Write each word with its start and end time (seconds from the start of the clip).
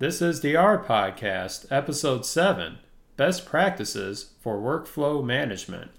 This 0.00 0.22
is 0.22 0.40
the 0.40 0.56
R 0.56 0.82
Podcast, 0.82 1.70
Episode 1.70 2.24
7 2.24 2.78
Best 3.18 3.44
Practices 3.44 4.32
for 4.40 4.56
Workflow 4.56 5.22
Management. 5.22 5.90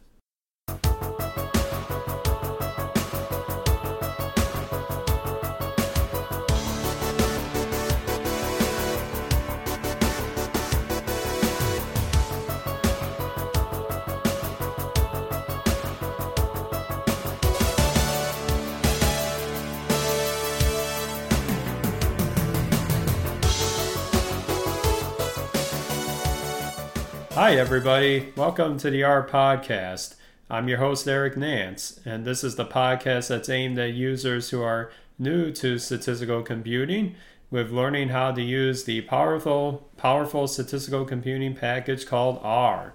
Everybody. 27.71 28.34
Welcome 28.35 28.77
to 28.80 28.89
the 28.89 29.02
R 29.03 29.25
Podcast. 29.25 30.16
I'm 30.49 30.67
your 30.67 30.79
host, 30.79 31.07
Eric 31.07 31.38
Nance, 31.38 32.02
and 32.03 32.25
this 32.25 32.43
is 32.43 32.57
the 32.57 32.66
podcast 32.66 33.29
that's 33.29 33.48
aimed 33.48 33.79
at 33.79 33.93
users 33.93 34.49
who 34.49 34.62
are 34.62 34.91
new 35.17 35.53
to 35.53 35.77
statistical 35.77 36.43
computing 36.43 37.15
with 37.49 37.71
learning 37.71 38.09
how 38.09 38.34
to 38.34 38.41
use 38.41 38.84
the 38.84 38.99
powerful, 38.99 39.88
powerful 39.95 40.49
statistical 40.49 41.05
computing 41.05 41.55
package 41.55 42.05
called 42.05 42.41
R. 42.43 42.91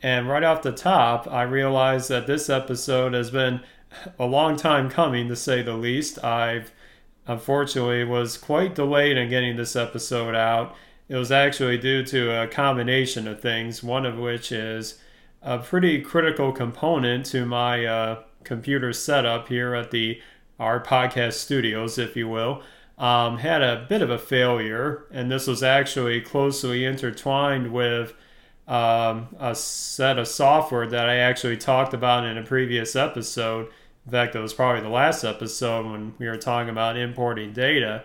And 0.00 0.28
right 0.28 0.44
off 0.44 0.62
the 0.62 0.70
top, 0.70 1.26
I 1.26 1.42
realized 1.42 2.08
that 2.08 2.28
this 2.28 2.48
episode 2.48 3.14
has 3.14 3.32
been 3.32 3.62
a 4.16 4.26
long 4.26 4.54
time 4.54 4.88
coming, 4.88 5.26
to 5.26 5.34
say 5.34 5.62
the 5.62 5.74
least. 5.74 6.22
I've 6.22 6.70
unfortunately 7.26 8.04
was 8.04 8.38
quite 8.38 8.76
delayed 8.76 9.16
in 9.16 9.28
getting 9.28 9.56
this 9.56 9.74
episode 9.74 10.36
out 10.36 10.76
it 11.08 11.16
was 11.16 11.30
actually 11.30 11.78
due 11.78 12.04
to 12.04 12.42
a 12.42 12.48
combination 12.48 13.28
of 13.28 13.40
things, 13.40 13.82
one 13.82 14.04
of 14.04 14.18
which 14.18 14.50
is 14.50 14.98
a 15.42 15.58
pretty 15.58 16.00
critical 16.00 16.52
component 16.52 17.24
to 17.26 17.46
my 17.46 17.84
uh, 17.84 18.22
computer 18.42 18.92
setup 18.92 19.48
here 19.48 19.74
at 19.74 19.90
the 19.90 20.20
R 20.58 20.82
podcast 20.82 21.34
studios, 21.34 21.98
if 21.98 22.16
you 22.16 22.28
will, 22.28 22.62
um, 22.98 23.38
had 23.38 23.62
a 23.62 23.86
bit 23.88 24.02
of 24.02 24.10
a 24.10 24.18
failure, 24.18 25.04
and 25.12 25.30
this 25.30 25.46
was 25.46 25.62
actually 25.62 26.20
closely 26.20 26.84
intertwined 26.84 27.72
with 27.72 28.14
um, 28.66 29.28
a 29.38 29.54
set 29.54 30.18
of 30.18 30.26
software 30.26 30.86
that 30.86 31.08
I 31.08 31.16
actually 31.16 31.58
talked 31.58 31.94
about 31.94 32.24
in 32.24 32.38
a 32.38 32.42
previous 32.42 32.96
episode. 32.96 33.68
In 34.06 34.12
fact, 34.12 34.34
it 34.34 34.40
was 34.40 34.54
probably 34.54 34.80
the 34.80 34.88
last 34.88 35.24
episode 35.24 35.86
when 35.86 36.14
we 36.18 36.26
were 36.26 36.38
talking 36.38 36.70
about 36.70 36.96
importing 36.96 37.52
data, 37.52 38.04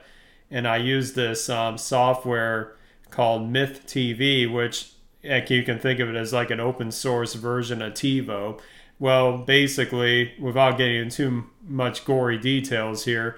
and 0.52 0.68
I 0.68 0.78
used 0.78 1.16
this 1.16 1.50
um, 1.50 1.78
software 1.78 2.76
called 3.12 3.54
MythTV, 3.54 4.52
which 4.52 4.94
you 5.22 5.64
can 5.64 5.78
think 5.78 6.00
of 6.00 6.10
it 6.10 6.16
as 6.16 6.34
like 6.34 6.50
an 6.50 6.60
open 6.60 6.92
source 6.92 7.36
version 7.36 7.82
of 7.82 7.94
TiVo. 7.94 8.60
Well, 8.98 9.38
basically, 9.38 10.34
without 10.40 10.78
getting 10.78 10.96
into 10.96 11.46
much 11.68 12.06
gory 12.06 12.38
details 12.38 13.06
here, 13.06 13.38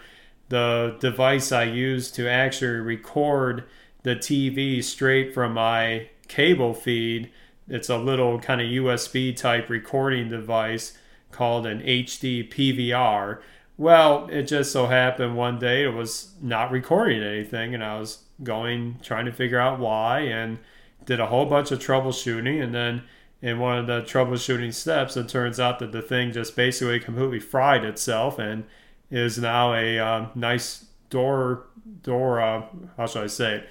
the 0.50 0.96
device 1.00 1.52
I 1.52 1.64
use 1.64 2.12
to 2.12 2.30
actually 2.30 2.80
record 2.80 3.64
the 4.04 4.16
TV 4.16 4.84
straight 4.84 5.34
from 5.34 5.54
my 5.54 6.10
cable 6.28 6.74
feed, 6.74 7.32
it's 7.68 7.90
a 7.90 7.98
little 7.98 8.40
kind 8.40 8.60
of 8.60 8.68
USB 8.68 9.36
type 9.36 9.70
recording 9.70 10.30
device 10.30 10.98
called 11.32 11.66
an 11.66 11.80
HD 11.82 12.52
PVR. 12.52 13.40
Well, 13.78 14.28
it 14.30 14.44
just 14.44 14.72
so 14.72 14.88
happened 14.88 15.38
one 15.38 15.60
day 15.60 15.84
it 15.84 15.94
was 15.94 16.34
not 16.42 16.72
recording 16.72 17.24
anything, 17.24 17.74
and 17.74 17.84
I 17.84 17.98
was 17.98 18.23
going 18.42 19.00
trying 19.04 19.26
to 19.26 19.32
figure 19.32 19.60
out 19.60 19.80
why 19.80 20.22
and 20.22 20.58
did 21.06 21.20
a 21.20 21.28
whole 21.28 21.46
bunch 21.46 21.72
of 21.72 21.80
troubleshooting. 21.80 22.64
And 22.64 22.74
then 22.74 23.04
in 23.44 23.60
one 23.60 23.78
of 23.78 23.88
the 23.88 24.02
troubleshooting 24.02 24.74
steps 24.74 25.18
it 25.18 25.28
turns 25.28 25.60
out 25.60 25.78
that 25.80 25.92
the 25.92 26.02
thing 26.02 26.32
just 26.32 26.56
basically 26.56 27.00
completely 27.00 27.40
fried 27.40 27.84
itself 27.84 28.40
and 28.40 28.64
is 29.12 29.38
now 29.38 29.74
a 29.74 30.00
uh, 30.00 30.28
nice 30.34 30.86
door 31.10 31.66
door 32.02 32.42
uh, 32.42 32.64
how 32.98 33.06
should 33.06 33.24
i 33.24 33.28
say 33.28 33.56
it? 33.56 33.70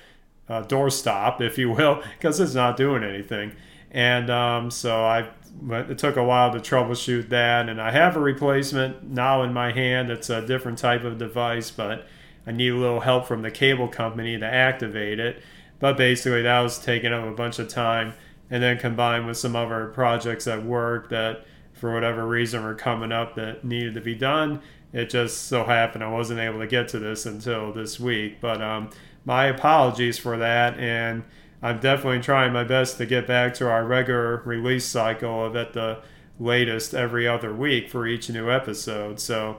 Uh, 0.49 0.61
door 0.63 0.91
stop 0.91 1.41
if 1.41 1.57
you 1.57 1.71
will 1.71 2.03
because 2.19 2.39
it's 2.39 2.55
not 2.55 2.77
doing 2.77 3.03
anything. 3.03 3.53
And 3.91 4.31
um, 4.31 4.71
so 4.71 5.05
i 5.05 5.29
it 5.71 5.99
took 5.99 6.17
a 6.17 6.25
while 6.25 6.53
to 6.53 6.59
troubleshoot 6.59 7.31
that. 7.31 7.69
And 7.69 7.81
i 7.81 7.91
have 7.91 8.15
a 8.15 8.21
replacement 8.21 9.03
now 9.03 9.43
in 9.43 9.55
my 9.55 9.73
hand. 9.73 10.11
It's 10.11 10.29
a 10.29 10.47
different 10.47 10.79
type 10.79 11.03
of 11.03 11.17
device 11.17 11.71
but 11.71 12.07
I 12.47 12.53
need 12.53 12.71
a 12.71 12.77
little 12.77 13.01
help 13.01 13.27
from 13.27 13.43
the 13.43 13.51
cable 13.51 13.89
company 13.89 14.39
to 14.39 14.47
activate 14.47 15.21
it. 15.21 15.43
But 15.79 15.97
basically, 15.97 16.43
that 16.43 16.61
was 16.61 16.79
taking 16.79 17.13
up 17.13 17.27
a 17.27 17.33
bunch 17.33 17.59
of 17.59 17.69
time. 17.69 18.15
And 18.51 18.63
then 18.63 18.79
combined 18.79 19.27
with 19.27 19.39
some 19.39 19.57
other 19.57 19.87
projects 19.87 20.47
at 20.47 20.65
work 20.65 21.09
that, 21.09 21.47
for 21.73 21.95
whatever 21.95 22.27
reason, 22.27 22.63
were 22.63 22.75
coming 22.75 23.11
up 23.11 23.35
that 23.37 23.65
needed 23.65 23.95
to 23.95 24.01
be 24.01 24.15
done, 24.15 24.61
it 24.93 25.09
just 25.09 25.47
so 25.47 25.65
happened 25.65 26.05
I 26.05 26.11
wasn't 26.11 26.41
able 26.41 26.59
to 26.59 26.67
get 26.67 26.89
to 26.89 26.99
this 26.99 27.25
until 27.25 27.73
this 27.73 27.99
week. 27.99 28.41
But 28.41 28.61
um, 28.61 28.91
my 29.25 29.47
apologies 29.47 30.19
for 30.19 30.37
that. 30.37 30.79
And 30.79 31.25
I'm 31.63 31.79
definitely 31.79 32.21
trying 32.21 32.53
my 32.53 32.65
best 32.65 32.99
to 32.99 33.07
get 33.07 33.27
back 33.27 33.55
to 33.55 33.71
our 33.71 33.85
regular 33.85 34.43
release 34.45 34.85
cycle 34.85 35.47
of 35.47 35.57
at 35.57 35.73
the 35.73 36.03
latest 36.39 36.93
every 36.93 37.27
other 37.27 37.55
week 37.55 37.89
for 37.89 38.07
each 38.07 38.29
new 38.29 38.51
episode. 38.51 39.21
So 39.21 39.59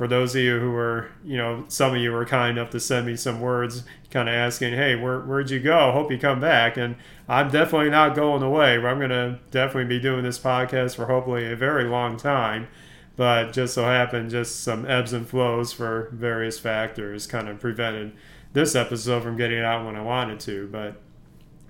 for 0.00 0.08
those 0.08 0.34
of 0.34 0.40
you 0.40 0.58
who 0.58 0.70
were, 0.70 1.10
you 1.22 1.36
know, 1.36 1.62
some 1.68 1.94
of 1.94 2.00
you 2.00 2.10
were 2.10 2.24
kind 2.24 2.56
enough 2.56 2.70
to 2.70 2.80
send 2.80 3.06
me 3.06 3.14
some 3.14 3.38
words 3.38 3.84
kind 4.10 4.30
of 4.30 4.34
asking, 4.34 4.72
hey, 4.72 4.96
where, 4.96 5.20
where'd 5.20 5.50
you 5.50 5.60
go? 5.60 5.92
Hope 5.92 6.10
you 6.10 6.16
come 6.16 6.40
back. 6.40 6.78
And 6.78 6.96
I'm 7.28 7.50
definitely 7.50 7.90
not 7.90 8.14
going 8.14 8.42
away. 8.42 8.76
I'm 8.76 8.96
going 8.96 9.10
to 9.10 9.38
definitely 9.50 9.94
be 9.94 10.00
doing 10.00 10.22
this 10.22 10.38
podcast 10.38 10.96
for 10.96 11.04
hopefully 11.04 11.52
a 11.52 11.54
very 11.54 11.84
long 11.84 12.16
time. 12.16 12.68
But 13.16 13.52
just 13.52 13.74
so 13.74 13.84
happened, 13.84 14.30
just 14.30 14.62
some 14.62 14.86
ebbs 14.86 15.12
and 15.12 15.28
flows 15.28 15.70
for 15.70 16.08
various 16.12 16.58
factors 16.58 17.26
kind 17.26 17.46
of 17.46 17.60
prevented 17.60 18.12
this 18.54 18.74
episode 18.74 19.22
from 19.22 19.36
getting 19.36 19.60
out 19.60 19.84
when 19.84 19.96
I 19.96 20.02
wanted 20.02 20.40
to. 20.40 20.66
But 20.72 20.98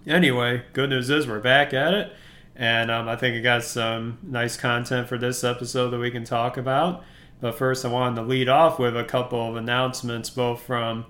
anyway, 0.06 0.62
good 0.72 0.90
news 0.90 1.10
is 1.10 1.26
we're 1.26 1.40
back 1.40 1.74
at 1.74 1.94
it. 1.94 2.12
And 2.54 2.92
um, 2.92 3.08
I 3.08 3.16
think 3.16 3.34
I 3.34 3.40
got 3.40 3.64
some 3.64 4.18
nice 4.22 4.56
content 4.56 5.08
for 5.08 5.18
this 5.18 5.42
episode 5.42 5.90
that 5.90 5.98
we 5.98 6.12
can 6.12 6.22
talk 6.22 6.56
about. 6.56 7.02
But 7.40 7.56
first, 7.56 7.84
I 7.84 7.88
wanted 7.88 8.16
to 8.16 8.22
lead 8.22 8.48
off 8.48 8.78
with 8.78 8.96
a 8.96 9.04
couple 9.04 9.48
of 9.48 9.56
announcements, 9.56 10.28
both 10.30 10.62
from 10.62 11.06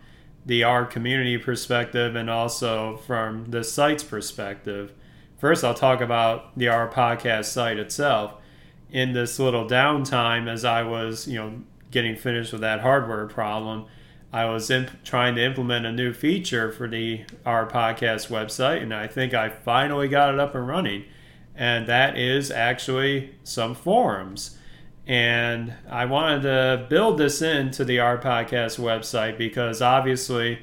the 0.47 0.63
R 0.63 0.87
community 0.87 1.39
perspective 1.39 2.15
and 2.15 2.31
also 2.31 2.97
from 2.99 3.51
the 3.51 3.65
site's 3.65 4.05
perspective. 4.05 4.93
First, 5.39 5.65
I'll 5.65 5.75
talk 5.75 6.01
about 6.01 6.57
the 6.57 6.69
R 6.69 6.89
podcast 6.89 7.47
site 7.47 7.79
itself. 7.79 8.35
In 8.91 9.13
this 9.13 9.39
little 9.39 9.67
downtime, 9.67 10.49
as 10.49 10.65
I 10.65 10.83
was, 10.83 11.29
you 11.29 11.39
know, 11.39 11.63
getting 11.91 12.17
finished 12.17 12.53
with 12.53 12.61
that 12.63 12.81
hardware 12.81 13.27
problem, 13.27 13.87
I 14.33 14.45
was 14.47 14.71
imp- 14.71 15.03
trying 15.03 15.35
to 15.37 15.45
implement 15.45 15.87
a 15.87 15.93
new 15.93 16.13
feature 16.13 16.71
for 16.71 16.89
the 16.89 17.25
R 17.45 17.69
podcast 17.69 18.29
website, 18.29 18.83
and 18.83 18.95
I 18.95 19.07
think 19.07 19.35
I 19.35 19.49
finally 19.49 20.09
got 20.09 20.33
it 20.33 20.41
up 20.41 20.55
and 20.55 20.67
running. 20.67 21.05
And 21.55 21.87
that 21.87 22.17
is 22.17 22.51
actually 22.51 23.35
some 23.43 23.75
forums. 23.75 24.57
And 25.11 25.75
I 25.91 26.05
wanted 26.05 26.43
to 26.43 26.87
build 26.89 27.19
this 27.19 27.43
into 27.43 27.85
the 27.85 27.99
R 27.99 28.17
Podcast 28.17 28.79
website 28.79 29.37
because 29.37 29.83
obviously, 29.83 30.61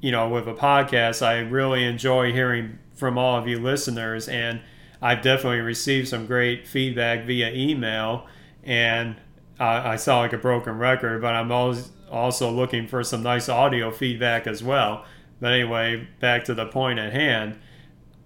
you 0.00 0.10
know, 0.10 0.28
with 0.28 0.48
a 0.48 0.54
podcast, 0.54 1.24
I 1.24 1.38
really 1.38 1.84
enjoy 1.84 2.32
hearing 2.32 2.80
from 2.96 3.16
all 3.16 3.38
of 3.38 3.46
you 3.46 3.60
listeners. 3.60 4.28
And 4.28 4.60
I've 5.00 5.22
definitely 5.22 5.60
received 5.60 6.08
some 6.08 6.26
great 6.26 6.66
feedback 6.66 7.24
via 7.26 7.52
email. 7.52 8.26
And 8.64 9.14
I, 9.60 9.92
I 9.92 9.96
sound 9.96 10.22
like 10.22 10.32
a 10.32 10.38
broken 10.38 10.76
record, 10.76 11.22
but 11.22 11.36
I'm 11.36 11.52
always 11.52 11.92
also 12.10 12.50
looking 12.50 12.88
for 12.88 13.04
some 13.04 13.22
nice 13.22 13.48
audio 13.48 13.92
feedback 13.92 14.48
as 14.48 14.64
well. 14.64 15.04
But 15.40 15.52
anyway, 15.52 16.08
back 16.18 16.42
to 16.46 16.54
the 16.54 16.66
point 16.66 16.98
at 16.98 17.12
hand. 17.12 17.56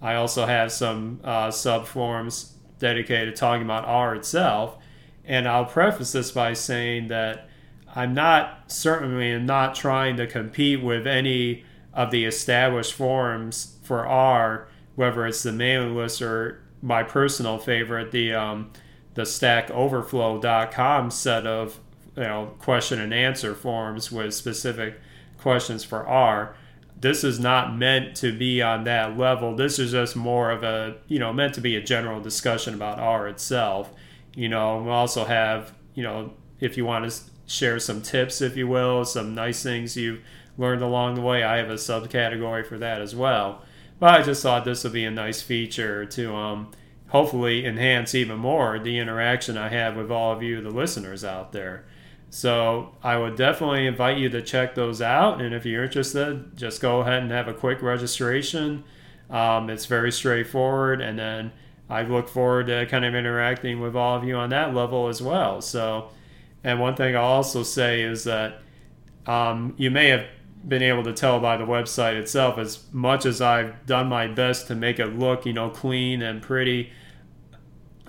I 0.00 0.14
also 0.14 0.46
have 0.46 0.72
some 0.72 1.20
uh, 1.22 1.50
sub 1.50 1.86
forums 1.86 2.54
dedicated 2.78 3.34
to 3.34 3.38
talking 3.38 3.64
about 3.64 3.84
R 3.84 4.14
itself. 4.14 4.78
And 5.24 5.46
I'll 5.46 5.64
preface 5.64 6.12
this 6.12 6.30
by 6.30 6.54
saying 6.54 7.08
that 7.08 7.48
I'm 7.94 8.14
not 8.14 8.70
certainly 8.70 9.32
am 9.32 9.46
not 9.46 9.74
trying 9.74 10.16
to 10.16 10.26
compete 10.26 10.82
with 10.82 11.06
any 11.06 11.64
of 11.96 12.10
the 12.10 12.26
established 12.26 12.92
forums 12.92 13.78
for 13.82 14.06
R, 14.06 14.68
whether 14.94 15.26
it's 15.26 15.42
the 15.42 15.50
mailing 15.50 15.96
list 15.96 16.20
or 16.22 16.62
my 16.82 17.02
personal 17.02 17.58
favorite, 17.58 18.12
the 18.12 18.34
um, 18.34 18.70
the 19.14 19.22
StackOverflow.com 19.22 21.10
set 21.10 21.46
of 21.46 21.80
you 22.14 22.22
know 22.22 22.54
question 22.58 23.00
and 23.00 23.14
answer 23.14 23.54
forums 23.54 24.12
with 24.12 24.34
specific 24.34 25.00
questions 25.38 25.82
for 25.82 26.06
R. 26.06 26.54
This 26.98 27.24
is 27.24 27.40
not 27.40 27.76
meant 27.76 28.14
to 28.16 28.36
be 28.36 28.62
on 28.62 28.84
that 28.84 29.18
level. 29.18 29.54
This 29.56 29.78
is 29.78 29.92
just 29.92 30.16
more 30.16 30.50
of 30.50 30.62
a 30.62 30.96
you 31.08 31.18
know 31.18 31.32
meant 31.32 31.54
to 31.54 31.62
be 31.62 31.76
a 31.76 31.82
general 31.82 32.20
discussion 32.20 32.74
about 32.74 32.98
R 32.98 33.26
itself. 33.26 33.90
You 34.34 34.50
know, 34.50 34.82
we 34.82 34.90
also 34.90 35.24
have 35.24 35.72
you 35.94 36.02
know 36.02 36.34
if 36.60 36.76
you 36.76 36.84
want 36.84 37.10
to 37.10 37.20
share 37.46 37.78
some 37.78 38.02
tips, 38.02 38.42
if 38.42 38.54
you 38.54 38.68
will, 38.68 39.04
some 39.06 39.34
nice 39.34 39.62
things 39.62 39.96
you've 39.96 40.20
learned 40.58 40.82
along 40.82 41.14
the 41.14 41.20
way. 41.20 41.42
I 41.42 41.58
have 41.58 41.70
a 41.70 41.74
subcategory 41.74 42.66
for 42.66 42.78
that 42.78 43.00
as 43.00 43.14
well. 43.14 43.62
But 43.98 44.20
I 44.20 44.22
just 44.22 44.42
thought 44.42 44.64
this 44.64 44.84
would 44.84 44.92
be 44.92 45.04
a 45.04 45.10
nice 45.10 45.40
feature 45.42 46.04
to 46.04 46.34
um, 46.34 46.70
hopefully 47.08 47.64
enhance 47.64 48.14
even 48.14 48.38
more 48.38 48.78
the 48.78 48.98
interaction 48.98 49.56
I 49.56 49.68
have 49.68 49.96
with 49.96 50.10
all 50.10 50.32
of 50.32 50.42
you, 50.42 50.60
the 50.60 50.70
listeners 50.70 51.24
out 51.24 51.52
there. 51.52 51.86
So 52.28 52.94
I 53.02 53.16
would 53.16 53.36
definitely 53.36 53.86
invite 53.86 54.18
you 54.18 54.28
to 54.30 54.42
check 54.42 54.74
those 54.74 55.00
out. 55.00 55.40
And 55.40 55.54
if 55.54 55.64
you're 55.64 55.84
interested, 55.84 56.56
just 56.56 56.82
go 56.82 57.00
ahead 57.00 57.22
and 57.22 57.30
have 57.30 57.48
a 57.48 57.54
quick 57.54 57.80
registration. 57.80 58.84
Um, 59.30 59.70
it's 59.70 59.86
very 59.86 60.12
straightforward. 60.12 61.00
And 61.00 61.18
then 61.18 61.52
I 61.88 62.02
look 62.02 62.28
forward 62.28 62.66
to 62.66 62.84
kind 62.86 63.04
of 63.04 63.14
interacting 63.14 63.80
with 63.80 63.94
all 63.96 64.16
of 64.16 64.24
you 64.24 64.36
on 64.36 64.50
that 64.50 64.74
level 64.74 65.08
as 65.08 65.22
well. 65.22 65.62
So, 65.62 66.10
and 66.64 66.80
one 66.80 66.96
thing 66.96 67.16
I'll 67.16 67.24
also 67.24 67.62
say 67.62 68.02
is 68.02 68.24
that 68.24 68.60
um, 69.26 69.74
you 69.76 69.90
may 69.90 70.08
have 70.08 70.26
been 70.66 70.82
able 70.82 71.04
to 71.04 71.12
tell 71.12 71.38
by 71.38 71.56
the 71.56 71.64
website 71.64 72.14
itself 72.14 72.58
as 72.58 72.84
much 72.92 73.24
as 73.24 73.40
I've 73.40 73.86
done 73.86 74.08
my 74.08 74.26
best 74.26 74.66
to 74.68 74.74
make 74.74 74.98
it 74.98 75.18
look, 75.18 75.46
you 75.46 75.52
know, 75.52 75.70
clean 75.70 76.22
and 76.22 76.42
pretty. 76.42 76.90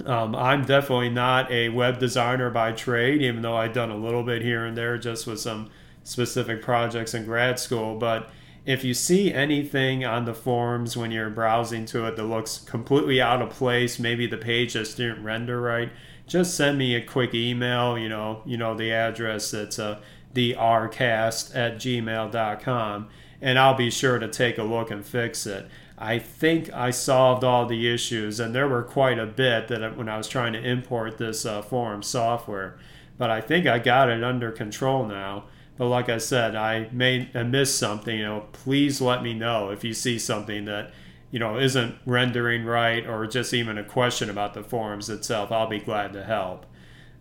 Um, 0.05 0.35
I'm 0.35 0.65
definitely 0.65 1.09
not 1.09 1.51
a 1.51 1.69
web 1.69 1.99
designer 1.99 2.49
by 2.49 2.71
trade, 2.71 3.21
even 3.21 3.41
though 3.41 3.55
I've 3.55 3.73
done 3.73 3.91
a 3.91 3.97
little 3.97 4.23
bit 4.23 4.41
here 4.41 4.65
and 4.65 4.77
there 4.77 4.97
just 4.97 5.27
with 5.27 5.39
some 5.39 5.69
specific 6.03 6.61
projects 6.61 7.13
in 7.13 7.25
grad 7.25 7.59
school. 7.59 7.97
But 7.97 8.29
if 8.65 8.83
you 8.83 8.93
see 8.93 9.33
anything 9.33 10.03
on 10.03 10.25
the 10.25 10.33
forums 10.33 10.97
when 10.97 11.11
you're 11.11 11.29
browsing 11.29 11.85
to 11.85 12.05
it 12.05 12.15
that 12.15 12.23
looks 12.23 12.57
completely 12.59 13.21
out 13.21 13.41
of 13.41 13.49
place, 13.49 13.99
maybe 13.99 14.27
the 14.27 14.37
page 14.37 14.73
just 14.73 14.97
didn't 14.97 15.23
render 15.23 15.61
right, 15.61 15.91
just 16.27 16.55
send 16.55 16.77
me 16.77 16.95
a 16.95 17.01
quick 17.03 17.33
email. 17.33 17.97
You 17.97 18.09
know, 18.09 18.41
you 18.45 18.57
know 18.57 18.75
the 18.75 18.91
address. 18.91 19.51
that's 19.51 19.79
uh, 19.79 19.99
the 20.37 20.53
rcast 20.53 21.55
at 21.55 21.77
gmail.com 21.77 23.09
and 23.41 23.57
I'll 23.57 23.73
be 23.73 23.89
sure 23.89 24.19
to 24.19 24.27
take 24.27 24.59
a 24.59 24.63
look 24.63 24.91
and 24.91 25.03
fix 25.03 25.47
it. 25.47 25.67
I 25.97 26.19
think 26.19 26.71
I 26.71 26.91
solved 26.91 27.43
all 27.43 27.65
the 27.65 27.91
issues, 27.91 28.39
and 28.39 28.53
there 28.53 28.67
were 28.67 28.83
quite 28.83 29.17
a 29.17 29.25
bit 29.25 29.67
that 29.69 29.97
when 29.97 30.07
I 30.07 30.17
was 30.17 30.27
trying 30.27 30.53
to 30.53 30.63
import 30.63 31.17
this 31.17 31.43
uh, 31.43 31.63
forum 31.63 32.03
software. 32.03 32.77
But 33.17 33.31
I 33.31 33.41
think 33.41 33.65
I 33.65 33.79
got 33.79 34.09
it 34.09 34.23
under 34.23 34.51
control 34.51 35.07
now. 35.07 35.45
But 35.75 35.87
like 35.87 36.07
I 36.07 36.19
said, 36.19 36.55
I 36.55 36.87
may 36.91 37.29
have 37.33 37.47
missed 37.47 37.79
something. 37.79 38.15
You 38.15 38.25
know, 38.25 38.45
please 38.51 39.01
let 39.01 39.23
me 39.23 39.33
know 39.33 39.71
if 39.71 39.83
you 39.83 39.95
see 39.95 40.19
something 40.19 40.65
that 40.65 40.91
you 41.31 41.39
know 41.39 41.57
isn't 41.57 41.95
rendering 42.05 42.63
right, 42.63 43.07
or 43.07 43.25
just 43.25 43.55
even 43.55 43.79
a 43.79 43.83
question 43.83 44.29
about 44.29 44.53
the 44.53 44.63
forums 44.63 45.09
itself. 45.09 45.51
I'll 45.51 45.67
be 45.67 45.79
glad 45.79 46.13
to 46.13 46.23
help. 46.23 46.67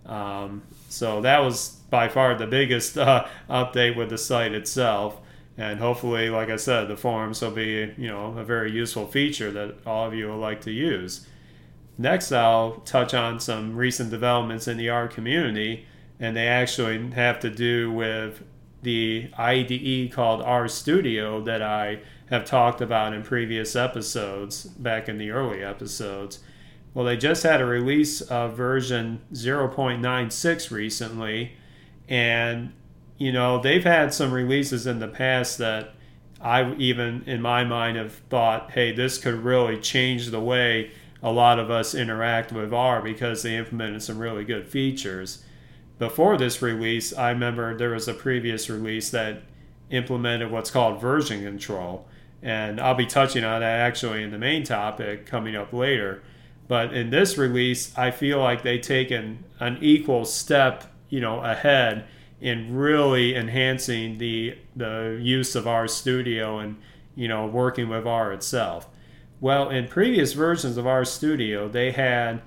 Um, 0.05 0.63
so 0.91 1.23
that 1.23 1.39
was 1.39 1.76
by 1.91 2.09
far 2.09 2.35
the 2.35 2.47
biggest 2.47 2.99
uh, 2.99 3.27
update 3.49 3.97
with 3.97 4.11
the 4.11 4.19
site 4.19 4.53
itself. 4.53 5.21
And 5.59 5.81
hopefully, 5.81 6.29
like 6.29 6.51
I 6.51 6.57
said, 6.57 6.89
the 6.89 6.97
forums 6.97 7.41
will 7.41 7.51
be 7.51 7.95
you 7.97 8.09
know 8.09 8.37
a 8.37 8.45
very 8.45 8.71
useful 8.71 9.07
feature 9.07 9.51
that 9.53 9.77
all 9.87 10.07
of 10.07 10.15
you 10.15 10.29
will 10.29 10.39
like 10.39 10.61
to 10.63 10.71
use. 10.71 11.27
Next, 11.99 12.31
I'll 12.31 12.83
touch 12.85 13.15
on 13.15 13.41
some 13.41 13.75
recent 13.75 14.11
developments 14.11 14.69
in 14.69 14.77
the 14.77 14.91
R 14.91 15.09
community, 15.09 15.87
and 16.21 16.37
they 16.37 16.47
actually 16.47 17.11
have 17.13 17.41
to 17.41 17.51
do 17.51 17.91
with 17.91 18.43
the 18.83 19.31
IDE 19.37 20.13
called 20.13 20.45
RStudio 20.45 21.45
that 21.47 21.63
I 21.63 22.01
have 22.31 22.45
talked 22.45 22.81
about 22.81 23.15
in 23.15 23.23
previous 23.23 23.75
episodes, 23.75 24.65
back 24.65 25.09
in 25.09 25.17
the 25.19 25.31
early 25.31 25.63
episodes. 25.63 26.41
Well, 26.93 27.05
they 27.05 27.17
just 27.17 27.43
had 27.43 27.61
a 27.61 27.67
release 27.67 28.21
of 28.21 28.57
version 28.57 29.21
0.96 29.33 30.71
recently, 30.71 31.53
and, 32.09 32.73
you 33.19 33.33
know, 33.33 33.61
they've 33.61 33.85
had 33.85 34.13
some 34.15 34.33
releases 34.33 34.87
in 34.87 34.99
the 34.99 35.09
past 35.09 35.59
that 35.59 35.95
I 36.41 36.75
even, 36.75 37.25
in 37.27 37.41
my 37.41 37.65
mind, 37.65 37.97
have 37.97 38.15
thought, 38.31 38.73
hey, 38.73 38.93
this 38.93 39.19
could 39.19 39.43
really 39.43 39.79
change 39.79 40.29
the 40.29 40.41
way 40.41 40.91
a 41.23 41.33
lot 41.33 41.59
of 41.59 41.71
us 41.71 41.95
interact 41.95 42.53
with 42.53 42.73
R 42.73 43.01
because 43.03 43.43
they 43.43 43.57
implemented 43.57 44.03
some 44.03 44.19
really 44.19 44.45
good 44.45 44.69
features. 44.69 45.45
Before 45.99 46.37
this 46.37 46.61
release, 46.61 47.13
I 47.13 47.31
remember 47.31 47.77
there 47.77 47.91
was 47.91 48.07
a 48.07 48.15
previous 48.15 48.69
release 48.69 49.11
that 49.11 49.43
implemented 49.91 50.51
what's 50.51 50.71
called 50.71 51.01
version 51.01 51.43
control. 51.43 52.07
And 52.43 52.81
I'll 52.81 52.95
be 52.95 53.07
touching 53.07 53.45
on 53.45 53.61
that 53.61 53.81
actually 53.81 54.23
in 54.23 54.31
the 54.31 54.39
main 54.39 54.63
topic 54.63 55.27
coming 55.27 55.57
up 55.57 55.73
later. 55.73 56.23
But 56.69 56.93
in 56.93 57.11
this 57.11 57.39
release, 57.39 57.97
I 57.97 58.11
feel 58.11 58.39
like 58.39 58.63
they've 58.63 58.81
taken 58.81 59.45
an 59.59 59.79
equal 59.81 60.25
step 60.25 60.85
you 61.09 61.21
know 61.21 61.41
ahead 61.41 62.07
in 62.41 62.75
really 62.75 63.35
enhancing 63.35 64.19
the 64.19 64.57
the 64.75 65.19
use 65.21 65.55
of 65.55 65.65
RStudio 65.65 66.63
and 66.63 66.77
you 67.15 67.29
know 67.29 67.47
working 67.47 67.89
with 67.89 68.07
R 68.07 68.33
itself. 68.33 68.89
Well, 69.41 69.69
in 69.69 69.89
previous 69.89 70.33
versions 70.33 70.77
of 70.77 70.85
RStudio, 70.85 71.71
they 71.71 71.93
had 71.93 72.43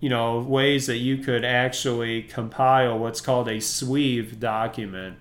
you 0.00 0.08
know 0.08 0.40
ways 0.40 0.86
that 0.86 0.98
you 0.98 1.18
could 1.18 1.44
actually 1.44 2.22
compile 2.22 2.98
what's 2.98 3.20
called 3.20 3.48
a 3.48 3.60
Sweave 3.60 4.38
document. 4.38 5.18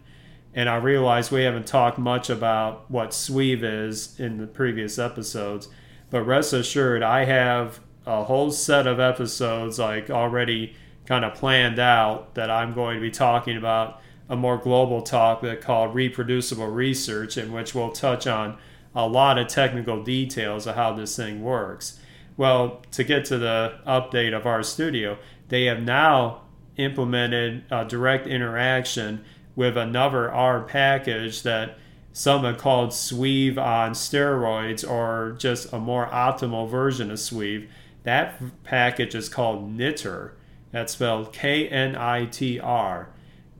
And 0.55 0.69
I 0.69 0.75
realize 0.75 1.31
we 1.31 1.43
haven't 1.43 1.65
talked 1.65 1.97
much 1.97 2.29
about 2.29 2.89
what 2.89 3.09
Sweave 3.09 3.63
is 3.63 4.19
in 4.19 4.37
the 4.37 4.45
previous 4.45 4.99
episodes, 4.99 5.67
but 6.11 6.21
rest 6.21 6.53
assured, 6.53 7.01
I 7.01 7.25
have 7.25 7.79
a 8.05 8.25
whole 8.25 8.51
set 8.51 8.85
of 8.85 8.99
episodes 8.99 9.79
like 9.79 10.11
already 10.11 10.75
kind 11.05 11.25
of 11.25 11.33
planned 11.35 11.79
out 11.79 12.35
that 12.35 12.49
I'm 12.49 12.73
going 12.73 12.95
to 12.95 13.01
be 13.01 13.11
talking 13.11 13.57
about 13.57 14.01
a 14.29 14.35
more 14.35 14.57
global 14.57 15.01
topic 15.01 15.61
called 15.61 15.93
reproducible 15.93 16.67
research, 16.67 17.37
in 17.37 17.51
which 17.51 17.75
we'll 17.75 17.91
touch 17.91 18.25
on 18.25 18.57
a 18.95 19.07
lot 19.07 19.37
of 19.37 19.47
technical 19.47 20.03
details 20.03 20.65
of 20.65 20.75
how 20.75 20.93
this 20.93 21.15
thing 21.15 21.43
works. 21.43 21.99
Well, 22.37 22.81
to 22.91 23.03
get 23.03 23.25
to 23.25 23.37
the 23.37 23.79
update 23.85 24.33
of 24.35 24.43
RStudio, 24.43 25.17
they 25.49 25.65
have 25.65 25.81
now 25.81 26.41
implemented 26.77 27.63
a 27.69 27.85
direct 27.85 28.25
interaction 28.27 29.23
with 29.55 29.77
another 29.77 30.31
R 30.31 30.61
package 30.61 31.43
that 31.43 31.77
some 32.11 32.43
have 32.43 32.57
called 32.57 32.91
Sweave 32.91 33.57
on 33.57 33.91
steroids 33.91 34.87
or 34.87 35.35
just 35.37 35.73
a 35.73 35.79
more 35.79 36.07
optimal 36.07 36.69
version 36.69 37.11
of 37.11 37.17
Sweave. 37.17 37.67
That 38.03 38.41
package 38.63 39.15
is 39.15 39.29
called 39.29 39.77
Knitr. 39.77 40.31
That's 40.73 40.93
spelled 40.93 41.31
K 41.31 41.69
N 41.69 41.95
I 41.95 42.25
T 42.25 42.59
R. 42.59 43.09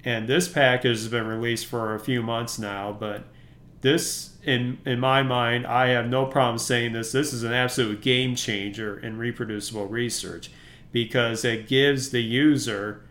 And 0.03 0.27
this 0.27 0.49
package 0.49 0.97
has 0.97 1.07
been 1.07 1.27
released 1.27 1.67
for 1.67 1.95
a 1.95 1.99
few 1.99 2.21
months 2.21 2.59
now, 2.59 2.91
but 2.91 3.23
this, 3.79 4.37
in, 4.43 4.79
in 4.85 4.99
my 4.99 5.23
mind, 5.23 5.67
I 5.67 5.89
have 5.89 6.07
no 6.07 6.25
problem 6.25 6.57
saying 6.57 6.93
this. 6.93 7.11
This 7.11 7.31
is 7.31 7.43
an 7.43 7.53
absolute 7.53 8.01
game 8.01 8.35
changer 8.35 8.97
in 8.97 9.17
reproducible 9.17 9.87
research 9.87 10.51
because 10.91 11.45
it 11.45 11.67
gives 11.67 12.09
the 12.09 12.21
user 12.21 13.05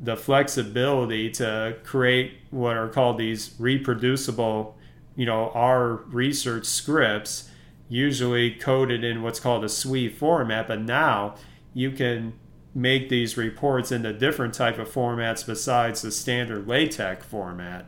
the 0.00 0.16
flexibility 0.16 1.30
to 1.30 1.76
create 1.82 2.34
what 2.50 2.76
are 2.76 2.88
called 2.88 3.18
these 3.18 3.54
reproducible, 3.58 4.76
you 5.16 5.26
know, 5.26 5.50
R 5.54 5.94
research 6.08 6.66
scripts, 6.66 7.50
usually 7.88 8.50
coded 8.50 9.02
in 9.02 9.22
what's 9.22 9.40
called 9.40 9.64
a 9.64 9.68
Sweave 9.68 10.14
format. 10.14 10.68
But 10.68 10.82
now 10.82 11.36
you 11.72 11.90
can 11.92 12.34
make 12.76 13.08
these 13.08 13.38
reports 13.38 13.90
into 13.90 14.12
different 14.12 14.52
type 14.52 14.78
of 14.78 14.86
formats 14.86 15.46
besides 15.46 16.02
the 16.02 16.10
standard 16.10 16.68
LaTeX 16.68 17.24
format. 17.24 17.86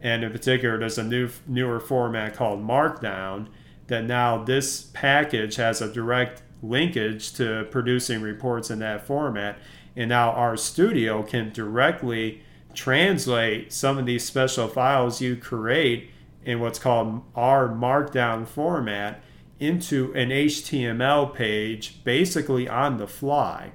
And 0.00 0.22
in 0.22 0.30
particular, 0.30 0.78
there's 0.78 0.98
a 0.98 1.02
new 1.02 1.28
newer 1.48 1.80
format 1.80 2.34
called 2.34 2.64
Markdown 2.64 3.48
that 3.88 4.04
now 4.04 4.44
this 4.44 4.84
package 4.94 5.56
has 5.56 5.82
a 5.82 5.92
direct 5.92 6.42
linkage 6.62 7.32
to 7.32 7.66
producing 7.72 8.22
reports 8.22 8.70
in 8.70 8.78
that 8.78 9.04
format. 9.04 9.58
And 9.96 10.10
now 10.10 10.32
RStudio 10.32 11.26
can 11.26 11.52
directly 11.52 12.42
translate 12.72 13.72
some 13.72 13.98
of 13.98 14.06
these 14.06 14.24
special 14.24 14.68
files 14.68 15.20
you 15.20 15.34
create 15.34 16.08
in 16.44 16.60
what's 16.60 16.78
called 16.78 17.24
R 17.34 17.68
Markdown 17.68 18.46
format 18.46 19.24
into 19.58 20.12
an 20.14 20.28
HTML 20.28 21.34
page 21.34 22.04
basically 22.04 22.68
on 22.68 22.96
the 22.98 23.08
fly. 23.08 23.72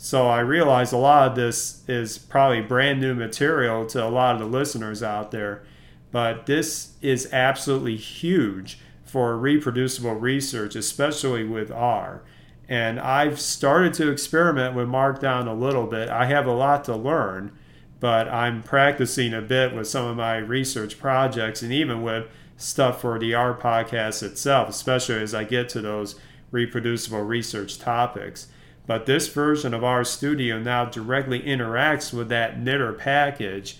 So 0.00 0.28
I 0.28 0.38
realize 0.38 0.92
a 0.92 0.96
lot 0.96 1.28
of 1.28 1.34
this 1.34 1.82
is 1.88 2.18
probably 2.18 2.60
brand 2.60 3.00
new 3.00 3.14
material 3.14 3.84
to 3.86 4.04
a 4.04 4.06
lot 4.06 4.36
of 4.36 4.40
the 4.40 4.46
listeners 4.46 5.02
out 5.02 5.32
there, 5.32 5.64
but 6.12 6.46
this 6.46 6.92
is 7.02 7.28
absolutely 7.32 7.96
huge 7.96 8.78
for 9.04 9.36
reproducible 9.36 10.14
research, 10.14 10.76
especially 10.76 11.42
with 11.42 11.72
R. 11.72 12.22
And 12.68 13.00
I've 13.00 13.40
started 13.40 13.92
to 13.94 14.08
experiment 14.08 14.76
with 14.76 14.86
Markdown 14.86 15.48
a 15.48 15.52
little 15.52 15.88
bit. 15.88 16.08
I 16.08 16.26
have 16.26 16.46
a 16.46 16.52
lot 16.52 16.84
to 16.84 16.94
learn, 16.94 17.50
but 17.98 18.28
I'm 18.28 18.62
practicing 18.62 19.34
a 19.34 19.42
bit 19.42 19.74
with 19.74 19.88
some 19.88 20.06
of 20.06 20.16
my 20.16 20.36
research 20.36 21.00
projects 21.00 21.60
and 21.60 21.72
even 21.72 22.02
with 22.02 22.28
stuff 22.56 23.00
for 23.00 23.18
the 23.18 23.34
R 23.34 23.52
podcast 23.52 24.22
itself, 24.22 24.68
especially 24.68 25.20
as 25.20 25.34
I 25.34 25.42
get 25.42 25.68
to 25.70 25.80
those 25.80 26.14
reproducible 26.52 27.22
research 27.22 27.80
topics. 27.80 28.46
But 28.88 29.04
this 29.04 29.28
version 29.28 29.74
of 29.74 29.82
RStudio 29.82 30.62
now 30.62 30.86
directly 30.86 31.42
interacts 31.42 32.10
with 32.10 32.30
that 32.30 32.58
knitr 32.58 32.96
package 32.96 33.76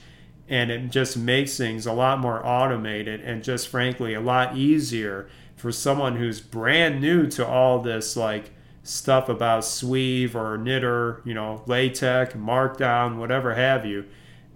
and 0.51 0.71
it 0.71 0.91
just 0.91 1.17
makes 1.17 1.57
things 1.57 1.87
a 1.87 1.95
lot 1.95 2.19
more 2.19 2.45
automated 2.45 3.23
and 3.23 3.43
just 3.43 3.69
frankly 3.69 4.13
a 4.13 4.21
lot 4.21 4.55
easier 4.55 5.27
for 5.57 5.73
someone 5.73 6.17
who's 6.17 6.43
brand 6.43 7.01
new 7.01 7.27
to 7.29 7.47
all 7.47 7.81
this 7.81 8.19
like 8.19 8.51
stuff 8.83 9.31
about 9.31 9.65
Sweave 9.65 10.35
or 10.35 10.59
Knitr, 10.59 11.25
you 11.25 11.33
know, 11.33 11.63
LaTeX, 11.67 12.35
Markdown, 12.35 13.17
whatever 13.17 13.55
have 13.55 13.87
you. 13.87 14.05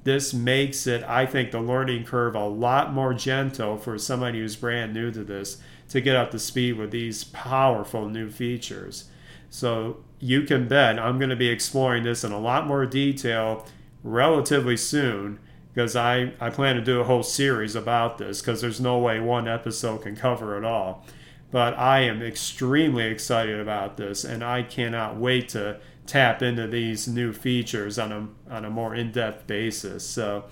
This 0.05 0.35
makes 0.35 0.87
it, 0.87 1.03
I 1.05 1.25
think, 1.25 1.51
the 1.51 1.61
learning 1.61 2.05
curve 2.05 2.35
a 2.35 2.47
lot 2.47 2.93
more 2.93 3.15
gentle 3.15 3.79
for 3.79 3.97
somebody 3.97 4.41
who's 4.41 4.57
brand 4.57 4.93
new 4.93 5.11
to 5.13 5.25
this 5.25 5.63
to 5.89 6.03
get 6.03 6.15
up 6.15 6.31
to 6.33 6.39
speed 6.39 6.77
with 6.77 6.91
these 6.91 7.25
powerful 7.25 8.07
new 8.07 8.29
features. 8.29 9.09
So 9.49 10.05
you 10.23 10.43
can 10.43 10.69
bet 10.69 11.01
I'm 11.01 11.19
going 11.19 11.31
to 11.31 11.37
be 11.37 11.49
exploring 11.49 12.05
this 12.05 12.23
in 12.23 12.31
a 12.31 12.39
lot 12.39 12.69
more 12.69 12.87
detail 12.87 13.67
relatively 14.05 14.77
soon 14.77 15.41
because 15.75 15.97
I, 15.97 16.33
I 16.41 16.49
plan 16.49 16.77
to 16.77 16.81
do 16.81 17.01
a 17.01 17.05
whole 17.05 17.25
series 17.25 17.75
about 17.75 18.19
this 18.19 18.41
because 18.41 18.61
there's 18.61 18.81
no 18.81 18.99
way 18.99 19.19
one 19.19 19.49
episode 19.49 20.03
can 20.03 20.15
cover 20.15 20.57
it 20.57 20.65
all. 20.65 21.05
But 21.51 21.77
I 21.77 22.03
am 22.03 22.23
extremely 22.23 23.07
excited 23.07 23.59
about 23.59 23.97
this 23.97 24.23
and 24.23 24.45
I 24.45 24.63
cannot 24.63 25.17
wait 25.17 25.49
to 25.51 25.81
tap 26.07 26.41
into 26.41 26.69
these 26.69 27.09
new 27.09 27.33
features 27.33 27.99
on 27.99 28.13
a, 28.13 28.55
on 28.55 28.65
a 28.65 28.71
more 28.71 28.95
in 28.95 29.11
depth 29.11 29.49
basis. 29.49 30.07
So 30.07 30.45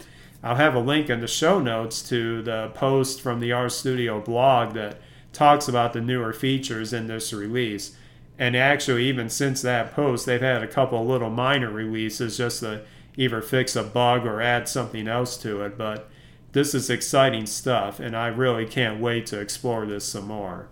I'll 0.43 0.57
have 0.57 0.75
a 0.75 0.81
link 0.81 1.09
in 1.09 1.21
the 1.21 1.29
show 1.29 1.61
notes 1.61 2.03
to 2.09 2.43
the 2.43 2.73
post 2.75 3.21
from 3.21 3.39
the 3.39 3.51
RStudio 3.51 4.25
blog 4.25 4.75
that 4.75 5.01
talks 5.33 5.69
about 5.69 5.93
the 5.93 6.01
newer 6.01 6.33
features 6.33 6.93
in 6.93 7.07
this 7.07 7.33
release 7.33 7.95
and 8.41 8.57
actually 8.57 9.05
even 9.05 9.29
since 9.29 9.61
that 9.61 9.93
post 9.93 10.25
they've 10.25 10.41
had 10.41 10.63
a 10.63 10.67
couple 10.67 11.07
little 11.07 11.29
minor 11.29 11.71
releases 11.71 12.39
just 12.39 12.61
to 12.61 12.81
either 13.17 13.43
fix 13.43 13.77
a 13.77 13.83
bug 13.83 14.25
or 14.25 14.41
add 14.41 14.67
something 14.67 15.07
else 15.07 15.37
to 15.37 15.61
it. 15.61 15.77
But 15.77 16.09
this 16.53 16.75
is 16.75 16.89
exciting 16.91 17.47
stuff 17.47 18.01
and 18.01 18.17
i 18.17 18.27
really 18.27 18.67
can't 18.67 18.99
wait 19.01 19.27
to 19.27 19.39
explore 19.39 19.87
this 19.87 20.05
some 20.05 20.27
more. 20.27 20.69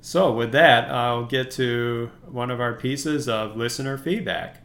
So 0.00 0.32
with 0.32 0.52
that 0.52 0.88
i'll 0.90 1.26
get 1.26 1.50
to 1.52 2.10
one 2.26 2.50
of 2.50 2.60
our 2.60 2.74
pieces 2.74 3.28
of 3.28 3.56
listener 3.56 3.98
feedback. 3.98 4.62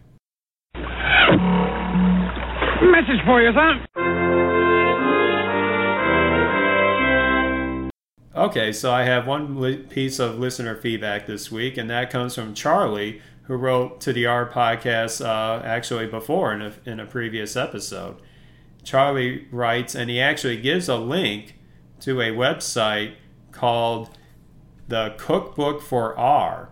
Message 2.82 3.22
for 3.26 3.42
you 3.42 3.52
son 3.54 4.05
Okay, 8.36 8.74
so 8.74 8.92
I 8.92 9.04
have 9.04 9.26
one 9.26 9.62
li- 9.62 9.78
piece 9.78 10.20
of 10.20 10.38
listener 10.40 10.76
feedback 10.76 11.26
this 11.26 11.50
week, 11.50 11.78
and 11.78 11.90
that 11.90 12.10
comes 12.10 12.36
from 12.36 12.54
Charlie, 12.54 13.22
who 13.44 13.56
wrote 13.56 14.02
to 14.02 14.12
the 14.12 14.26
R 14.26 14.46
podcast 14.50 15.24
uh, 15.26 15.64
actually 15.64 16.08
before 16.08 16.52
in 16.52 16.62
a, 16.62 16.74
in 16.86 17.00
a 17.00 17.06
previous 17.06 17.56
episode. 17.56 18.18
Charlie 18.84 19.48
writes, 19.52 19.96
and 19.96 20.10
he 20.10 20.20
actually 20.20 20.58
gives 20.58 20.90
a 20.90 20.98
link 20.98 21.56
to 22.02 22.20
a 22.20 22.32
website 22.32 23.16
called 23.54 24.10
the 24.90 25.16
Cookbook 25.18 25.82
for 25.82 26.18
R. 26.18 26.68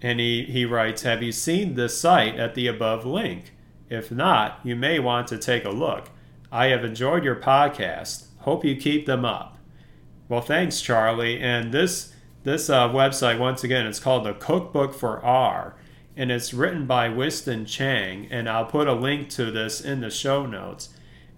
And 0.00 0.18
he, 0.18 0.42
he 0.46 0.64
writes, 0.64 1.02
Have 1.02 1.22
you 1.22 1.30
seen 1.30 1.74
this 1.74 1.96
site 1.96 2.34
at 2.34 2.56
the 2.56 2.66
above 2.66 3.06
link? 3.06 3.54
If 3.88 4.10
not, 4.10 4.58
you 4.64 4.74
may 4.74 4.98
want 4.98 5.28
to 5.28 5.38
take 5.38 5.64
a 5.64 5.70
look. 5.70 6.08
I 6.50 6.66
have 6.66 6.84
enjoyed 6.84 7.22
your 7.22 7.36
podcast. 7.36 8.26
Hope 8.38 8.64
you 8.64 8.74
keep 8.74 9.06
them 9.06 9.24
up. 9.24 9.51
Well, 10.28 10.40
thanks, 10.40 10.80
Charlie. 10.80 11.40
And 11.40 11.72
this 11.72 12.12
this 12.44 12.68
uh, 12.68 12.88
website, 12.88 13.38
once 13.38 13.62
again, 13.62 13.86
it's 13.86 14.00
called 14.00 14.24
the 14.24 14.34
Cookbook 14.34 14.94
for 14.94 15.24
R, 15.24 15.76
and 16.16 16.32
it's 16.32 16.52
written 16.52 16.86
by 16.86 17.08
Winston 17.08 17.66
Chang. 17.66 18.26
And 18.30 18.48
I'll 18.48 18.66
put 18.66 18.88
a 18.88 18.94
link 18.94 19.28
to 19.30 19.50
this 19.50 19.80
in 19.80 20.00
the 20.00 20.10
show 20.10 20.46
notes. 20.46 20.88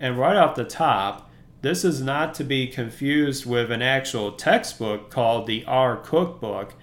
And 0.00 0.19
right 0.19 0.37
off 0.37 0.55
the 0.55 0.64
top, 0.64 1.31
this 1.62 1.85
is 1.85 2.03
not 2.03 2.35
to 2.35 2.45
be 2.45 2.67
confused 2.67 3.47
with 3.47 3.71
an 3.71 3.81
actual 3.83 4.33
textbook 4.33 5.11
called 5.11 5.47
the 5.47 5.64
R 5.67 5.97
Cookbook, 5.97 6.75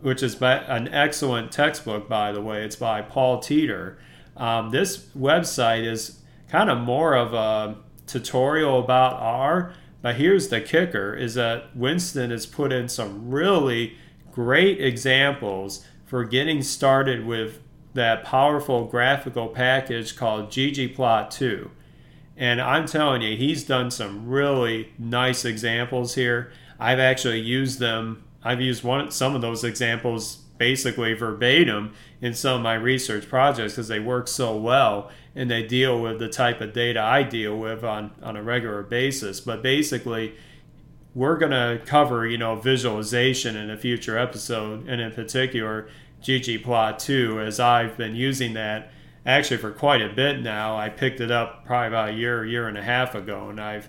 which 0.00 0.22
is 0.22 0.40
an 0.40 0.88
excellent 0.88 1.52
textbook, 1.52 2.08
by 2.08 2.32
the 2.32 2.40
way. 2.40 2.64
It's 2.64 2.76
by 2.76 3.02
Paul 3.02 3.38
Teetor. 3.38 3.96
Um, 4.36 4.70
this 4.70 5.08
website 5.16 5.84
is 5.84 6.20
kind 6.48 6.70
of 6.70 6.78
more 6.78 7.14
of 7.14 7.34
a 7.34 7.76
tutorial 8.06 8.80
about 8.80 9.14
R, 9.14 9.74
but 10.02 10.16
here's 10.16 10.48
the 10.48 10.60
kicker 10.60 11.14
is 11.14 11.34
that 11.34 11.76
Winston 11.76 12.30
has 12.30 12.46
put 12.46 12.72
in 12.72 12.88
some 12.88 13.30
really 13.30 13.96
great 14.32 14.80
examples 14.80 15.84
for 16.06 16.24
getting 16.24 16.62
started 16.62 17.26
with 17.26 17.60
that 17.94 18.24
powerful 18.24 18.84
graphical 18.84 19.48
package 19.48 20.16
called 20.16 20.48
ggplot2. 20.48 21.70
And 22.36 22.60
I'm 22.60 22.86
telling 22.86 23.22
you, 23.22 23.36
he's 23.36 23.64
done 23.64 23.90
some 23.90 24.26
really 24.26 24.92
nice 24.98 25.44
examples 25.44 26.14
here. 26.14 26.52
I've 26.78 26.98
actually 26.98 27.40
used 27.40 27.78
them. 27.78 28.24
I've 28.42 28.60
used 28.60 28.82
one 28.82 29.10
some 29.10 29.34
of 29.34 29.42
those 29.42 29.64
examples 29.64 30.36
basically 30.56 31.12
verbatim 31.14 31.92
in 32.20 32.32
some 32.34 32.56
of 32.56 32.62
my 32.62 32.74
research 32.74 33.28
projects 33.28 33.74
because 33.74 33.88
they 33.88 34.00
work 34.00 34.28
so 34.28 34.56
well 34.56 35.10
and 35.34 35.50
they 35.50 35.62
deal 35.62 36.00
with 36.00 36.18
the 36.18 36.28
type 36.28 36.60
of 36.60 36.72
data 36.72 37.00
I 37.00 37.22
deal 37.22 37.56
with 37.56 37.84
on, 37.84 38.12
on 38.22 38.36
a 38.36 38.42
regular 38.42 38.82
basis. 38.82 39.40
But 39.40 39.62
basically, 39.62 40.34
we're 41.14 41.38
going 41.38 41.52
to 41.52 41.84
cover, 41.84 42.26
you 42.26 42.38
know, 42.38 42.56
visualization 42.56 43.56
in 43.56 43.70
a 43.70 43.76
future 43.76 44.18
episode, 44.18 44.88
and 44.88 45.00
in 45.00 45.12
particular, 45.12 45.88
ggplot2, 46.22 47.46
as 47.46 47.60
I've 47.60 47.96
been 47.96 48.14
using 48.14 48.54
that 48.54 48.90
actually 49.24 49.58
for 49.58 49.70
quite 49.70 50.02
a 50.02 50.08
bit 50.08 50.40
now. 50.40 50.76
I 50.76 50.88
picked 50.88 51.20
it 51.20 51.30
up 51.30 51.64
probably 51.64 51.88
about 51.88 52.08
a 52.10 52.12
year, 52.12 52.44
year 52.44 52.68
and 52.68 52.78
a 52.78 52.82
half 52.82 53.14
ago, 53.14 53.48
and 53.50 53.60
I've 53.60 53.88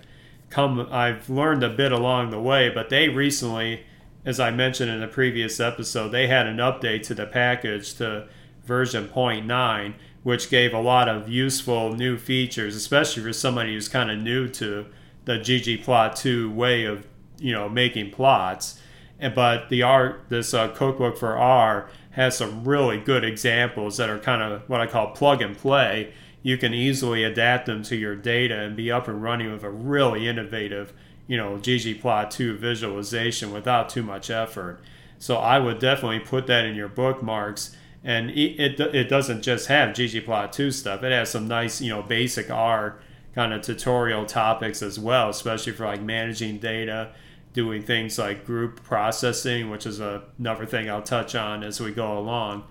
come, 0.50 0.88
I've 0.90 1.28
learned 1.28 1.62
a 1.62 1.70
bit 1.70 1.92
along 1.92 2.30
the 2.30 2.40
way. 2.40 2.68
But 2.68 2.90
they 2.90 3.08
recently 3.08 3.84
as 4.24 4.38
I 4.38 4.50
mentioned 4.50 4.90
in 4.90 5.02
a 5.02 5.08
previous 5.08 5.58
episode, 5.58 6.10
they 6.10 6.28
had 6.28 6.46
an 6.46 6.58
update 6.58 7.02
to 7.04 7.14
the 7.14 7.26
package 7.26 7.94
to 7.94 8.28
version 8.64 9.08
0.9, 9.08 9.94
which 10.22 10.50
gave 10.50 10.72
a 10.72 10.80
lot 10.80 11.08
of 11.08 11.28
useful 11.28 11.94
new 11.94 12.16
features, 12.16 12.76
especially 12.76 13.22
for 13.22 13.32
somebody 13.32 13.74
who's 13.74 13.88
kind 13.88 14.10
of 14.10 14.18
new 14.18 14.48
to 14.48 14.86
the 15.24 15.34
ggplot2 15.34 16.52
way 16.52 16.84
of 16.84 17.06
you 17.38 17.52
know 17.52 17.68
making 17.68 18.10
plots. 18.10 18.80
And 19.18 19.34
but 19.34 19.68
the 19.68 19.82
R 19.82 20.20
this 20.28 20.54
uh, 20.54 20.68
cookbook 20.68 21.16
for 21.16 21.36
R 21.36 21.88
has 22.12 22.36
some 22.36 22.64
really 22.64 23.00
good 23.00 23.24
examples 23.24 23.96
that 23.96 24.10
are 24.10 24.18
kind 24.18 24.42
of 24.42 24.68
what 24.68 24.80
I 24.80 24.86
call 24.86 25.10
plug 25.10 25.42
and 25.42 25.56
play. 25.56 26.12
You 26.42 26.58
can 26.58 26.74
easily 26.74 27.24
adapt 27.24 27.66
them 27.66 27.82
to 27.84 27.96
your 27.96 28.16
data 28.16 28.58
and 28.58 28.76
be 28.76 28.90
up 28.90 29.08
and 29.08 29.22
running 29.22 29.52
with 29.52 29.62
a 29.62 29.70
really 29.70 30.26
innovative, 30.26 30.92
you 31.26 31.36
know, 31.36 31.56
ggplot2 31.56 32.56
visualization 32.56 33.52
without 33.52 33.88
too 33.88 34.02
much 34.02 34.28
effort. 34.28 34.80
So 35.18 35.36
I 35.36 35.60
would 35.60 35.78
definitely 35.78 36.18
put 36.18 36.48
that 36.48 36.64
in 36.64 36.74
your 36.74 36.88
bookmarks. 36.88 37.76
And 38.04 38.30
it, 38.30 38.58
it, 38.60 38.80
it 38.94 39.08
doesn't 39.08 39.42
just 39.42 39.68
have 39.68 39.90
ggplot2 39.90 40.72
stuff. 40.72 41.02
It 41.02 41.12
has 41.12 41.30
some 41.30 41.46
nice, 41.46 41.80
you 41.80 41.90
know, 41.90 42.02
basic 42.02 42.50
R 42.50 43.00
kind 43.34 43.52
of 43.52 43.62
tutorial 43.62 44.26
topics 44.26 44.82
as 44.82 44.98
well, 44.98 45.30
especially 45.30 45.72
for 45.72 45.86
like 45.86 46.02
managing 46.02 46.58
data, 46.58 47.12
doing 47.52 47.82
things 47.82 48.18
like 48.18 48.44
group 48.44 48.82
processing, 48.82 49.70
which 49.70 49.86
is 49.86 50.00
a, 50.00 50.22
another 50.38 50.66
thing 50.66 50.90
I'll 50.90 51.02
touch 51.02 51.34
on 51.34 51.62
as 51.62 51.80
we 51.80 51.92
go 51.92 52.18
along. 52.18 52.64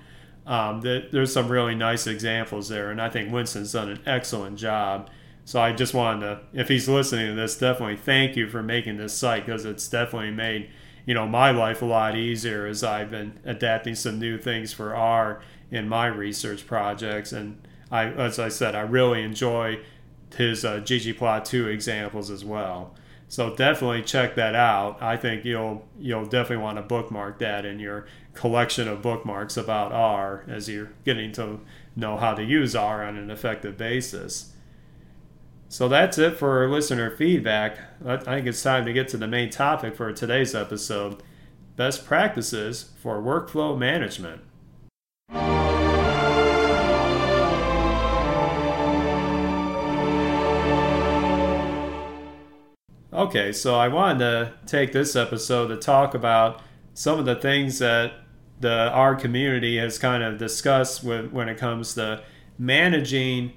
Um, 0.46 0.82
the, 0.82 1.08
there's 1.12 1.34
some 1.34 1.50
really 1.50 1.76
nice 1.76 2.08
examples 2.08 2.68
there, 2.70 2.92
and 2.92 3.02
I 3.02 3.10
think 3.10 3.32
Winston's 3.32 3.72
done 3.72 3.90
an 3.90 4.02
excellent 4.06 4.58
job. 4.58 5.10
So 5.46 5.60
I 5.60 5.72
just 5.72 5.94
wanted 5.94 6.22
to, 6.22 6.40
if 6.54 6.68
he's 6.68 6.88
listening 6.88 7.28
to 7.28 7.34
this, 7.34 7.58
definitely 7.58 7.98
thank 7.98 8.36
you 8.36 8.48
for 8.48 8.62
making 8.62 8.98
this 8.98 9.14
site 9.14 9.46
because 9.46 9.66
it's 9.66 9.88
definitely 9.88 10.32
made 10.32 10.70
you 11.06 11.14
know 11.14 11.28
my 11.28 11.52
life 11.52 11.82
a 11.82 11.86
lot 11.86 12.16
easier 12.16 12.66
as 12.66 12.84
I've 12.84 13.12
been 13.12 13.40
adapting 13.46 13.96
some 13.96 14.20
new 14.20 14.38
things 14.38 14.74
for 14.74 14.96
R 14.96 15.42
in 15.72 15.88
my 15.88 16.08
research 16.08 16.68
projects. 16.68 17.32
And 17.32 17.68
I, 17.90 18.06
as 18.06 18.40
I 18.40 18.50
said, 18.50 18.76
I 18.76 18.82
really 18.82 19.24
enjoy 19.24 19.80
his 20.36 20.64
uh, 20.64 20.80
ggplot2 20.80 21.68
examples 21.68 22.30
as 22.30 22.46
well. 22.46 22.96
So 23.28 23.56
definitely 23.56 24.02
check 24.02 24.36
that 24.36 24.56
out. 24.56 25.02
I 25.02 25.16
think 25.16 25.46
you'll 25.46 25.88
you'll 25.98 26.26
definitely 26.26 26.64
want 26.64 26.78
to 26.78 26.82
bookmark 26.82 27.40
that 27.40 27.66
in 27.66 27.80
your 27.80 28.06
collection 28.34 28.90
of 28.90 29.02
bookmarks 29.02 29.56
about 29.56 29.94
R 29.94 30.44
as 30.50 30.68
you're 30.68 30.92
getting 31.06 31.32
to 31.34 31.62
know 31.96 32.18
how 32.18 32.34
to 32.34 32.44
use 32.44 32.76
R 32.76 33.04
on 33.04 33.16
an 33.16 33.32
effective 33.32 33.78
basis. 33.78 34.51
So 35.72 35.88
that's 35.88 36.18
it 36.18 36.38
for 36.38 36.68
listener 36.68 37.16
feedback. 37.16 37.78
I 38.06 38.18
think 38.18 38.46
it's 38.46 38.62
time 38.62 38.84
to 38.84 38.92
get 38.92 39.08
to 39.08 39.18
the 39.18 39.26
main 39.26 39.50
topic 39.50 39.96
for 39.96 40.12
today's 40.12 40.54
episode 40.54 41.24
best 41.78 42.06
practices 42.06 42.92
for 43.02 43.22
workflow 43.22 43.78
management. 43.78 44.42
Okay, 53.14 53.54
so 53.54 53.76
I 53.76 53.88
wanted 53.88 54.20
to 54.20 54.54
take 54.66 54.92
this 54.92 55.16
episode 55.16 55.68
to 55.68 55.78
talk 55.78 56.14
about 56.14 56.62
some 56.94 57.18
of 57.18 57.24
the 57.24 57.36
things 57.36 57.80
that 57.80 58.12
the 58.60 58.90
R 58.92 59.16
community 59.16 59.78
has 59.78 59.98
kind 59.98 60.22
of 60.22 60.38
discussed 60.38 61.02
with, 61.02 61.32
when 61.32 61.48
it 61.48 61.58
comes 61.58 61.94
to 61.94 62.22
managing 62.58 63.54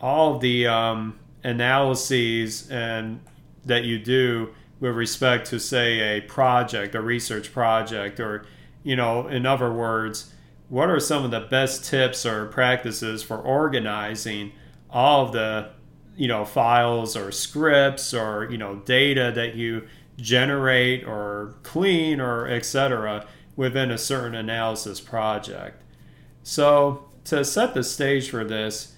all 0.00 0.40
the 0.40 0.66
um, 0.66 1.20
analyses 1.44 2.70
and 2.70 3.20
that 3.64 3.84
you 3.84 3.98
do 3.98 4.54
with 4.80 4.96
respect 4.96 5.46
to 5.48 5.60
say 5.60 6.18
a 6.18 6.20
project, 6.22 6.94
a 6.94 7.00
research 7.00 7.52
project, 7.52 8.18
or 8.18 8.44
you 8.82 8.96
know, 8.96 9.28
in 9.28 9.46
other 9.46 9.72
words, 9.72 10.34
what 10.68 10.90
are 10.90 11.00
some 11.00 11.24
of 11.24 11.30
the 11.30 11.40
best 11.40 11.84
tips 11.84 12.26
or 12.26 12.46
practices 12.46 13.22
for 13.22 13.38
organizing 13.38 14.52
all 14.90 15.26
of 15.26 15.32
the 15.32 15.70
you 16.16 16.28
know 16.28 16.44
files 16.44 17.16
or 17.16 17.30
scripts 17.32 18.14
or 18.14 18.48
you 18.50 18.58
know 18.58 18.76
data 18.76 19.32
that 19.34 19.54
you 19.54 19.86
generate 20.16 21.04
or 21.04 21.56
clean 21.62 22.20
or 22.20 22.46
etc 22.46 23.26
within 23.56 23.90
a 23.90 23.98
certain 23.98 24.34
analysis 24.34 25.00
project? 25.00 25.82
So 26.42 27.08
to 27.24 27.44
set 27.44 27.74
the 27.74 27.82
stage 27.82 28.30
for 28.30 28.44
this 28.44 28.93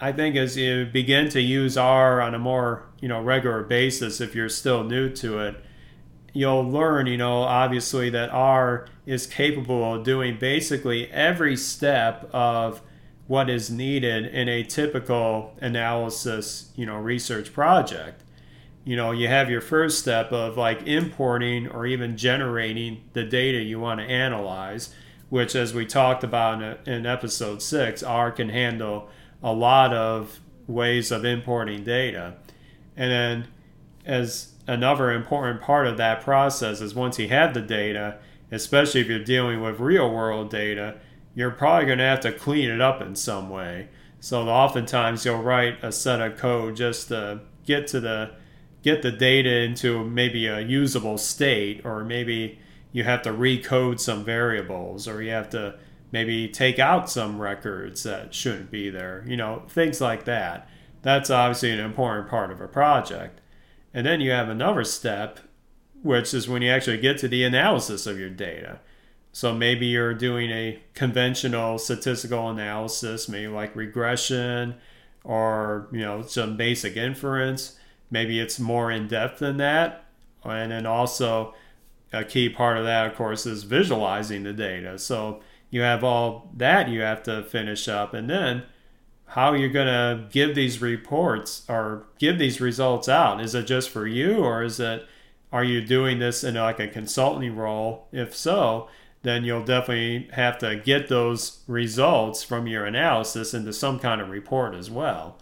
i 0.00 0.12
think 0.12 0.36
as 0.36 0.56
you 0.56 0.86
begin 0.86 1.28
to 1.28 1.40
use 1.40 1.76
r 1.76 2.20
on 2.20 2.34
a 2.34 2.38
more 2.38 2.86
you 3.00 3.08
know 3.08 3.22
regular 3.22 3.62
basis 3.62 4.20
if 4.20 4.34
you're 4.34 4.48
still 4.48 4.84
new 4.84 5.08
to 5.08 5.38
it 5.38 5.62
you'll 6.32 6.68
learn 6.68 7.06
you 7.06 7.16
know 7.16 7.42
obviously 7.42 8.10
that 8.10 8.30
r 8.30 8.86
is 9.06 9.26
capable 9.26 9.94
of 9.94 10.04
doing 10.04 10.38
basically 10.38 11.10
every 11.10 11.56
step 11.56 12.28
of 12.32 12.80
what 13.30 13.48
is 13.48 13.70
needed 13.70 14.26
in 14.26 14.48
a 14.48 14.64
typical 14.64 15.54
analysis, 15.60 16.72
you 16.74 16.84
know, 16.84 16.96
research 16.96 17.52
project. 17.52 18.24
You 18.84 18.96
know, 18.96 19.12
you 19.12 19.28
have 19.28 19.48
your 19.48 19.60
first 19.60 20.00
step 20.00 20.32
of 20.32 20.56
like 20.56 20.84
importing 20.84 21.68
or 21.68 21.86
even 21.86 22.16
generating 22.16 23.02
the 23.12 23.22
data 23.22 23.58
you 23.58 23.78
want 23.78 24.00
to 24.00 24.04
analyze, 24.04 24.92
which, 25.28 25.54
as 25.54 25.72
we 25.72 25.86
talked 25.86 26.24
about 26.24 26.60
in, 26.60 26.92
in 26.92 27.06
episode 27.06 27.62
six, 27.62 28.02
R 28.02 28.32
can 28.32 28.48
handle 28.48 29.08
a 29.42 29.52
lot 29.52 29.92
of 29.92 30.40
ways 30.66 31.10
of 31.10 31.24
importing 31.24 31.84
data. 31.84 32.34
And 32.96 33.10
then, 33.10 33.48
as 34.04 34.54
another 34.66 35.10
important 35.10 35.60
part 35.60 35.86
of 35.86 35.96
that 35.96 36.22
process 36.22 36.80
is 36.80 36.94
once 36.94 37.18
you 37.18 37.28
have 37.28 37.54
the 37.54 37.60
data, 37.60 38.18
especially 38.50 39.00
if 39.00 39.08
you're 39.08 39.24
dealing 39.24 39.60
with 39.60 39.80
real 39.80 40.12
world 40.12 40.50
data, 40.50 40.96
you're 41.34 41.50
probably 41.50 41.86
going 41.86 41.98
to 41.98 42.04
have 42.04 42.20
to 42.20 42.32
clean 42.32 42.70
it 42.70 42.80
up 42.80 43.00
in 43.00 43.14
some 43.14 43.50
way. 43.50 43.88
So 44.20 44.48
oftentimes 44.48 45.24
you'll 45.24 45.42
write 45.42 45.82
a 45.82 45.92
set 45.92 46.20
of 46.20 46.36
code 46.36 46.76
just 46.76 47.08
to 47.08 47.40
get 47.64 47.86
to 47.88 48.00
the 48.00 48.32
get 48.82 49.02
the 49.02 49.12
data 49.12 49.50
into 49.50 50.04
maybe 50.04 50.46
a 50.46 50.60
usable 50.60 51.18
state 51.18 51.84
or 51.84 52.02
maybe 52.02 52.58
you 52.92 53.04
have 53.04 53.20
to 53.22 53.30
recode 53.30 54.00
some 54.00 54.24
variables 54.24 55.06
or 55.06 55.22
you 55.22 55.30
have 55.30 55.50
to 55.50 55.74
maybe 56.12 56.48
take 56.48 56.78
out 56.78 57.10
some 57.10 57.40
records 57.40 58.02
that 58.02 58.34
shouldn't 58.34 58.70
be 58.70 58.90
there, 58.90 59.24
you 59.26 59.36
know, 59.36 59.62
things 59.68 60.00
like 60.00 60.24
that. 60.24 60.68
That's 61.02 61.30
obviously 61.30 61.70
an 61.70 61.80
important 61.80 62.28
part 62.28 62.50
of 62.50 62.60
a 62.60 62.68
project. 62.68 63.40
And 63.94 64.06
then 64.06 64.20
you 64.20 64.30
have 64.30 64.48
another 64.48 64.84
step, 64.84 65.40
which 66.02 66.34
is 66.34 66.48
when 66.48 66.62
you 66.62 66.70
actually 66.70 66.98
get 66.98 67.18
to 67.18 67.28
the 67.28 67.44
analysis 67.44 68.06
of 68.06 68.18
your 68.18 68.30
data. 68.30 68.80
So 69.32 69.54
maybe 69.54 69.86
you're 69.86 70.14
doing 70.14 70.50
a 70.50 70.82
conventional 70.94 71.78
statistical 71.78 72.50
analysis, 72.50 73.28
maybe 73.28 73.48
like 73.48 73.76
regression 73.76 74.76
or 75.22 75.88
you 75.92 76.00
know 76.00 76.22
some 76.22 76.56
basic 76.56 76.96
inference. 76.96 77.78
Maybe 78.10 78.40
it's 78.40 78.58
more 78.58 78.90
in 78.90 79.06
depth 79.06 79.38
than 79.38 79.58
that. 79.58 80.04
And 80.44 80.72
then 80.72 80.86
also 80.86 81.54
a 82.12 82.24
key 82.24 82.48
part 82.48 82.76
of 82.76 82.84
that 82.84 83.06
of 83.06 83.14
course 83.14 83.46
is 83.46 83.62
visualizing 83.62 84.42
the 84.42 84.52
data. 84.52 84.98
So 84.98 85.40
you 85.70 85.80
have 85.82 86.04
all 86.04 86.50
that 86.56 86.88
you 86.88 87.00
have 87.00 87.22
to 87.24 87.42
finish 87.44 87.88
up 87.88 88.12
and 88.12 88.28
then 88.28 88.64
how 89.26 89.52
you're 89.52 89.68
going 89.68 89.86
to 89.86 90.26
give 90.30 90.56
these 90.56 90.82
reports 90.82 91.64
or 91.68 92.04
give 92.18 92.38
these 92.38 92.60
results 92.60 93.08
out. 93.08 93.40
Is 93.40 93.54
it 93.54 93.66
just 93.66 93.88
for 93.88 94.06
you 94.06 94.38
or 94.38 94.64
is 94.64 94.80
it 94.80 95.06
are 95.52 95.64
you 95.64 95.84
doing 95.84 96.18
this 96.18 96.44
in 96.44 96.54
like 96.54 96.80
a 96.80 96.88
consulting 96.88 97.56
role? 97.56 98.06
If 98.12 98.36
so, 98.36 98.88
then 99.22 99.44
you'll 99.44 99.64
definitely 99.64 100.28
have 100.32 100.58
to 100.58 100.76
get 100.76 101.08
those 101.08 101.60
results 101.66 102.42
from 102.42 102.66
your 102.66 102.84
analysis 102.84 103.52
into 103.52 103.72
some 103.72 103.98
kind 103.98 104.20
of 104.20 104.30
report 104.30 104.74
as 104.74 104.90
well. 104.90 105.38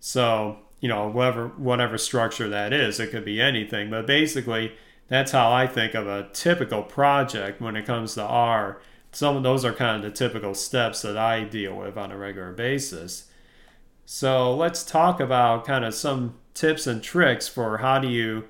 So, 0.00 0.58
you 0.80 0.88
know, 0.88 1.08
whatever 1.08 1.48
whatever 1.48 1.98
structure 1.98 2.48
that 2.48 2.72
is, 2.72 3.00
it 3.00 3.10
could 3.10 3.24
be 3.24 3.40
anything, 3.40 3.90
but 3.90 4.06
basically 4.06 4.74
that's 5.08 5.32
how 5.32 5.52
I 5.52 5.66
think 5.66 5.94
of 5.94 6.06
a 6.06 6.28
typical 6.32 6.82
project 6.82 7.60
when 7.60 7.76
it 7.76 7.86
comes 7.86 8.14
to 8.14 8.22
R. 8.22 8.80
Some 9.14 9.36
of 9.36 9.42
those 9.42 9.64
are 9.64 9.72
kind 9.72 9.96
of 9.96 10.02
the 10.02 10.16
typical 10.16 10.54
steps 10.54 11.02
that 11.02 11.16
I 11.16 11.44
deal 11.44 11.76
with 11.76 11.96
on 11.96 12.10
a 12.10 12.18
regular 12.18 12.52
basis. 12.52 13.30
So, 14.04 14.54
let's 14.54 14.84
talk 14.84 15.20
about 15.20 15.64
kind 15.64 15.84
of 15.84 15.94
some 15.94 16.34
tips 16.52 16.86
and 16.86 17.02
tricks 17.02 17.48
for 17.48 17.78
how 17.78 17.98
do 17.98 18.08
you 18.08 18.44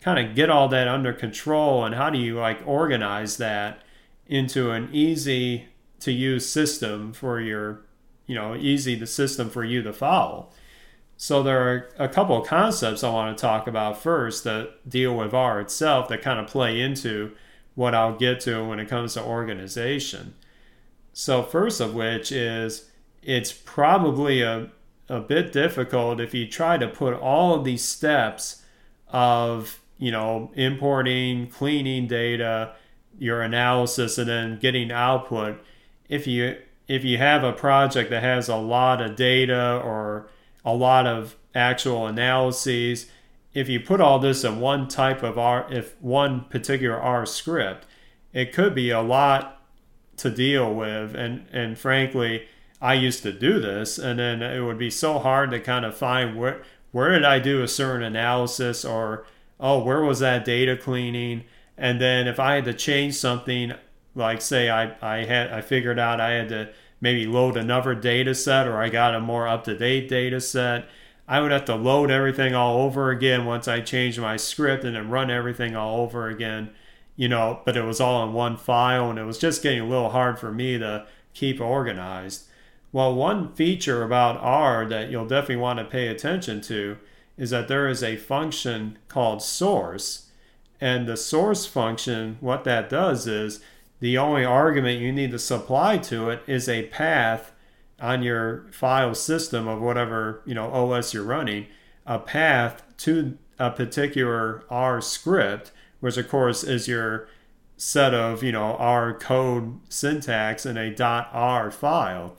kind 0.00 0.18
of 0.18 0.34
get 0.34 0.50
all 0.50 0.68
that 0.68 0.88
under 0.88 1.12
control 1.12 1.84
and 1.84 1.94
how 1.94 2.10
do 2.10 2.18
you 2.18 2.38
like 2.38 2.60
organize 2.64 3.36
that 3.38 3.82
into 4.26 4.70
an 4.70 4.88
easy 4.92 5.66
to 6.00 6.12
use 6.12 6.48
system 6.48 7.12
for 7.12 7.40
your, 7.40 7.82
you 8.26 8.34
know, 8.34 8.54
easy 8.54 8.94
the 8.94 9.06
system 9.06 9.50
for 9.50 9.64
you 9.64 9.82
to 9.82 9.92
follow. 9.92 10.48
So 11.16 11.42
there 11.42 11.60
are 11.60 11.88
a 11.98 12.08
couple 12.08 12.40
of 12.40 12.46
concepts 12.46 13.04
I 13.04 13.10
want 13.10 13.36
to 13.36 13.40
talk 13.40 13.66
about 13.66 14.02
first 14.02 14.44
that 14.44 14.88
deal 14.88 15.14
with 15.14 15.34
R 15.34 15.60
itself 15.60 16.08
that 16.08 16.22
kind 16.22 16.40
of 16.40 16.46
play 16.46 16.80
into 16.80 17.32
what 17.80 17.94
I'll 17.94 18.14
get 18.14 18.40
to 18.40 18.62
when 18.62 18.78
it 18.78 18.90
comes 18.90 19.14
to 19.14 19.22
organization. 19.22 20.34
So 21.14 21.42
first 21.42 21.80
of 21.80 21.94
which 21.94 22.30
is 22.30 22.90
it's 23.22 23.52
probably 23.52 24.42
a, 24.42 24.70
a 25.08 25.20
bit 25.20 25.50
difficult 25.50 26.20
if 26.20 26.34
you 26.34 26.46
try 26.46 26.76
to 26.76 26.86
put 26.86 27.14
all 27.14 27.54
of 27.54 27.64
these 27.64 27.82
steps 27.82 28.62
of, 29.08 29.80
you 29.96 30.10
know, 30.10 30.50
importing, 30.54 31.46
cleaning 31.48 32.06
data, 32.06 32.74
your 33.18 33.40
analysis 33.40 34.18
and 34.18 34.28
then 34.28 34.58
getting 34.58 34.92
output 34.92 35.58
if 36.10 36.26
you 36.26 36.58
if 36.86 37.02
you 37.02 37.16
have 37.16 37.44
a 37.44 37.52
project 37.52 38.10
that 38.10 38.22
has 38.22 38.48
a 38.48 38.56
lot 38.56 39.00
of 39.00 39.16
data 39.16 39.80
or 39.82 40.28
a 40.66 40.74
lot 40.74 41.06
of 41.06 41.34
actual 41.54 42.06
analyses, 42.06 43.06
if 43.52 43.68
you 43.68 43.80
put 43.80 44.00
all 44.00 44.18
this 44.18 44.44
in 44.44 44.60
one 44.60 44.88
type 44.88 45.22
of 45.22 45.38
R, 45.38 45.66
if 45.70 46.00
one 46.00 46.44
particular 46.44 47.00
R 47.00 47.26
script, 47.26 47.86
it 48.32 48.52
could 48.52 48.74
be 48.74 48.90
a 48.90 49.00
lot 49.00 49.62
to 50.18 50.30
deal 50.30 50.72
with. 50.72 51.14
And, 51.14 51.46
and 51.52 51.78
frankly, 51.78 52.46
I 52.80 52.94
used 52.94 53.22
to 53.24 53.32
do 53.32 53.60
this, 53.60 53.98
and 53.98 54.18
then 54.18 54.42
it 54.42 54.60
would 54.60 54.78
be 54.78 54.90
so 54.90 55.18
hard 55.18 55.50
to 55.50 55.60
kind 55.60 55.84
of 55.84 55.96
find 55.96 56.38
where, 56.38 56.62
where 56.92 57.10
did 57.10 57.24
I 57.24 57.38
do 57.38 57.62
a 57.62 57.68
certain 57.68 58.02
analysis 58.02 58.84
or, 58.84 59.26
oh, 59.58 59.82
where 59.82 60.02
was 60.02 60.20
that 60.20 60.44
data 60.44 60.76
cleaning? 60.76 61.44
And 61.76 62.00
then 62.00 62.28
if 62.28 62.38
I 62.38 62.54
had 62.54 62.64
to 62.66 62.74
change 62.74 63.14
something, 63.16 63.72
like 64.14 64.40
say 64.42 64.70
I, 64.70 64.94
I 65.00 65.24
had 65.24 65.52
I 65.52 65.60
figured 65.60 65.98
out 65.98 66.20
I 66.20 66.32
had 66.32 66.48
to 66.50 66.70
maybe 67.00 67.26
load 67.26 67.56
another 67.56 67.94
data 67.94 68.34
set 68.34 68.66
or 68.66 68.78
I 68.78 68.88
got 68.88 69.14
a 69.14 69.20
more 69.20 69.48
up 69.48 69.64
to 69.64 69.76
date 69.76 70.08
data 70.08 70.40
set 70.40 70.88
I 71.30 71.40
would 71.40 71.52
have 71.52 71.64
to 71.66 71.76
load 71.76 72.10
everything 72.10 72.56
all 72.56 72.82
over 72.82 73.10
again 73.10 73.44
once 73.44 73.68
I 73.68 73.82
changed 73.82 74.18
my 74.18 74.36
script 74.36 74.82
and 74.82 74.96
then 74.96 75.10
run 75.10 75.30
everything 75.30 75.76
all 75.76 76.00
over 76.00 76.28
again, 76.28 76.70
you 77.14 77.28
know, 77.28 77.60
but 77.64 77.76
it 77.76 77.84
was 77.84 78.00
all 78.00 78.24
in 78.26 78.32
one 78.32 78.56
file 78.56 79.08
and 79.08 79.16
it 79.16 79.22
was 79.22 79.38
just 79.38 79.62
getting 79.62 79.78
a 79.78 79.86
little 79.86 80.10
hard 80.10 80.40
for 80.40 80.50
me 80.50 80.76
to 80.78 81.06
keep 81.32 81.60
organized. 81.60 82.48
Well, 82.90 83.14
one 83.14 83.52
feature 83.52 84.02
about 84.02 84.40
R 84.40 84.84
that 84.86 85.12
you'll 85.12 85.24
definitely 85.24 85.62
want 85.62 85.78
to 85.78 85.84
pay 85.84 86.08
attention 86.08 86.62
to 86.62 86.98
is 87.38 87.50
that 87.50 87.68
there 87.68 87.86
is 87.86 88.02
a 88.02 88.16
function 88.16 88.98
called 89.06 89.40
source. 89.40 90.30
And 90.80 91.06
the 91.06 91.16
source 91.16 91.64
function, 91.64 92.38
what 92.40 92.64
that 92.64 92.90
does 92.90 93.28
is 93.28 93.60
the 94.00 94.18
only 94.18 94.44
argument 94.44 95.00
you 95.00 95.12
need 95.12 95.30
to 95.30 95.38
supply 95.38 95.96
to 95.98 96.28
it 96.28 96.42
is 96.48 96.68
a 96.68 96.86
path 96.86 97.52
on 98.00 98.22
your 98.22 98.66
file 98.70 99.14
system 99.14 99.68
of 99.68 99.80
whatever 99.80 100.42
you 100.46 100.54
know 100.54 100.70
OS 100.70 101.14
you're 101.14 101.22
running 101.22 101.66
a 102.06 102.18
path 102.18 102.82
to 102.98 103.38
a 103.58 103.70
particular 103.70 104.64
R 104.70 105.00
script, 105.00 105.70
which 106.00 106.16
of 106.16 106.28
course 106.28 106.64
is 106.64 106.88
your 106.88 107.28
set 107.76 108.12
of 108.12 108.42
you 108.42 108.52
know 108.52 108.76
R 108.76 109.14
code 109.14 109.78
syntax 109.88 110.66
in 110.66 110.76
a 110.76 110.94
.r 111.00 111.70
file. 111.70 112.36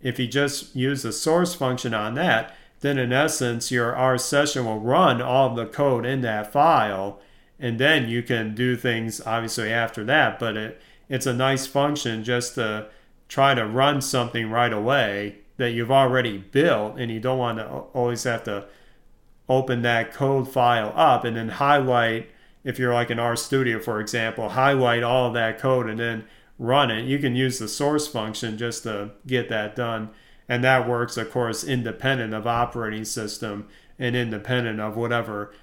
If 0.00 0.18
you 0.18 0.26
just 0.26 0.74
use 0.74 1.02
the 1.02 1.12
source 1.12 1.54
function 1.54 1.92
on 1.92 2.14
that, 2.14 2.56
then 2.80 2.98
in 2.98 3.12
essence 3.12 3.70
your 3.70 3.94
R 3.94 4.16
session 4.16 4.64
will 4.64 4.80
run 4.80 5.20
all 5.20 5.54
the 5.54 5.66
code 5.66 6.06
in 6.06 6.22
that 6.22 6.52
file, 6.52 7.20
and 7.58 7.78
then 7.78 8.08
you 8.08 8.22
can 8.22 8.54
do 8.54 8.76
things 8.76 9.20
obviously 9.26 9.72
after 9.72 10.04
that. 10.04 10.38
But 10.38 10.56
it 10.56 10.80
it's 11.08 11.26
a 11.26 11.34
nice 11.34 11.66
function 11.66 12.22
just 12.22 12.54
to 12.54 12.88
try 13.30 13.54
to 13.54 13.64
run 13.64 14.02
something 14.02 14.50
right 14.50 14.72
away 14.72 15.36
that 15.56 15.70
you've 15.70 15.90
already 15.90 16.36
built 16.36 16.98
and 16.98 17.12
you 17.12 17.20
don't 17.20 17.38
want 17.38 17.58
to 17.58 17.66
always 17.68 18.24
have 18.24 18.42
to 18.42 18.66
open 19.48 19.82
that 19.82 20.12
code 20.12 20.50
file 20.50 20.92
up 20.96 21.24
and 21.24 21.36
then 21.36 21.48
highlight 21.48 22.28
if 22.64 22.78
you're 22.78 22.92
like 22.92 23.08
an 23.08 23.18
RStudio 23.18 23.82
for 23.82 24.00
example 24.00 24.50
highlight 24.50 25.04
all 25.04 25.28
of 25.28 25.34
that 25.34 25.58
code 25.58 25.88
and 25.88 26.00
then 26.00 26.24
run 26.58 26.90
it. 26.90 27.04
You 27.04 27.18
can 27.20 27.36
use 27.36 27.58
the 27.60 27.68
source 27.68 28.08
function 28.08 28.58
just 28.58 28.82
to 28.82 29.12
get 29.26 29.48
that 29.48 29.76
done 29.76 30.10
and 30.48 30.64
that 30.64 30.88
works 30.88 31.16
of 31.16 31.30
course 31.30 31.62
independent 31.62 32.34
of 32.34 32.48
operating 32.48 33.04
system 33.04 33.68
and 33.96 34.16
independent 34.16 34.80
of 34.80 34.96
whatever 34.96 35.54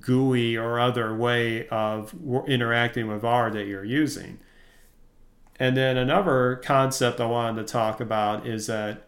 GUI 0.00 0.56
or 0.56 0.78
other 0.78 1.14
way 1.14 1.66
of 1.68 2.14
interacting 2.46 3.08
with 3.08 3.24
R 3.24 3.50
that 3.50 3.66
you're 3.66 3.84
using 3.84 4.38
and 5.58 5.76
then 5.76 5.96
another 5.96 6.60
concept 6.62 7.20
I 7.20 7.26
wanted 7.26 7.66
to 7.66 7.72
talk 7.72 8.00
about 8.00 8.46
is 8.46 8.66
that 8.66 9.06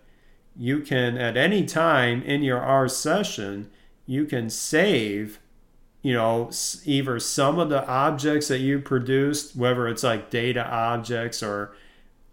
you 0.56 0.80
can, 0.80 1.16
at 1.18 1.36
any 1.36 1.64
time 1.64 2.22
in 2.22 2.42
your 2.42 2.60
R 2.60 2.88
session, 2.88 3.70
you 4.06 4.24
can 4.24 4.50
save, 4.50 5.38
you 6.02 6.14
know, 6.14 6.50
either 6.84 7.20
some 7.20 7.58
of 7.58 7.68
the 7.68 7.86
objects 7.86 8.48
that 8.48 8.58
you 8.58 8.80
produced, 8.80 9.54
whether 9.54 9.86
it's 9.86 10.02
like 10.02 10.30
data 10.30 10.66
objects 10.66 11.42
or 11.42 11.72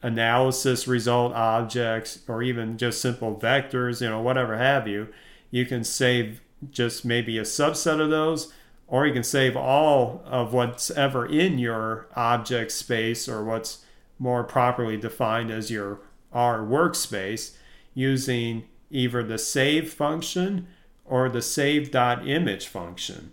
analysis 0.01 0.87
result 0.87 1.33
objects, 1.33 2.19
or 2.27 2.41
even 2.41 2.77
just 2.77 3.01
simple 3.01 3.35
vectors, 3.35 4.01
you 4.01 4.09
know, 4.09 4.21
whatever 4.21 4.57
have 4.57 4.87
you. 4.87 5.07
You 5.51 5.65
can 5.65 5.83
save 5.83 6.41
just 6.71 7.05
maybe 7.05 7.37
a 7.37 7.43
subset 7.43 7.99
of 7.99 8.09
those, 8.09 8.53
or 8.87 9.05
you 9.05 9.13
can 9.13 9.23
save 9.23 9.57
all 9.57 10.23
of 10.25 10.53
what's 10.53 10.89
ever 10.91 11.25
in 11.25 11.59
your 11.59 12.07
object 12.15 12.71
space 12.71 13.27
or 13.27 13.43
what's 13.43 13.84
more 14.19 14.43
properly 14.43 14.97
defined 14.97 15.51
as 15.51 15.71
your 15.71 15.99
R 16.31 16.59
workspace 16.59 17.55
using 17.93 18.65
either 18.89 19.23
the 19.23 19.37
save 19.37 19.93
function 19.93 20.67
or 21.05 21.29
the 21.29 21.41
save.image 21.41 22.67
function. 22.67 23.31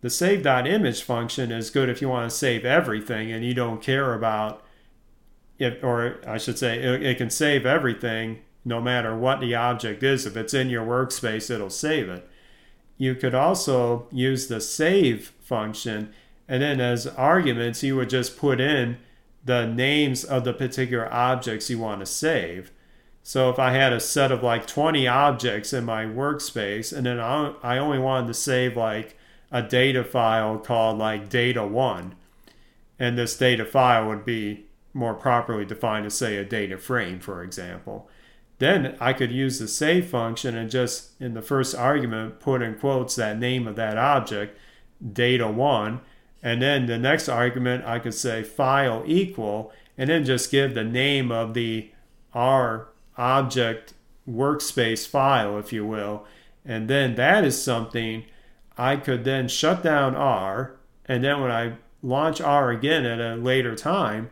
The 0.00 0.10
save.image 0.10 1.02
function 1.02 1.52
is 1.52 1.70
good 1.70 1.88
if 1.88 2.02
you 2.02 2.08
want 2.08 2.30
to 2.30 2.36
save 2.36 2.64
everything 2.64 3.30
and 3.30 3.44
you 3.44 3.54
don't 3.54 3.82
care 3.82 4.14
about 4.14 4.64
it, 5.58 5.82
or 5.82 6.18
I 6.26 6.38
should 6.38 6.58
say, 6.58 6.78
it, 6.78 7.02
it 7.02 7.18
can 7.18 7.30
save 7.30 7.64
everything 7.64 8.40
no 8.64 8.80
matter 8.80 9.16
what 9.16 9.40
the 9.40 9.54
object 9.54 10.02
is. 10.02 10.26
If 10.26 10.36
it's 10.36 10.54
in 10.54 10.70
your 10.70 10.84
workspace, 10.84 11.50
it'll 11.50 11.70
save 11.70 12.08
it. 12.08 12.28
You 12.98 13.14
could 13.14 13.34
also 13.34 14.06
use 14.10 14.48
the 14.48 14.60
save 14.60 15.32
function, 15.40 16.12
and 16.48 16.62
then 16.62 16.80
as 16.80 17.06
arguments, 17.06 17.82
you 17.82 17.96
would 17.96 18.10
just 18.10 18.36
put 18.36 18.60
in 18.60 18.98
the 19.44 19.66
names 19.66 20.24
of 20.24 20.44
the 20.44 20.52
particular 20.52 21.12
objects 21.12 21.68
you 21.68 21.78
want 21.78 22.00
to 22.00 22.06
save. 22.06 22.70
So 23.22 23.50
if 23.50 23.58
I 23.58 23.72
had 23.72 23.92
a 23.92 24.00
set 24.00 24.32
of 24.32 24.42
like 24.42 24.66
20 24.66 25.06
objects 25.06 25.72
in 25.72 25.84
my 25.84 26.04
workspace 26.04 26.96
and 26.96 27.06
then 27.06 27.20
I 27.20 27.78
only 27.78 27.98
wanted 27.98 28.28
to 28.28 28.34
save 28.34 28.76
like 28.76 29.16
a 29.50 29.62
data 29.62 30.02
file 30.02 30.58
called 30.58 30.98
like 30.98 31.28
data1 31.28 32.12
and 32.98 33.18
this 33.18 33.36
data 33.36 33.64
file 33.64 34.08
would 34.08 34.24
be 34.24 34.66
more 34.94 35.14
properly 35.14 35.64
defined 35.64 36.06
as 36.06 36.14
say 36.14 36.36
a 36.36 36.44
data 36.44 36.78
frame 36.78 37.20
for 37.20 37.42
example 37.42 38.08
then 38.58 38.96
I 39.00 39.12
could 39.12 39.32
use 39.32 39.58
the 39.58 39.68
save 39.68 40.06
function 40.06 40.56
and 40.56 40.70
just 40.70 41.20
in 41.20 41.34
the 41.34 41.42
first 41.42 41.74
argument 41.74 42.40
put 42.40 42.62
in 42.62 42.76
quotes 42.76 43.16
that 43.16 43.38
name 43.38 43.66
of 43.66 43.76
that 43.76 43.98
object 43.98 44.58
data1 45.04 46.00
and 46.42 46.60
then 46.60 46.86
the 46.86 46.98
next 46.98 47.28
argument, 47.28 47.84
I 47.84 47.98
could 47.98 48.14
say 48.14 48.42
file 48.42 49.04
equal, 49.06 49.72
and 49.96 50.10
then 50.10 50.24
just 50.24 50.50
give 50.50 50.74
the 50.74 50.84
name 50.84 51.30
of 51.30 51.54
the 51.54 51.90
R 52.34 52.88
object 53.16 53.94
workspace 54.28 55.06
file, 55.06 55.58
if 55.58 55.72
you 55.72 55.86
will. 55.86 56.26
And 56.64 56.88
then 56.88 57.14
that 57.16 57.44
is 57.44 57.62
something 57.62 58.24
I 58.76 58.96
could 58.96 59.24
then 59.24 59.48
shut 59.48 59.82
down 59.82 60.14
R. 60.16 60.76
And 61.06 61.22
then 61.22 61.40
when 61.40 61.50
I 61.50 61.74
launch 62.02 62.40
R 62.40 62.70
again 62.70 63.04
at 63.04 63.20
a 63.20 63.36
later 63.36 63.76
time, 63.76 64.30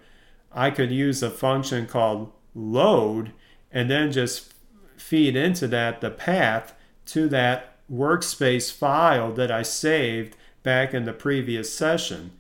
I 0.53 0.70
could 0.70 0.90
use 0.90 1.23
a 1.23 1.31
function 1.31 1.87
called 1.87 2.33
load 2.55 3.33
and 3.70 3.88
then 3.88 4.11
just 4.11 4.53
feed 4.96 5.37
into 5.37 5.68
that 5.68 6.01
the 6.01 6.11
path 6.11 6.75
to 7.07 7.29
that 7.29 7.77
workspace 7.90 8.73
file 8.73 9.33
that 9.33 9.51
I 9.51 9.62
saved 9.62 10.37
back 10.62 10.94
in 10.94 11.05
the 11.05 11.12
previous 11.12 11.73
session. 11.73 12.33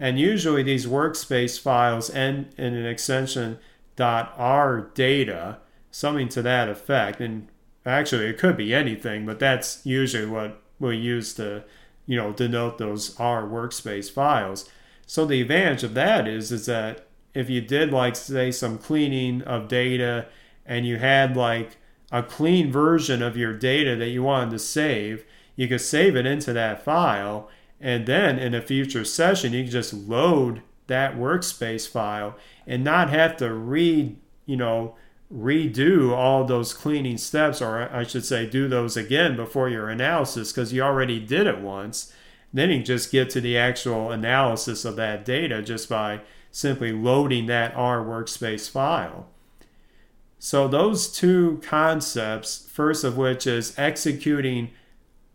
And 0.00 0.18
usually 0.18 0.62
these 0.62 0.86
workspace 0.86 1.58
files 1.58 2.10
end 2.10 2.54
in 2.56 2.74
an 2.74 2.86
extension 2.86 3.58
.r 4.00 4.90
data, 4.94 5.58
something 5.90 6.28
to 6.28 6.42
that 6.42 6.68
effect. 6.68 7.20
And 7.20 7.48
actually 7.84 8.26
it 8.26 8.38
could 8.38 8.56
be 8.56 8.74
anything, 8.74 9.26
but 9.26 9.38
that's 9.38 9.84
usually 9.84 10.26
what 10.26 10.62
we 10.78 10.96
use 10.96 11.34
to, 11.34 11.64
you 12.06 12.16
know, 12.16 12.32
denote 12.32 12.78
those 12.78 13.18
R 13.18 13.42
workspace 13.42 14.10
files. 14.10 14.68
So 15.06 15.24
the 15.24 15.40
advantage 15.40 15.82
of 15.84 15.94
that 15.94 16.28
is 16.28 16.52
is 16.52 16.66
that 16.66 17.06
if 17.34 17.50
you 17.50 17.60
did 17.60 17.92
like 17.92 18.16
say 18.16 18.50
some 18.50 18.78
cleaning 18.78 19.42
of 19.42 19.68
data 19.68 20.26
and 20.66 20.86
you 20.86 20.98
had 20.98 21.36
like 21.36 21.76
a 22.10 22.22
clean 22.22 22.70
version 22.70 23.22
of 23.22 23.36
your 23.36 23.52
data 23.52 23.96
that 23.96 24.08
you 24.08 24.22
wanted 24.22 24.50
to 24.50 24.58
save, 24.58 25.24
you 25.56 25.66
could 25.68 25.80
save 25.80 26.14
it 26.14 26.26
into 26.26 26.52
that 26.52 26.84
file 26.84 27.48
and 27.80 28.06
then 28.06 28.38
in 28.38 28.54
a 28.54 28.62
future 28.62 29.04
session, 29.04 29.52
you 29.52 29.62
can 29.62 29.70
just 29.70 29.92
load 29.92 30.62
that 30.88 31.16
workspace 31.16 31.88
file 31.88 32.36
and 32.66 32.82
not 32.82 33.10
have 33.10 33.36
to 33.36 33.52
read, 33.52 34.16
you 34.46 34.56
know, 34.56 34.96
redo 35.32 36.12
all 36.12 36.44
those 36.44 36.72
cleaning 36.72 37.18
steps, 37.18 37.60
or 37.60 37.88
I 37.94 38.02
should 38.02 38.24
say, 38.24 38.46
do 38.46 38.66
those 38.66 38.96
again 38.96 39.36
before 39.36 39.68
your 39.68 39.88
analysis 39.88 40.52
because 40.52 40.72
you 40.72 40.82
already 40.82 41.20
did 41.20 41.46
it 41.46 41.60
once. 41.60 42.12
Then 42.52 42.70
you 42.70 42.76
can 42.76 42.86
just 42.86 43.12
get 43.12 43.28
to 43.30 43.40
the 43.40 43.58
actual 43.58 44.10
analysis 44.10 44.84
of 44.84 44.96
that 44.96 45.24
data 45.24 45.62
just 45.62 45.88
by 45.88 46.22
simply 46.50 46.92
loading 46.92 47.46
that 47.46 47.74
R 47.76 48.02
workspace 48.02 48.70
file. 48.70 49.28
So, 50.38 50.66
those 50.68 51.08
two 51.08 51.60
concepts, 51.62 52.66
first 52.70 53.04
of 53.04 53.16
which 53.16 53.46
is 53.46 53.76
executing 53.76 54.70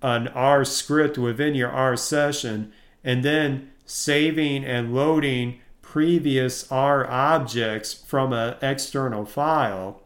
an 0.04 0.28
R 0.28 0.64
script 0.64 1.18
within 1.18 1.56
your 1.56 1.72
R 1.72 1.96
session 1.98 2.72
and 3.04 3.24
then 3.24 3.72
saving 3.86 4.64
and 4.66 4.94
loading 4.94 5.60
previous 5.82 6.72
R 6.72 7.10
objects 7.10 7.94
from 7.94 8.34
an 8.34 8.56
external 8.62 9.26
file. 9.26 10.02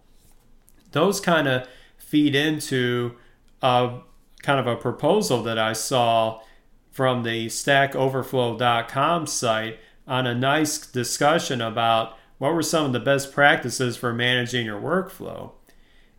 those 0.92 1.20
kind 1.20 1.48
of 1.48 1.68
feed 1.98 2.34
into 2.34 3.16
a 3.62 4.00
kind 4.42 4.60
of 4.60 4.68
a 4.68 4.76
proposal 4.76 5.44
that 5.44 5.58
I 5.60 5.74
saw 5.74 6.42
from 6.92 7.24
the 7.24 7.48
stackoverflow.com 7.48 9.28
site 9.28 9.80
on 10.08 10.26
a 10.26 10.34
nice 10.34 10.78
discussion 10.80 11.62
about 11.62 12.18
what 12.38 12.54
were 12.54 12.64
some 12.64 12.86
of 12.86 12.94
the 12.94 13.00
best 13.00 13.32
practices 13.34 13.98
for 13.98 14.14
managing 14.14 14.66
your 14.66 14.80
workflow. 14.80 15.52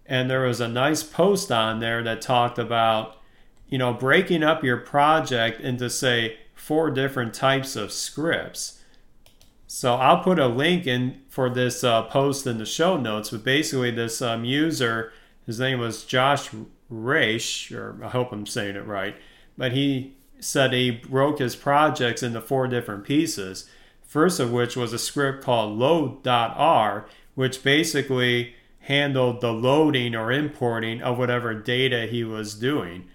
And 0.05 0.31
there 0.31 0.43
was 0.43 0.61
a 0.61 0.69
nice 0.69 1.03
post 1.03 1.51
on 1.51 1.81
there 1.81 2.03
that 2.03 2.21
talked 2.21 2.59
about, 2.59 3.17
you 3.69 3.79
know, 3.79 3.93
breaking 3.93 4.43
up 4.43 4.65
your 4.65 4.79
project 4.79 5.61
into, 5.61 5.91
say, 5.91 6.39
four 6.55 6.91
different 6.91 7.35
types 7.35 7.77
of 7.77 7.93
scripts. 7.93 8.83
So 9.67 9.95
I'll 9.97 10.23
put 10.23 10.39
a 10.39 10.49
link 10.49 10.87
in 10.87 11.21
for 11.29 11.51
this 11.51 11.85
uh, 11.85 12.05
post 12.05 12.47
in 12.47 12.59
the 12.59 12.65
show 12.65 12.97
notes. 12.97 13.31
But 13.31 13.45
basically, 13.45 13.91
this 13.91 14.23
um, 14.23 14.45
user, 14.45 15.13
his 15.47 15.61
name 15.61 15.79
was 15.79 16.05
Josh 16.05 16.49
Reich, 16.89 17.71
or 17.73 18.01
I 18.03 18.09
hope 18.09 18.33
I'm 18.33 18.47
saying 18.47 18.77
it 18.77 18.87
right, 18.87 19.17
but 19.57 19.73
he 19.73 20.17
said 20.41 20.73
he 20.73 20.91
broke 20.91 21.39
his 21.39 21.57
projects 21.57 22.23
into 22.23 22.41
four 22.41 22.67
different 22.67 23.05
pieces. 23.05 23.69
First 24.03 24.41
of 24.41 24.51
which 24.51 24.77
was 24.77 24.93
a 24.95 24.99
script 24.99 25.45
called 25.45 25.77
load.r, 25.77 27.07
which 27.35 27.63
basically 27.63 28.55
handled 28.81 29.43
the 29.43 29.53
loading 29.53 30.15
or 30.15 30.33
importing 30.33 31.03
of 31.03 31.19
whatever 31.19 31.53
data 31.53 32.07
he 32.07 32.25
was 32.25 32.55
doing, 32.55 33.07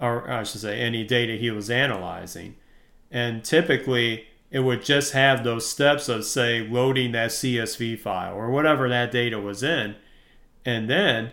or 0.00 0.30
I 0.30 0.42
should 0.44 0.60
say, 0.60 0.80
any 0.80 1.04
data 1.04 1.36
he 1.36 1.50
was 1.50 1.70
analyzing. 1.70 2.56
And 3.10 3.44
typically, 3.44 4.26
it 4.50 4.60
would 4.60 4.82
just 4.84 5.12
have 5.12 5.44
those 5.44 5.68
steps 5.68 6.08
of, 6.08 6.24
say, 6.24 6.66
loading 6.66 7.12
that 7.12 7.30
CSV 7.30 7.98
file 7.98 8.34
or 8.34 8.50
whatever 8.50 8.88
that 8.88 9.12
data 9.12 9.38
was 9.38 9.62
in. 9.62 9.96
And 10.64 10.88
then, 10.88 11.32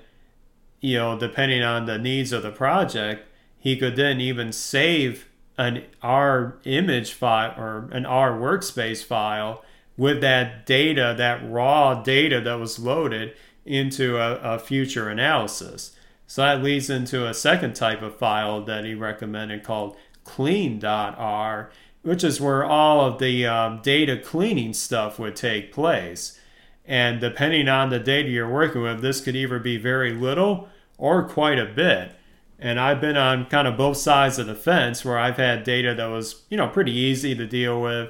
you 0.81 0.97
know, 0.97 1.17
depending 1.17 1.63
on 1.63 1.85
the 1.85 1.97
needs 1.97 2.31
of 2.31 2.43
the 2.43 2.51
project, 2.51 3.27
he 3.57 3.75
could 3.77 3.95
then 3.95 4.21
even 4.21 4.51
save 4.51 5.27
an 5.57 5.83
R 6.01 6.57
image 6.63 7.13
file 7.13 7.53
or 7.57 7.89
an 7.91 8.05
R 8.05 8.31
workspace 8.33 9.03
file 9.03 9.63
with 9.97 10.21
that 10.21 10.65
data, 10.65 11.15
that 11.17 11.41
raw 11.49 11.95
data 11.95 12.39
that 12.41 12.53
was 12.53 12.77
loaded 12.77 13.33
into 13.65 14.17
a, 14.17 14.35
a, 14.35 14.59
future 14.59 15.09
analysis. 15.09 15.96
So 16.27 16.41
that 16.41 16.61
leads 16.61 16.89
into 16.89 17.25
a 17.25 17.33
second 17.33 17.73
type 17.73 18.01
of 18.01 18.17
file 18.17 18.61
that 18.65 18.83
he 18.83 18.93
recommended 18.93 19.63
called 19.63 19.95
clean.r, 20.25 21.71
which 22.01 22.23
is 22.23 22.41
where 22.41 22.65
all 22.65 23.05
of 23.05 23.17
the 23.17 23.45
um, 23.45 23.81
data 23.81 24.17
cleaning 24.17 24.73
stuff 24.73 25.17
would 25.17 25.37
take 25.37 25.71
place. 25.71 26.37
And 26.85 27.21
depending 27.21 27.69
on 27.69 27.89
the 27.89 27.99
data 27.99 28.29
you're 28.29 28.51
working 28.51 28.81
with, 28.81 29.01
this 29.01 29.21
could 29.21 29.37
either 29.37 29.57
be 29.59 29.77
very 29.77 30.13
little 30.13 30.67
or 30.97 31.27
quite 31.27 31.59
a 31.59 31.65
bit. 31.65 32.13
And 32.59 32.79
I've 32.79 32.99
been 32.99 33.17
on 33.17 33.45
kind 33.45 33.67
of 33.67 33.77
both 33.77 33.97
sides 33.97 34.37
of 34.37 34.47
the 34.47 34.55
fence 34.55 35.05
where 35.05 35.17
I've 35.17 35.37
had 35.37 35.63
data 35.63 35.93
that 35.95 36.07
was, 36.07 36.43
you 36.49 36.57
know, 36.57 36.67
pretty 36.67 36.91
easy 36.91 37.35
to 37.35 37.45
deal 37.45 37.81
with 37.81 38.09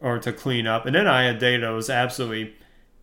or 0.00 0.18
to 0.20 0.32
clean 0.32 0.66
up. 0.66 0.86
And 0.86 0.94
then 0.94 1.06
I 1.06 1.24
had 1.24 1.38
data 1.38 1.66
that 1.66 1.72
was 1.72 1.90
absolutely, 1.90 2.54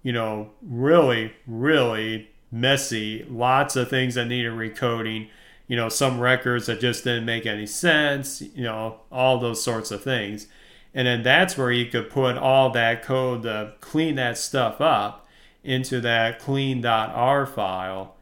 you 0.03 0.13
know, 0.13 0.51
really, 0.61 1.33
really 1.45 2.29
messy. 2.51 3.25
Lots 3.29 3.75
of 3.75 3.89
things 3.89 4.15
that 4.15 4.25
needed 4.25 4.53
recoding. 4.53 5.29
You 5.67 5.75
know, 5.75 5.89
some 5.89 6.19
records 6.19 6.67
that 6.67 6.79
just 6.79 7.03
didn't 7.03 7.25
make 7.25 7.45
any 7.45 7.65
sense, 7.65 8.41
you 8.41 8.63
know, 8.63 9.01
all 9.11 9.39
those 9.39 9.63
sorts 9.63 9.89
of 9.89 10.03
things. 10.03 10.47
And 10.93 11.07
then 11.07 11.23
that's 11.23 11.57
where 11.57 11.71
you 11.71 11.87
could 11.87 12.09
put 12.09 12.37
all 12.37 12.69
that 12.71 13.03
code 13.03 13.43
to 13.43 13.73
clean 13.81 14.15
that 14.15 14.37
stuff 14.37 14.79
up 14.79 15.27
into 15.63 15.99
that 16.01 16.39
clean.r 16.39 17.45
file. 17.47 18.15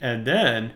And 0.00 0.26
then 0.26 0.72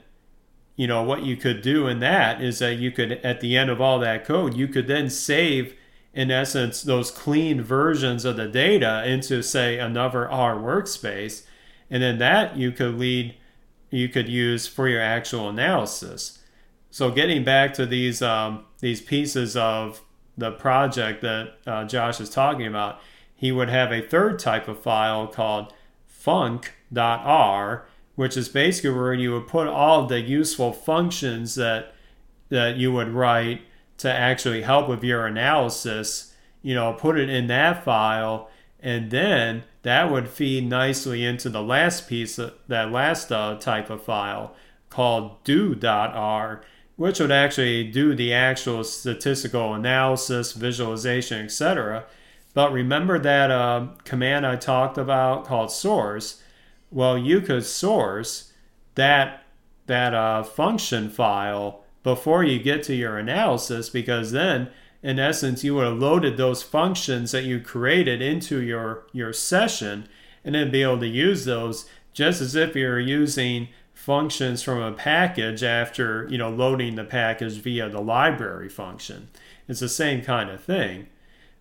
you 0.77 0.87
know 0.87 1.03
what 1.03 1.25
you 1.25 1.37
could 1.37 1.63
do 1.63 1.87
in 1.87 1.99
that 2.01 2.41
is 2.41 2.59
that 2.59 2.75
you 2.75 2.91
could 2.93 3.13
at 3.25 3.41
the 3.41 3.57
end 3.57 3.71
of 3.71 3.81
all 3.81 3.99
that 3.99 4.25
code 4.25 4.55
you 4.55 4.69
could 4.69 4.87
then 4.87 5.09
save 5.11 5.75
in 6.15 6.31
essence 6.31 6.83
those 6.83 7.11
clean 7.11 7.61
versions 7.63 8.25
of 8.25 8.37
the 8.37 8.47
data 8.47 9.03
into 9.07 9.43
say 9.43 9.79
another 9.79 10.31
r 10.31 10.55
workspace 10.57 11.45
and 11.91 12.03
then 12.03 12.19
that 12.19 12.57
you 12.57 12.73
could 12.73 12.97
lead 12.97 13.35
you 13.91 14.09
could 14.09 14.29
use 14.29 14.67
for 14.67 14.89
your 14.89 15.01
actual 15.01 15.49
analysis. 15.49 16.41
So 16.91 17.11
getting 17.11 17.45
back 17.45 17.73
to 17.75 17.87
these 17.87 18.23
um, 18.23 18.65
these 18.81 19.01
pieces 19.01 19.57
of 19.57 20.03
the 20.39 20.53
project 20.53 21.23
that 21.23 21.55
uh, 21.67 21.85
josh 21.85 22.21
is 22.21 22.29
talking 22.29 22.67
about 22.67 23.01
he 23.35 23.51
would 23.53 23.71
have 23.71 23.91
a 23.91 24.03
third 24.03 24.39
type 24.39 24.69
of 24.69 24.83
file 24.83 25.27
called 25.27 25.73
func.r 26.11 27.87
which 28.17 28.37
is 28.37 28.49
basically 28.49 28.91
where 28.91 29.15
you 29.15 29.33
would 29.33 29.47
put 29.47 29.69
all 29.69 30.07
the 30.07 30.21
useful 30.21 30.73
functions 30.73 31.55
that 31.55 31.95
that 32.49 32.77
you 32.77 32.93
would 32.93 33.09
write 33.09 33.63
to 33.99 34.13
actually 34.13 34.63
help 34.63 34.89
with 34.89 35.03
your 35.03 35.27
analysis, 35.27 36.35
you 36.63 36.75
know, 36.75 36.93
put 36.93 37.19
it 37.19 37.29
in 37.29 37.47
that 37.47 37.85
file, 37.85 38.51
and 38.81 39.11
then 39.11 39.65
that 39.87 40.11
would 40.11 40.29
feed 40.29 40.69
nicely 40.69 41.25
into 41.25 41.49
the 41.49 41.63
last 41.63 42.09
piece, 42.09 42.37
that 42.37 42.93
last 42.93 43.31
uh, 43.31 43.57
type 43.59 43.91
of 43.91 44.03
file 44.03 44.55
called 44.91 45.43
do.r, 45.45 46.63
which 46.97 47.21
would 47.21 47.33
actually 47.33 47.85
do 47.91 48.15
the 48.15 48.33
actual 48.33 48.83
statistical 48.85 49.75
analysis, 49.75 50.53
visualization, 50.53 51.45
etc. 51.45 52.05
But 52.55 52.73
remember 52.73 53.19
that 53.19 53.51
uh, 53.51 53.89
command 54.05 54.47
I 54.47 54.57
talked 54.57 54.99
about 54.99 55.45
called 55.45 55.71
source 55.71 56.43
well, 56.91 57.19
you 57.19 57.41
could 57.41 57.65
source 57.65 58.53
that 58.95 59.43
that 59.87 60.15
uh, 60.15 60.43
function 60.43 61.09
file 61.09 61.85
before 62.03 62.43
you 62.43 62.59
get 62.59 62.83
to 62.85 62.95
your 62.95 63.19
analysis 63.19 63.89
because 63.89 64.33
then 64.33 64.71
in 65.07 65.21
essence 65.21 65.63
you 65.63 65.73
would 65.73 65.85
have 65.85 65.99
loaded 65.99 66.37
those 66.37 66.65
functions 66.65 67.31
that 67.31 67.45
you 67.45 67.61
created 67.61 68.21
into 68.21 68.61
your 68.61 69.07
your 69.13 69.33
session 69.33 70.09
and 70.45 70.57
then 70.57 70.69
be 70.69 70.83
able 70.83 70.99
to 70.99 71.07
use 71.07 71.45
those 71.45 71.89
just 72.13 72.41
as 72.41 72.57
if 72.57 72.75
you're 72.75 72.99
using 72.99 73.69
functions 73.95 74.65
from 74.65 74.83
a 74.83 74.91
package 74.91 75.63
after 75.63 76.27
you 76.29 76.37
know 76.37 76.51
loading 76.51 76.97
the 76.97 77.05
package 77.05 77.53
via 77.59 77.89
the 77.89 78.01
library 78.01 78.69
function. 78.69 79.29
It's 79.69 79.79
the 79.79 79.89
same 79.89 80.23
kind 80.23 80.51
of 80.51 80.65
thing. 80.65 81.07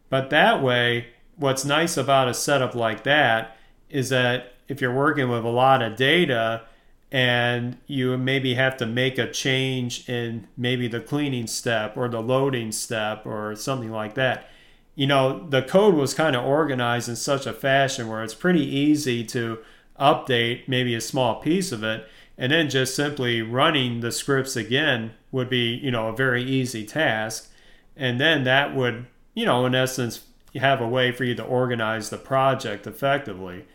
But 0.09 0.31
that 0.31 0.63
way 0.63 1.09
what's 1.35 1.63
nice 1.63 1.97
about 1.97 2.27
a 2.27 2.33
setup 2.33 2.73
like 2.73 3.03
that 3.03 3.57
is 3.91 4.09
that 4.09 4.53
if 4.67 4.81
you're 4.81 4.91
working 4.91 5.29
with 5.29 5.45
a 5.45 5.49
lot 5.49 5.83
of 5.83 5.95
data 5.95 6.63
and 7.11 7.77
you 7.87 8.17
maybe 8.17 8.55
have 8.55 8.77
to 8.77 8.85
make 8.85 9.17
a 9.17 9.31
change 9.31 10.09
in 10.09 10.47
maybe 10.57 10.87
the 10.87 10.99
cleaning 10.99 11.47
step 11.47 11.95
or 11.95 12.09
the 12.09 12.21
loading 12.21 12.71
step 12.71 13.25
or 13.25 13.55
something 13.55 13.91
like 13.91 14.15
that. 14.15 14.49
You 14.95 15.07
know 15.07 15.47
the 15.47 15.61
code 15.61 15.95
was 15.95 16.13
kind 16.13 16.35
of 16.35 16.45
organized 16.45 17.09
in 17.09 17.15
such 17.15 17.45
a 17.45 17.53
fashion 17.53 18.07
where 18.07 18.23
it's 18.23 18.33
pretty 18.33 18.63
easy 18.65 19.23
to 19.25 19.59
update 19.99 20.67
maybe 20.67 20.95
a 20.95 21.01
small 21.01 21.39
piece 21.41 21.71
of 21.71 21.83
it 21.83 22.07
and 22.37 22.51
then 22.51 22.69
just 22.69 22.95
simply 22.95 23.41
running 23.41 24.01
the 24.01 24.11
scripts 24.11 24.55
again 24.55 25.13
would 25.31 25.49
be 25.49 25.75
you 25.75 25.91
know 25.91 26.07
a 26.07 26.15
very 26.15 26.43
easy 26.43 26.85
task. 26.85 27.51
And 27.95 28.19
then 28.19 28.43
that 28.45 28.75
would 28.75 29.05
you 29.33 29.45
know 29.45 29.65
in 29.65 29.75
essence 29.75 30.25
have 30.55 30.81
a 30.81 30.87
way 30.87 31.11
for 31.11 31.23
you 31.23 31.35
to 31.35 31.43
organize 31.43 32.09
the 32.09 32.17
project 32.17 32.87
effectively 32.87 33.65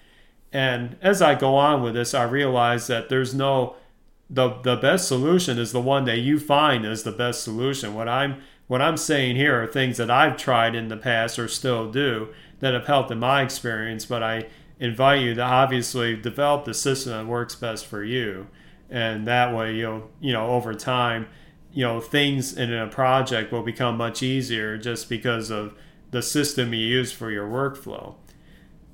and 0.53 0.97
as 1.01 1.23
I 1.23 1.35
go 1.35 1.55
on 1.57 1.83
with 1.83 1.95
this, 1.95 2.15
I 2.15 2.25
realize 2.25 2.87
that 2.89 3.09
there's 3.09 3.35
no 3.35 3.77
the 4.29 4.51
the 4.63 4.77
best 4.77 5.09
solution 5.09 5.59
is 5.59 5.73
the 5.73 5.81
one 5.81 6.05
that 6.05 6.19
you 6.19 6.39
find 6.39 6.87
is 6.87 7.03
the 7.03 7.13
best 7.13 7.43
solution. 7.43 7.95
What 7.95 8.09
I'm 8.09 8.43
what 8.69 8.81
I'm 8.81 8.97
saying 8.97 9.37
here 9.37 9.63
are 9.63 9.67
things 9.67 9.97
that 9.97 10.11
I've 10.11 10.37
tried 10.37 10.75
in 10.75 10.89
the 10.89 10.97
past 10.97 11.39
or 11.39 11.49
still 11.49 11.91
do 11.91 12.29
that 12.61 12.75
have 12.75 12.87
helped 12.87 13.11
in 13.11 13.19
my 13.19 13.43
experience, 13.43 14.07
but 14.07 14.23
I 14.23 14.47
invite 14.79 15.23
you 15.23 15.35
to 15.35 15.43
obviously 15.43 16.17
develop 16.17 16.65
the 16.65 16.75
system 16.75 17.13
that 17.13 17.27
works 17.27 17.55
best 17.55 17.87
for 17.87 18.05
you. 18.05 18.47
And 18.89 19.27
that 19.27 19.55
way 19.55 19.75
you'll 19.75 20.11
you 20.21 20.33
know 20.33 20.49
over 20.51 20.75
time, 20.75 21.29
you 21.73 21.85
know, 21.85 22.01
things 22.01 22.57
in 22.57 22.73
a 22.73 22.89
project 22.89 23.53
will 23.53 23.63
become 23.63 23.97
much 23.97 24.23
easier 24.23 24.77
just 24.79 25.09
because 25.09 25.51
of 25.51 25.75
the 26.11 26.23
system 26.23 26.75
you 26.75 26.85
use 26.85 27.13
for 27.13 27.31
your 27.31 27.49
workflow. 27.49 28.15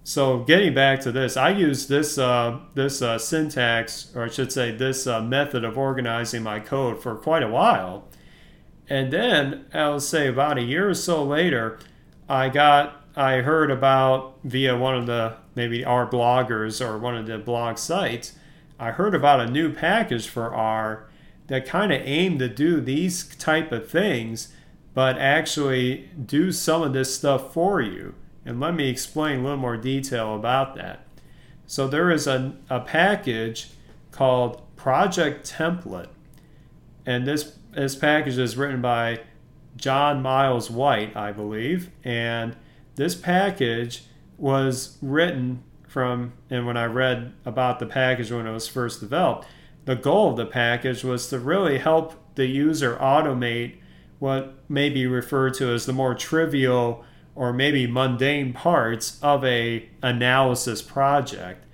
So 0.06 0.38
getting 0.38 0.72
back 0.72 1.00
to 1.00 1.10
this, 1.10 1.36
I 1.36 1.48
use 1.48 1.88
this 1.88 2.16
uh, 2.16 2.60
this 2.74 3.02
uh, 3.02 3.18
syntax, 3.18 4.12
or 4.14 4.22
I 4.22 4.28
should 4.28 4.52
say, 4.52 4.70
this 4.70 5.04
uh, 5.04 5.20
method 5.20 5.64
of 5.64 5.76
organizing 5.76 6.44
my 6.44 6.60
code 6.60 7.02
for 7.02 7.16
quite 7.16 7.42
a 7.42 7.48
while, 7.48 8.04
and 8.88 9.12
then 9.12 9.66
I'll 9.74 9.98
say 9.98 10.28
about 10.28 10.58
a 10.58 10.62
year 10.62 10.88
or 10.88 10.94
so 10.94 11.24
later, 11.24 11.80
I 12.28 12.50
got 12.50 13.04
I 13.16 13.38
heard 13.38 13.68
about 13.68 14.38
via 14.44 14.76
one 14.78 14.94
of 14.94 15.06
the 15.06 15.38
maybe 15.56 15.84
R 15.84 16.08
bloggers 16.08 16.80
or 16.80 16.98
one 16.98 17.16
of 17.16 17.26
the 17.26 17.38
blog 17.38 17.76
sites, 17.76 18.36
I 18.78 18.92
heard 18.92 19.12
about 19.12 19.40
a 19.40 19.50
new 19.50 19.72
package 19.72 20.28
for 20.28 20.54
R 20.54 21.08
that 21.48 21.66
kind 21.66 21.92
of 21.92 22.00
aimed 22.04 22.38
to 22.38 22.48
do 22.48 22.80
these 22.80 23.24
type 23.38 23.72
of 23.72 23.90
things, 23.90 24.54
but 24.94 25.18
actually 25.18 26.10
do 26.24 26.52
some 26.52 26.82
of 26.82 26.92
this 26.92 27.12
stuff 27.12 27.52
for 27.52 27.80
you. 27.80 28.14
And 28.46 28.60
let 28.60 28.74
me 28.74 28.88
explain 28.88 29.40
a 29.40 29.42
little 29.42 29.58
more 29.58 29.76
detail 29.76 30.36
about 30.36 30.76
that. 30.76 31.00
So 31.66 31.88
there 31.88 32.10
is 32.12 32.28
a, 32.28 32.54
a 32.70 32.80
package 32.80 33.70
called 34.12 34.62
ProjectTemplate. 34.76 36.08
And 37.04 37.26
this, 37.26 37.56
this 37.72 37.96
package 37.96 38.38
is 38.38 38.56
written 38.56 38.80
by 38.80 39.20
John 39.76 40.22
Myles 40.22 40.70
White, 40.70 41.16
I 41.16 41.32
believe. 41.32 41.90
And 42.04 42.56
this 42.94 43.16
package 43.16 44.04
was 44.38 44.96
written 45.02 45.64
from, 45.88 46.32
and 46.48 46.66
when 46.66 46.76
I 46.76 46.84
read 46.84 47.32
about 47.44 47.78
the 47.80 47.86
package 47.86 48.30
when 48.30 48.46
it 48.46 48.52
was 48.52 48.68
first 48.68 49.00
developed, 49.00 49.46
the 49.86 49.96
goal 49.96 50.30
of 50.30 50.36
the 50.36 50.46
package 50.46 51.02
was 51.02 51.28
to 51.28 51.38
really 51.38 51.78
help 51.78 52.14
the 52.36 52.46
user 52.46 52.96
automate 52.96 53.78
what 54.18 54.54
may 54.68 54.88
be 54.88 55.06
referred 55.06 55.54
to 55.54 55.72
as 55.72 55.86
the 55.86 55.92
more 55.92 56.14
trivial 56.14 57.04
or 57.36 57.52
maybe 57.52 57.86
mundane 57.86 58.52
parts 58.52 59.18
of 59.22 59.44
a 59.44 59.88
analysis 60.02 60.82
project. 60.82 61.64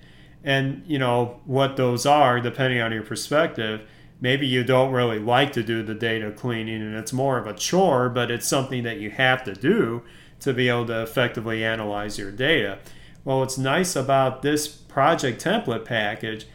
And 0.43 0.83
you 0.85 0.99
know 0.99 1.39
what 1.45 1.77
those 1.77 2.05
are 2.05 2.39
depending 2.41 2.81
on 2.81 2.91
your 2.91 3.03
perspective 3.03 3.87
maybe 4.23 4.47
you 4.47 4.63
don't 4.63 4.93
really 4.93 5.19
like 5.19 5.51
to 5.51 5.61
do 5.61 5.83
the 5.83 5.93
data 5.93 6.31
cleaning 6.31 6.81
and 6.81 6.95
it's 6.95 7.11
more 7.11 7.37
of 7.37 7.45
a 7.45 7.53
chore 7.53 8.07
but 8.07 8.31
it's 8.31 8.47
something 8.47 8.83
that 8.83 8.97
you 8.97 9.11
have 9.11 9.43
to 9.43 9.53
do 9.53 10.01
to 10.39 10.53
be 10.53 10.69
able 10.69 10.85
to 10.85 11.03
effectively 11.03 11.63
analyze 11.63 12.17
your 12.17 12.31
data. 12.31 12.79
Well 13.25 13.39
what's 13.39 13.57
nice 13.57 13.95
about 13.95 14.41
this 14.41 14.67
ProjectTemplate 14.67 15.85
package 15.85 16.47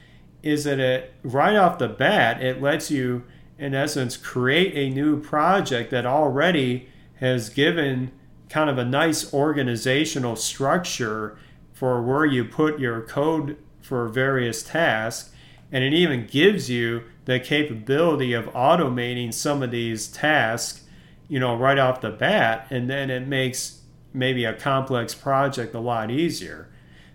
is 0.43 0.65
that 0.65 0.81
it 0.81 1.13
right 1.23 1.57
off 1.57 1.79
the 1.79 1.89
bat 1.89 2.43
it 2.43 2.63
lets 2.63 2.91
you 2.91 3.25
in 3.59 3.75
essence 3.75 4.17
create 4.17 4.73
a 4.75 4.95
new 4.95 5.21
project 5.21 5.91
that 5.91 6.07
already 6.07 6.89
has 7.17 7.51
given 7.51 8.13
kind 8.49 8.71
of 8.71 8.79
a 8.79 8.85
nice 8.85 9.33
organizational 9.33 10.37
structure 10.37 11.39
for 11.73 12.03
where 12.03 12.25
you 12.25 12.45
put 12.45 12.81
your 12.81 13.03
code 13.03 13.57
for 13.81 14.09
various 14.09 14.63
tasks. 14.63 15.31
And 15.71 15.85
it 15.85 15.93
even 15.93 16.27
gives 16.27 16.71
you 16.71 17.05
the 17.27 17.39
capability 17.39 18.33
of 18.33 18.47
automating 18.47 19.33
some 19.35 19.63
of 19.63 19.71
these 19.71 20.09
tasks, 20.09 20.85
you 21.29 21.39
know, 21.39 21.55
right 21.55 21.79
off 21.79 22.01
the 22.01 22.11
bat. 22.11 22.67
And 22.71 22.89
then 22.89 23.11
it 23.11 23.29
makes 23.29 23.83
maybe 24.15 24.45
a 24.45 24.55
complex 24.55 25.15
project 25.15 25.75
a 25.75 25.81
lot 25.81 26.11
easier. 26.11 26.69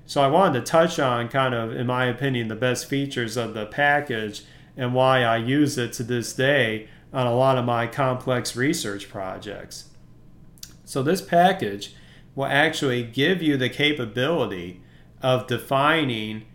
So 0.05 0.21
I 0.21 0.27
wanted 0.27 0.59
to 0.59 0.71
touch 0.71 0.99
on 0.99 1.29
kind 1.29 1.55
of, 1.55 1.71
in 1.71 1.87
my 1.87 2.05
opinion, 2.05 2.47
the 2.47 2.55
best 2.55 2.87
features 2.87 3.37
of 3.37 3.53
the 3.53 3.65
package 3.65 4.43
and 4.77 4.93
why 4.93 5.23
I 5.23 5.37
use 5.37 5.77
it 5.77 5.93
to 5.93 6.03
this 6.03 6.33
day 6.33 6.87
on 7.11 7.25
a 7.25 7.35
lot 7.35 7.57
of 7.57 7.65
my 7.65 7.87
complex 7.87 8.55
research 8.55 9.09
projects. 9.09 9.85
So 10.85 11.03
this 11.03 11.21
package 11.21 11.95
will 12.35 12.45
actually 12.45 13.03
give 13.03 13.41
you 13.41 13.57
the 13.57 13.69
capability 13.69 14.81
of 15.21 15.47
defining 15.47 16.45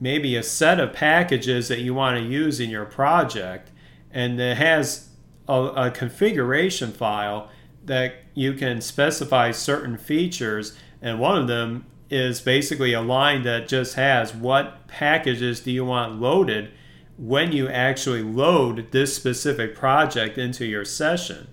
maybe 0.00 0.36
a 0.36 0.42
set 0.42 0.80
of 0.80 0.92
packages 0.92 1.68
that 1.68 1.80
you 1.80 1.94
want 1.94 2.16
to 2.18 2.24
use 2.24 2.60
in 2.60 2.70
your 2.70 2.84
project 2.84 3.70
and 4.10 4.40
it 4.40 4.56
has 4.56 5.10
a, 5.48 5.52
a 5.52 5.90
configuration 5.90 6.92
file 6.92 7.50
that 7.84 8.14
you 8.34 8.52
can 8.54 8.80
specify 8.80 9.50
certain 9.50 9.96
features 9.96 10.76
and 11.02 11.18
one 11.18 11.36
of 11.36 11.48
them 11.48 11.86
is 12.10 12.40
basically 12.40 12.92
a 12.92 13.00
line 13.00 13.42
that 13.42 13.68
just 13.68 13.94
has 13.94 14.34
what 14.34 14.86
packages 14.88 15.60
do 15.60 15.70
you 15.70 15.84
want 15.84 16.20
loaded 16.20 16.70
when 17.16 17.52
you 17.52 17.68
actually 17.68 18.22
load 18.22 18.90
this 18.92 19.14
specific 19.14 19.74
project 19.74 20.38
into 20.38 20.64
your 20.64 20.84
session. 20.84 21.48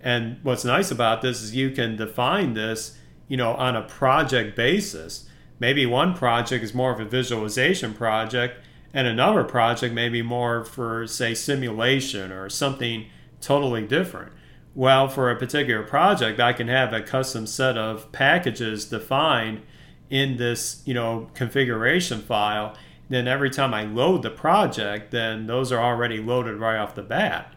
And 0.00 0.38
what's 0.42 0.64
nice 0.64 0.90
about 0.90 1.22
this 1.22 1.42
is 1.42 1.54
you 1.54 1.70
can 1.70 1.96
define 1.96 2.54
this, 2.54 2.96
you 3.26 3.36
know, 3.36 3.54
on 3.54 3.76
a 3.76 3.82
project 3.82 4.56
basis. 4.56 5.28
Maybe 5.58 5.86
one 5.86 6.14
project 6.14 6.62
is 6.62 6.74
more 6.74 6.92
of 6.92 7.00
a 7.00 7.04
visualization 7.04 7.94
project 7.94 8.62
and 8.94 9.06
another 9.06 9.44
project 9.44 9.94
may 9.94 10.08
be 10.08 10.22
more 10.22 10.64
for 10.64 11.06
say 11.06 11.34
simulation 11.34 12.32
or 12.32 12.48
something 12.48 13.06
totally 13.40 13.86
different. 13.86 14.32
Well, 14.74 15.08
for 15.08 15.30
a 15.30 15.36
particular 15.36 15.82
project, 15.82 16.40
I 16.40 16.52
can 16.52 16.68
have 16.68 16.92
a 16.92 17.02
custom 17.02 17.46
set 17.46 17.76
of 17.76 18.10
packages 18.12 18.86
defined 18.86 19.62
in 20.08 20.36
this, 20.36 20.82
you 20.86 20.94
know, 20.94 21.30
configuration 21.34 22.20
file. 22.20 22.76
Then 23.08 23.26
every 23.26 23.50
time 23.50 23.74
I 23.74 23.84
load 23.84 24.22
the 24.22 24.30
project, 24.30 25.10
then 25.10 25.46
those 25.46 25.72
are 25.72 25.82
already 25.82 26.18
loaded 26.18 26.56
right 26.56 26.78
off 26.78 26.94
the 26.94 27.02
bat. 27.02 27.54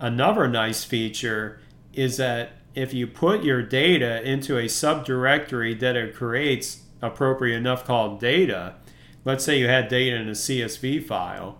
Another 0.00 0.48
nice 0.48 0.84
feature 0.84 1.60
is 1.96 2.16
that 2.16 2.52
if 2.74 2.92
you 2.92 3.06
put 3.06 3.44
your 3.44 3.62
data 3.62 4.22
into 4.22 4.58
a 4.58 4.64
subdirectory 4.64 5.78
that 5.80 5.96
it 5.96 6.14
creates 6.14 6.82
appropriate 7.00 7.56
enough 7.56 7.84
called 7.84 8.20
data, 8.20 8.74
let's 9.24 9.44
say 9.44 9.58
you 9.58 9.68
had 9.68 9.88
data 9.88 10.16
in 10.16 10.28
a 10.28 10.32
CSV 10.32 11.04
file, 11.04 11.58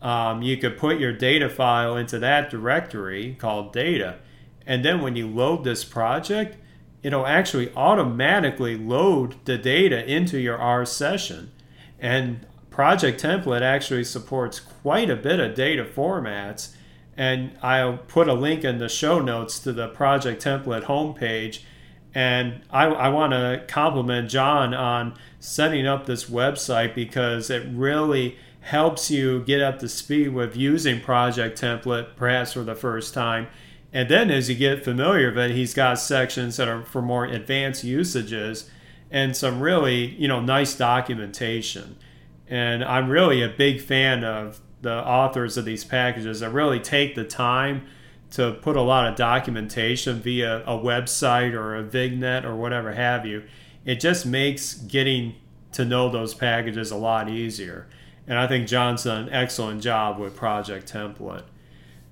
um, 0.00 0.42
you 0.42 0.56
could 0.56 0.76
put 0.76 0.98
your 0.98 1.12
data 1.12 1.48
file 1.48 1.96
into 1.96 2.18
that 2.18 2.50
directory 2.50 3.36
called 3.38 3.72
data. 3.72 4.18
And 4.66 4.84
then 4.84 5.00
when 5.00 5.16
you 5.16 5.28
load 5.28 5.64
this 5.64 5.84
project, 5.84 6.56
it'll 7.02 7.26
actually 7.26 7.72
automatically 7.74 8.76
load 8.76 9.36
the 9.44 9.58
data 9.58 10.04
into 10.04 10.38
your 10.38 10.58
R 10.58 10.84
session. 10.84 11.50
And 11.98 12.46
ProjectTemplate 12.70 13.62
actually 13.62 14.04
supports 14.04 14.58
quite 14.60 15.10
a 15.10 15.16
bit 15.16 15.40
of 15.40 15.54
data 15.54 15.84
formats 15.84 16.74
and 17.16 17.52
I'll 17.62 17.98
put 17.98 18.28
a 18.28 18.34
link 18.34 18.64
in 18.64 18.78
the 18.78 18.88
show 18.88 19.20
notes 19.20 19.58
to 19.60 19.72
the 19.72 19.88
ProjectTemplate 19.88 20.84
homepage. 20.84 21.60
And 22.14 22.62
I, 22.70 22.86
I 22.86 23.08
want 23.08 23.32
to 23.32 23.64
compliment 23.68 24.30
John 24.30 24.74
on 24.74 25.14
setting 25.40 25.86
up 25.86 26.06
this 26.06 26.24
website 26.24 26.94
because 26.94 27.50
it 27.50 27.66
really 27.70 28.36
helps 28.60 29.10
you 29.10 29.42
get 29.42 29.60
up 29.60 29.78
to 29.80 29.88
speed 29.88 30.28
with 30.28 30.56
using 30.56 31.00
ProjectTemplate 31.00 32.16
perhaps 32.16 32.52
for 32.52 32.62
the 32.62 32.74
first 32.74 33.12
time. 33.12 33.48
And 33.92 34.08
then 34.08 34.30
as 34.30 34.48
you 34.48 34.56
get 34.56 34.84
familiar 34.84 35.28
with 35.28 35.38
it, 35.38 35.50
he's 35.50 35.74
got 35.74 35.98
sections 35.98 36.56
that 36.56 36.68
are 36.68 36.82
for 36.82 37.02
more 37.02 37.24
advanced 37.26 37.84
usages 37.84 38.70
and 39.10 39.36
some 39.36 39.60
really, 39.60 40.06
you 40.14 40.26
know, 40.26 40.40
nice 40.40 40.74
documentation. 40.74 41.96
And 42.48 42.82
I'm 42.82 43.10
really 43.10 43.42
a 43.42 43.48
big 43.48 43.80
fan 43.82 44.24
of 44.24 44.60
the 44.82 44.94
authors 44.94 45.56
of 45.56 45.64
these 45.64 45.84
packages 45.84 46.40
that 46.40 46.50
really 46.50 46.80
take 46.80 47.14
the 47.14 47.24
time 47.24 47.86
to 48.32 48.52
put 48.62 48.76
a 48.76 48.82
lot 48.82 49.06
of 49.06 49.16
documentation 49.16 50.20
via 50.20 50.62
a 50.64 50.76
website 50.78 51.52
or 51.52 51.76
a 51.76 51.82
vignette 51.82 52.44
or 52.44 52.56
whatever 52.56 52.92
have 52.92 53.26
you. 53.26 53.44
It 53.84 54.00
just 54.00 54.24
makes 54.26 54.74
getting 54.74 55.34
to 55.72 55.84
know 55.84 56.08
those 56.08 56.34
packages 56.34 56.90
a 56.90 56.96
lot 56.96 57.28
easier. 57.28 57.86
And 58.26 58.38
I 58.38 58.46
think 58.46 58.68
John's 58.68 59.04
done 59.04 59.24
an 59.24 59.32
excellent 59.32 59.82
job 59.82 60.18
with 60.18 60.36
ProjectTemplate. 60.36 61.44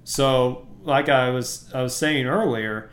So, 0.05 0.67
like 0.83 1.09
I 1.09 1.31
was 1.31 1.71
I 1.75 1.83
was 1.83 1.95
saying 1.95 2.27
earlier, 2.27 2.91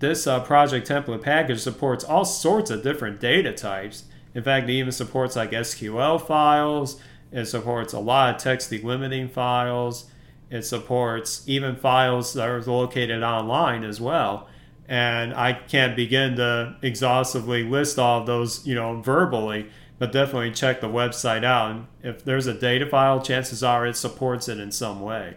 this 0.00 0.26
uh, 0.26 0.44
ProjectTemplate 0.44 1.22
package 1.22 1.60
supports 1.60 2.04
all 2.04 2.24
sorts 2.24 2.70
of 2.70 2.82
different 2.82 3.20
data 3.20 3.52
types. 3.52 4.04
In 4.34 4.42
fact, 4.42 4.68
it 4.68 4.72
even 4.72 4.92
supports 4.92 5.34
like 5.34 5.50
SQL 5.50 6.24
files, 6.24 7.00
it 7.30 7.46
supports 7.46 7.92
a 7.92 7.98
lot 7.98 8.34
of 8.34 8.40
text 8.40 8.70
delimiting 8.70 9.30
files. 9.30 10.10
It 10.50 10.62
supports 10.62 11.42
even 11.46 11.76
files 11.76 12.32
that 12.34 12.48
are 12.48 12.62
located 12.62 13.22
online 13.22 13.84
as 13.84 14.00
well. 14.00 14.48
And 14.88 15.34
I 15.34 15.52
can't 15.52 15.94
begin 15.94 16.36
to 16.36 16.76
exhaustively 16.80 17.62
list 17.62 17.98
all 17.98 18.20
of 18.20 18.26
those, 18.26 18.66
you 18.66 18.74
know, 18.74 19.02
verbally, 19.02 19.68
but 19.98 20.12
definitely 20.12 20.52
check 20.52 20.80
the 20.80 20.88
website 20.88 21.44
out. 21.44 21.70
And 21.70 21.86
if 22.02 22.24
there's 22.24 22.46
a 22.46 22.54
data 22.54 22.86
file, 22.86 23.20
chances 23.20 23.62
are 23.62 23.86
it 23.86 23.96
supports 23.96 24.48
it 24.48 24.58
in 24.58 24.72
some 24.72 25.02
way. 25.02 25.36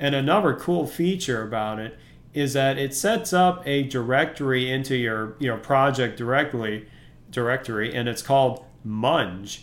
And 0.00 0.14
another 0.14 0.54
cool 0.54 0.86
feature 0.86 1.42
about 1.42 1.78
it 1.78 1.96
is 2.34 2.54
that 2.54 2.76
it 2.76 2.92
sets 2.92 3.32
up 3.32 3.62
a 3.66 3.84
directory 3.84 4.70
into 4.70 4.96
your, 4.96 5.36
your 5.38 5.56
project 5.56 6.18
directly 6.18 6.86
directory, 7.30 7.94
and 7.94 8.08
it's 8.08 8.20
called 8.20 8.64
Munge 8.84 9.60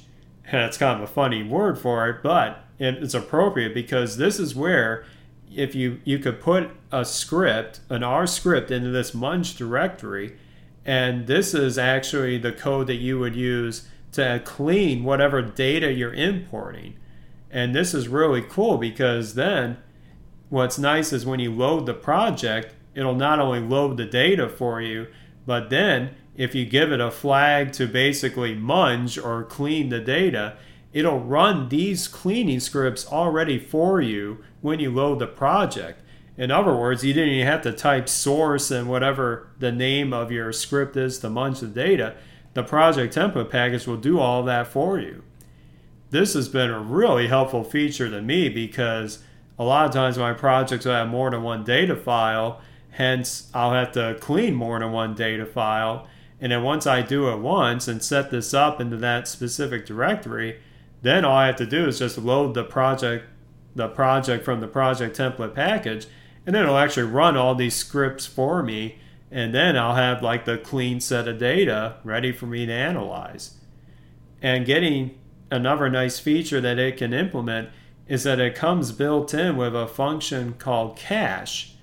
it's 0.52 0.78
kind 0.78 1.02
of 1.02 1.10
a 1.10 1.12
funny 1.12 1.44
word 1.44 1.78
for 1.78 2.10
it, 2.10 2.24
but 2.24 2.66
it's 2.80 3.14
appropriate 3.14 3.74
because 3.74 4.18
this 4.18 4.40
is 4.40 4.56
where 4.56 5.06
if 5.56 5.76
you 5.76 6.00
you 6.04 6.20
could 6.20 6.42
put 6.42 6.72
a 6.92 7.06
script, 7.06 7.82
an 7.90 8.04
R 8.04 8.26
script 8.26 8.72
into 8.72 8.90
this 8.90 9.12
munge 9.12 9.56
directory, 9.56 10.38
and 10.86 11.28
this 11.28 11.54
is 11.54 11.78
actually 11.78 12.38
the 12.38 12.52
code 12.52 12.88
that 12.88 12.96
you 12.96 13.20
would 13.20 13.36
use 13.36 13.88
to 14.14 14.42
clean 14.44 15.04
whatever 15.04 15.42
data 15.42 15.92
you're 15.92 16.14
importing. 16.14 16.96
And 17.50 17.74
this 17.74 17.94
is 17.94 18.08
really 18.08 18.42
cool 18.42 18.78
because 18.78 19.36
then 19.36 19.78
what's 20.50 20.78
nice 20.78 21.14
is 21.14 21.26
when 21.26 21.40
you 21.40 21.52
load 21.52 21.86
the 21.86 21.94
project, 21.94 22.74
it'll 22.96 23.16
not 23.16 23.40
only 23.40 23.60
load 23.60 23.98
the 23.98 24.06
data 24.06 24.50
for 24.50 24.82
you, 24.82 25.08
but 25.46 25.70
then 25.70 26.16
if 26.36 26.56
you 26.56 26.66
give 26.66 26.92
it 26.92 27.00
a 27.00 27.12
flag 27.12 27.72
to 27.74 27.88
basically 27.88 28.56
munge 28.56 29.24
or 29.24 29.44
clean 29.44 29.90
the 29.90 30.00
data, 30.00 30.58
it'll 30.92 31.20
run 31.20 31.70
these 31.70 32.08
cleaning 32.08 32.60
scripts 32.60 33.06
already 33.08 33.60
for 33.60 34.02
you 34.02 34.44
when 34.62 34.80
you 34.80 34.92
load 34.92 35.20
the 35.20 35.28
project. 35.28 36.02
In 36.38 36.50
other 36.50 36.76
words, 36.76 37.04
you 37.04 37.14
didn't 37.14 37.34
even 37.36 37.48
have 37.48 37.62
to 37.62 37.72
type 37.72 38.10
source 38.10 38.72
and 38.72 38.90
whatever 38.90 39.50
the 39.60 39.72
name 39.72 40.14
of 40.14 40.32
your 40.32 40.52
script 40.52 40.98
is 40.98 41.20
to 41.20 41.28
munge 41.28 41.60
the 41.60 41.68
data. 41.68 42.16
The 42.56 42.64
ProjectTemplate 42.64 43.52
package 43.52 43.86
will 43.86 43.98
do 43.98 44.20
all 44.20 44.44
that 44.44 44.68
for 44.68 45.00
you. 45.00 45.24
this 46.10 46.36
has 46.36 46.48
been 46.48 46.70
a 46.70 46.80
really 46.80 47.28
helpful 47.28 47.64
feature 47.64 48.08
to 48.08 48.22
me 48.22 48.48
because 48.48 49.24
a 49.58 49.64
lot 49.64 49.88
of 49.88 49.92
times 49.92 50.18
my 50.18 50.34
projects 50.34 50.86
will 50.86 50.94
have 50.94 51.08
more 51.08 51.32
than 51.32 51.42
one 51.42 51.64
data 51.64 51.96
file, 51.96 52.62
hence 52.92 53.50
I'll 53.54 53.74
have 53.74 53.92
to 53.94 54.16
clean 54.20 54.54
more 54.54 54.80
than 54.80 54.92
one 54.92 55.16
data 55.16 55.46
file. 55.46 56.08
And 56.40 56.52
then 56.52 56.64
once 56.64 56.86
I 56.86 57.02
do 57.02 57.30
it 57.30 57.40
once 57.40 57.88
and 57.88 58.04
set 58.04 58.32
this 58.32 58.54
up 58.54 58.82
into 58.82 58.98
that 58.98 59.28
specific 59.28 59.86
directory, 59.86 60.60
then 61.02 61.24
all 61.26 61.36
I 61.36 61.48
have 61.48 61.56
to 61.58 61.66
do 61.66 61.88
is 61.88 62.00
just 62.00 62.18
load 62.18 62.54
the 62.54 62.64
project 62.64 63.26
the 63.76 63.88
project 63.88 64.46
from 64.46 64.60
the 64.60 64.68
ProjectTemplate 64.68 65.56
package 65.56 66.06
and 66.46 66.56
then 66.56 66.64
it'll 66.64 66.78
actually 66.78 67.10
run 67.10 67.36
all 67.36 67.56
these 67.56 67.76
scripts 67.76 68.26
for 68.26 68.62
me 68.62 69.00
and 69.32 69.54
then 69.54 69.76
I'll 69.76 69.96
have 69.96 70.22
like 70.22 70.46
the 70.46 70.60
clean 70.60 71.00
set 71.00 71.28
of 71.28 71.40
data 71.40 71.96
ready 72.04 72.32
for 72.32 72.46
me 72.46 72.68
to 72.68 72.72
analyze. 72.72 73.56
And 74.44 74.64
getting 74.64 75.18
another 75.50 75.90
nice 75.90 76.20
feature 76.20 76.62
that 76.62 76.78
it 76.78 76.98
can 76.98 77.14
implement 77.14 77.70
is 78.08 78.24
that 78.24 78.40
it 78.40 78.54
comes 78.54 78.92
built 78.92 79.34
in 79.34 79.58
with 79.58 79.76
a 79.76 79.88
function 79.88 80.54
called 80.60 80.98
cache. 80.98 81.74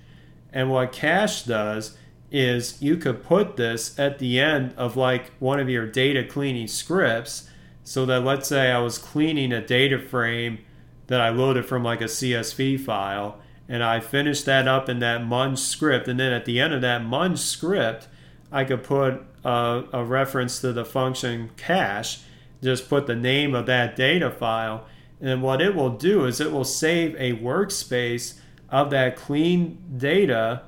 And 0.53 0.71
what 0.71 0.93
cache 0.93 1.43
does 1.43 1.97
is 2.31 2.81
you 2.81 2.95
could 2.97 3.23
put 3.23 3.57
this 3.57 3.97
at 3.99 4.19
the 4.19 4.39
end 4.39 4.73
of 4.77 4.95
like 4.95 5.31
one 5.39 5.59
of 5.59 5.69
your 5.69 5.85
data 5.85 6.23
cleaning 6.23 6.67
scripts 6.67 7.49
so 7.83 8.05
that 8.05 8.23
let's 8.23 8.47
say 8.47 8.71
I 8.71 8.79
was 8.79 8.97
cleaning 8.97 9.51
a 9.51 9.65
data 9.65 9.99
frame 9.99 10.59
that 11.07 11.19
I 11.19 11.29
loaded 11.29 11.65
from 11.65 11.83
like 11.83 12.01
a 12.01 12.05
CSV 12.05 12.79
file 12.79 13.39
and 13.67 13.83
I 13.83 13.99
finished 13.99 14.45
that 14.45 14.67
up 14.67 14.87
in 14.87 14.99
that 14.99 15.21
munge 15.21 15.57
script 15.57 16.07
and 16.07 16.19
then 16.19 16.31
at 16.31 16.45
the 16.45 16.59
end 16.59 16.73
of 16.73 16.81
that 16.81 17.01
munge 17.01 17.39
script 17.39 18.07
I 18.51 18.63
could 18.63 18.83
put 18.83 19.21
a, 19.43 19.83
a 19.91 20.03
reference 20.03 20.61
to 20.61 20.71
the 20.71 20.85
function 20.85 21.51
cache 21.57 22.21
just 22.61 22.89
put 22.89 23.07
the 23.07 23.15
name 23.15 23.55
of 23.55 23.65
that 23.65 23.95
data 23.95 24.29
file. 24.29 24.85
And 25.19 25.41
what 25.41 25.61
it 25.61 25.75
will 25.75 25.89
do 25.89 26.25
is 26.25 26.39
it 26.39 26.51
will 26.51 26.63
save 26.63 27.15
a 27.15 27.33
workspace 27.33 28.35
of 28.69 28.89
that 28.91 29.15
clean 29.15 29.77
data, 29.97 30.63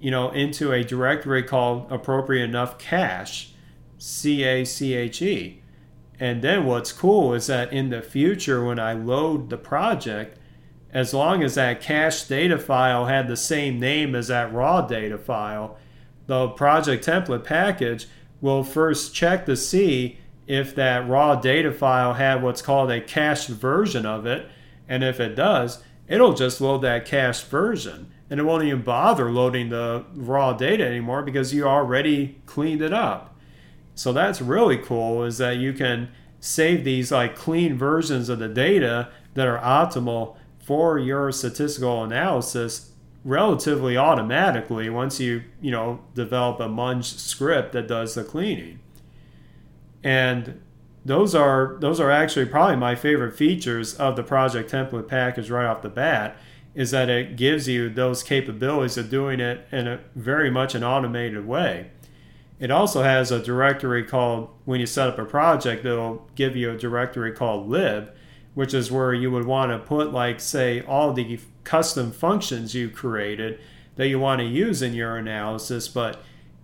you 0.00 0.10
know, 0.10 0.30
into 0.30 0.72
a 0.72 0.84
directory 0.84 1.42
called 1.42 1.90
appropriate 1.90 2.44
enough 2.44 2.78
cache, 2.78 3.52
C 3.98 4.44
A 4.44 4.64
C 4.64 4.94
H 4.94 5.22
E. 5.22 5.62
And 6.20 6.42
then 6.42 6.64
what's 6.66 6.92
cool 6.92 7.34
is 7.34 7.46
that 7.46 7.72
in 7.72 7.90
the 7.90 8.02
future, 8.02 8.64
when 8.64 8.78
I 8.78 8.92
load 8.92 9.50
the 9.50 9.56
project, 9.56 10.38
as 10.92 11.14
long 11.14 11.42
as 11.42 11.54
that 11.54 11.80
cache 11.80 12.24
data 12.24 12.58
file 12.58 13.06
had 13.06 13.28
the 13.28 13.36
same 13.36 13.78
name 13.78 14.14
as 14.14 14.28
that 14.28 14.52
raw 14.52 14.80
data 14.80 15.18
file, 15.18 15.78
the 16.26 16.48
ProjectTemplate 16.48 17.44
package 17.44 18.06
will 18.40 18.64
first 18.64 19.14
check 19.14 19.46
to 19.46 19.56
see 19.56 20.18
if 20.46 20.74
that 20.74 21.08
raw 21.08 21.36
data 21.36 21.72
file 21.72 22.14
had 22.14 22.42
what's 22.42 22.62
called 22.62 22.90
a 22.90 23.00
cached 23.00 23.48
version 23.48 24.06
of 24.06 24.26
it. 24.26 24.48
And 24.88 25.04
if 25.04 25.20
it 25.20 25.34
does, 25.34 25.82
it'll 26.08 26.34
just 26.34 26.60
load 26.60 26.78
that 26.78 27.04
cached 27.04 27.46
version. 27.46 28.12
And 28.30 28.38
it 28.38 28.42
won't 28.42 28.64
even 28.64 28.82
bother 28.82 29.30
loading 29.30 29.70
the 29.70 30.04
raw 30.14 30.52
data 30.52 30.86
anymore 30.86 31.22
because 31.22 31.54
you 31.54 31.64
already 31.64 32.40
cleaned 32.46 32.82
it 32.82 32.92
up. 32.92 33.34
So 33.94 34.12
that's 34.12 34.40
really 34.40 34.76
cool 34.76 35.24
is 35.24 35.38
that 35.38 35.56
you 35.56 35.72
can 35.72 36.10
save 36.40 36.84
these 36.84 37.10
like 37.10 37.34
clean 37.34 37.76
versions 37.76 38.28
of 38.28 38.38
the 38.38 38.48
data 38.48 39.08
that 39.34 39.48
are 39.48 39.58
optimal 39.58 40.36
for 40.62 40.98
your 40.98 41.32
statistical 41.32 42.04
analysis 42.04 42.92
relatively 43.24 43.96
automatically 43.96 44.88
once 44.88 45.18
you, 45.18 45.42
you 45.60 45.70
know, 45.70 46.00
develop 46.14 46.60
a 46.60 46.68
munge 46.68 47.18
script 47.18 47.72
that 47.72 47.88
does 47.88 48.14
the 48.14 48.22
cleaning 48.22 48.78
and 50.02 50.60
those 51.04 51.34
are 51.34 51.76
those 51.80 52.00
are 52.00 52.10
actually 52.10 52.46
probably 52.46 52.76
my 52.76 52.94
favorite 52.94 53.36
features 53.36 53.94
of 53.94 54.16
the 54.16 54.22
ProjectTemplate 54.22 55.08
package 55.08 55.50
right 55.50 55.66
off 55.66 55.82
the 55.82 55.88
bat 55.88 56.36
is 56.78 56.92
that 56.92 57.10
it 57.10 57.34
gives 57.34 57.66
you 57.66 57.90
those 57.90 58.22
capabilities 58.22 58.96
of 58.96 59.10
doing 59.10 59.40
it 59.40 59.66
in 59.72 59.88
a 59.88 59.98
very 60.14 60.48
much 60.48 60.76
an 60.76 60.84
automated 60.84 61.44
way. 61.44 61.90
It 62.60 62.70
also 62.70 63.02
has 63.02 63.32
a 63.32 63.42
directory 63.42 64.04
called 64.04 64.50
when 64.64 64.78
you 64.78 64.86
set 64.86 65.08
up 65.08 65.18
a 65.18 65.24
project 65.24 65.84
it'll 65.84 66.28
give 66.36 66.54
you 66.54 66.70
a 66.70 66.78
directory 66.78 67.32
called 67.32 67.68
lib 67.68 68.12
which 68.54 68.74
is 68.74 68.92
where 68.92 69.12
you 69.12 69.30
would 69.30 69.44
want 69.44 69.72
to 69.72 69.78
put 69.78 70.12
like 70.12 70.38
say 70.38 70.80
all 70.82 71.12
the 71.12 71.40
custom 71.64 72.12
functions 72.12 72.74
you 72.74 72.88
created 72.88 73.58
that 73.96 74.08
you 74.08 74.20
want 74.20 74.40
to 74.40 74.46
use 74.46 74.80
in 74.80 74.94
your 74.94 75.16
analysis 75.16 75.88
but 75.88 76.22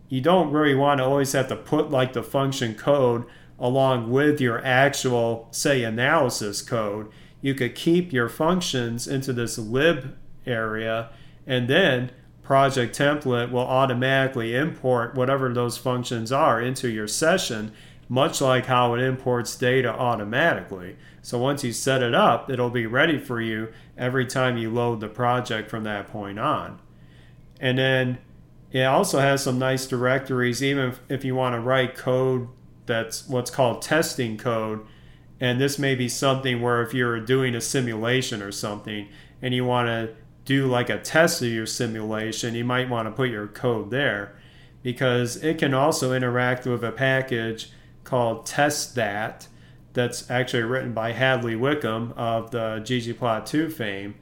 you 0.09 0.21
don't 0.21 0.53
really 0.53 0.75
want 0.77 0.99
to 0.99 1.05
always 1.05 1.33
have 1.33 1.49
to 1.49 1.57
put 1.57 1.91
like 1.91 2.13
the 2.13 2.23
function 2.23 2.75
code 2.75 3.25
along 3.59 4.11
with 4.11 4.41
your 4.41 4.65
actual, 4.65 5.49
say, 5.51 5.85
analysis 5.85 6.61
code. 6.61 7.09
You 7.45 7.53
could 7.53 7.75
keep 7.75 8.11
your 8.11 8.31
functions 8.31 9.07
into 9.07 9.35
this 9.35 9.59
lib 9.59 10.17
area, 10.47 11.11
and 11.47 11.69
then 11.69 12.11
ProjectTemplate 12.43 13.51
will 13.51 13.61
automatically 13.61 14.57
import 14.57 15.15
whatever 15.15 15.53
those 15.53 15.77
functions 15.77 16.33
are 16.33 16.59
into 16.59 16.89
your 16.89 17.07
session, 17.07 17.73
much 18.09 18.41
like 18.41 18.65
how 18.65 18.95
it 18.95 19.03
imports 19.03 19.57
data 19.57 19.91
automatically. 19.91 20.97
So 21.21 21.39
once 21.39 21.63
you 21.63 21.75
set 21.75 22.03
it 22.03 22.15
up, 22.15 22.49
it'll 22.49 22.71
be 22.71 22.87
ready 22.87 23.19
for 23.19 23.43
you 23.43 23.71
every 23.99 24.25
time 24.25 24.57
you 24.57 24.71
load 24.71 25.01
the 25.01 25.09
project 25.09 25.69
from 25.69 25.85
that 25.85 26.09
point 26.09 26.39
on. 26.39 26.81
And 27.61 27.77
then 27.77 28.19
it 28.73 28.85
also 28.85 29.19
has 29.19 29.43
some 29.43 29.59
nice 29.59 29.87
directories, 29.87 30.63
even 30.63 30.95
if, 31.11 31.27
you 31.27 31.35
want 31.35 31.57
to 31.57 31.61
write 31.61 31.95
code 31.95 32.49
that's 32.87 33.29
what's 33.29 33.51
called 33.51 33.83
testing 33.83 34.39
code. 34.39 34.87
And 35.45 35.61
this 35.61 35.79
may 35.79 35.95
be 35.95 36.09
something 36.09 36.63
where 36.63 36.81
if 36.81 36.95
you're 36.95 37.21
doing 37.21 37.55
a 37.55 37.61
simulation 37.61 38.41
or 38.41 38.51
something 38.51 39.11
and 39.43 39.53
you 39.53 39.63
want 39.63 39.89
to 39.89 40.15
do 40.47 40.67
like 40.67 40.89
a 40.89 40.99
test 40.99 41.43
of 41.43 41.49
your 41.49 41.67
simulation, 41.67 42.55
you 42.55 42.65
might 42.65 42.89
want 42.89 43.09
to 43.09 43.13
put 43.13 43.29
your 43.29 43.49
code 43.49 43.91
there 43.91 44.35
because 44.83 45.37
it 45.37 45.59
can 45.59 45.75
also 45.75 46.15
interact 46.15 46.65
with 46.65 46.83
a 46.83 46.91
package 46.91 47.71
called 48.05 48.47
testthat 48.47 49.49
that's 49.93 50.31
actually 50.31 50.63
written 50.63 50.95
by 50.95 51.13
Hadley 51.13 51.57
Wickham 51.57 52.15
of 52.17 52.51
the 52.51 52.81
ggplot2 52.83 53.71
fame. 53.71 54.15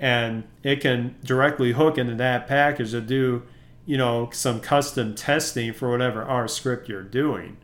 And 0.00 0.42
it 0.64 0.80
can 0.80 1.14
directly 1.24 1.70
hook 1.70 1.98
into 1.98 2.16
that 2.16 2.48
package 2.48 2.90
to 2.90 3.00
do 3.00 3.44
you 3.86 3.96
know, 3.96 4.28
some 4.32 4.58
custom 4.58 5.14
testing 5.14 5.72
for 5.72 5.88
whatever 5.88 6.24
R 6.24 6.48
script 6.48 6.88
you're 6.88 7.04
doing. 7.04 7.58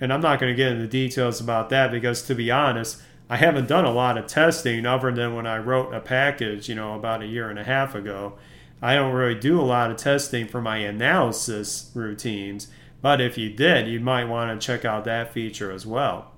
And 0.00 0.12
I'm 0.12 0.20
not 0.20 0.40
going 0.40 0.52
to 0.52 0.56
get 0.56 0.72
into 0.72 0.86
details 0.86 1.40
about 1.40 1.68
that 1.70 1.90
because, 1.90 2.22
to 2.22 2.34
be 2.34 2.50
honest, 2.50 3.02
I 3.28 3.36
haven't 3.36 3.68
done 3.68 3.84
a 3.84 3.92
lot 3.92 4.18
of 4.18 4.26
testing 4.26 4.86
other 4.86 5.12
than 5.12 5.34
when 5.34 5.46
I 5.46 5.58
wrote 5.58 5.94
a 5.94 6.00
package, 6.00 6.68
you 6.68 6.74
know, 6.74 6.94
about 6.94 7.22
a 7.22 7.26
year 7.26 7.50
and 7.50 7.58
a 7.58 7.64
half 7.64 7.94
ago. 7.94 8.38
I 8.82 8.94
don't 8.94 9.12
really 9.12 9.38
do 9.38 9.60
a 9.60 9.62
lot 9.62 9.90
of 9.90 9.98
testing 9.98 10.48
for 10.48 10.62
my 10.62 10.78
analysis 10.78 11.90
routines, 11.94 12.68
but 13.02 13.20
if 13.20 13.36
you 13.36 13.50
did, 13.50 13.88
you 13.88 14.00
might 14.00 14.24
want 14.24 14.58
to 14.58 14.66
check 14.66 14.84
out 14.84 15.04
that 15.04 15.32
feature 15.32 15.70
as 15.70 15.86
well. 15.86 16.32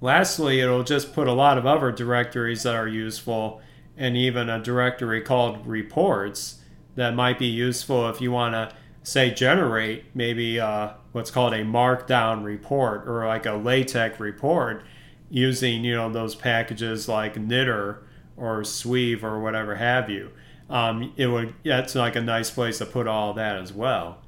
Lastly, 0.00 0.60
it'll 0.60 0.82
just 0.82 1.14
put 1.14 1.28
a 1.28 1.32
lot 1.32 1.56
of 1.56 1.66
other 1.66 1.92
directories 1.92 2.64
that 2.64 2.74
are 2.74 2.88
useful 2.88 3.62
and 3.96 4.16
even 4.16 4.50
a 4.50 4.62
directory 4.62 5.22
called 5.22 5.66
reports 5.66 6.60
that 6.96 7.14
might 7.14 7.38
be 7.38 7.46
useful 7.46 8.08
if 8.08 8.20
you 8.20 8.30
want 8.30 8.54
to 8.54 8.76
say 9.04 9.30
generate 9.30 10.06
maybe 10.14 10.58
uh, 10.58 10.94
what's 11.12 11.30
called 11.30 11.52
a 11.52 11.62
markdown 11.62 12.42
report 12.42 13.06
or 13.06 13.26
like 13.26 13.46
a 13.46 13.52
LaTeX 13.52 14.18
report 14.18 14.82
using 15.30 15.84
you 15.84 15.94
know 15.94 16.10
those 16.10 16.34
packages 16.34 17.08
like 17.08 17.34
knitr 17.34 17.98
or 18.36 18.62
Sweave 18.64 19.22
or 19.22 19.40
whatever 19.40 19.76
have 19.76 20.10
you. 20.10 20.30
Um, 20.68 21.12
it 21.16 21.26
would 21.26 21.54
that's 21.64 21.94
like 21.94 22.16
a 22.16 22.20
nice 22.20 22.50
place 22.50 22.78
to 22.78 22.86
put 22.86 23.06
all 23.06 23.34
that 23.34 23.56
as 23.56 23.72
well. 23.72 24.22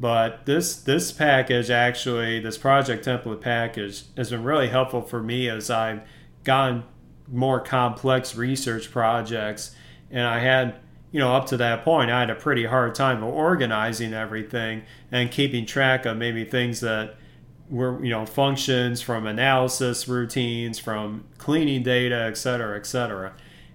But 0.00 0.46
this 0.46 0.76
this 0.76 1.12
package 1.12 1.70
actually 1.70 2.40
this 2.40 2.56
ProjectTemplate 2.56 3.42
package 3.42 4.04
has 4.16 4.30
been 4.30 4.42
really 4.42 4.68
helpful 4.68 5.02
for 5.02 5.22
me 5.22 5.50
as 5.50 5.68
I've 5.68 6.00
gotten 6.44 6.84
more 7.30 7.60
complex 7.60 8.34
research 8.34 8.90
projects 8.90 9.76
and 10.10 10.26
I 10.26 10.38
had 10.38 10.76
you 11.10 11.18
know, 11.18 11.34
up 11.34 11.46
to 11.46 11.56
that 11.56 11.84
point, 11.84 12.10
I 12.10 12.20
had 12.20 12.30
a 12.30 12.34
pretty 12.34 12.66
hard 12.66 12.94
time 12.94 13.24
organizing 13.24 14.12
everything 14.12 14.82
and 15.10 15.30
keeping 15.30 15.64
track 15.64 16.04
of 16.04 16.16
maybe 16.16 16.44
things 16.44 16.80
that 16.80 17.16
were, 17.70 18.02
you 18.04 18.10
know, 18.10 18.26
functions 18.26 19.00
from 19.00 19.26
analysis 19.26 20.06
routines, 20.06 20.78
from 20.78 21.24
cleaning 21.38 21.82
data, 21.82 22.26
et 22.28 22.36
cetera, 22.36 22.78
et 22.78 22.86
cetera. 22.86 23.32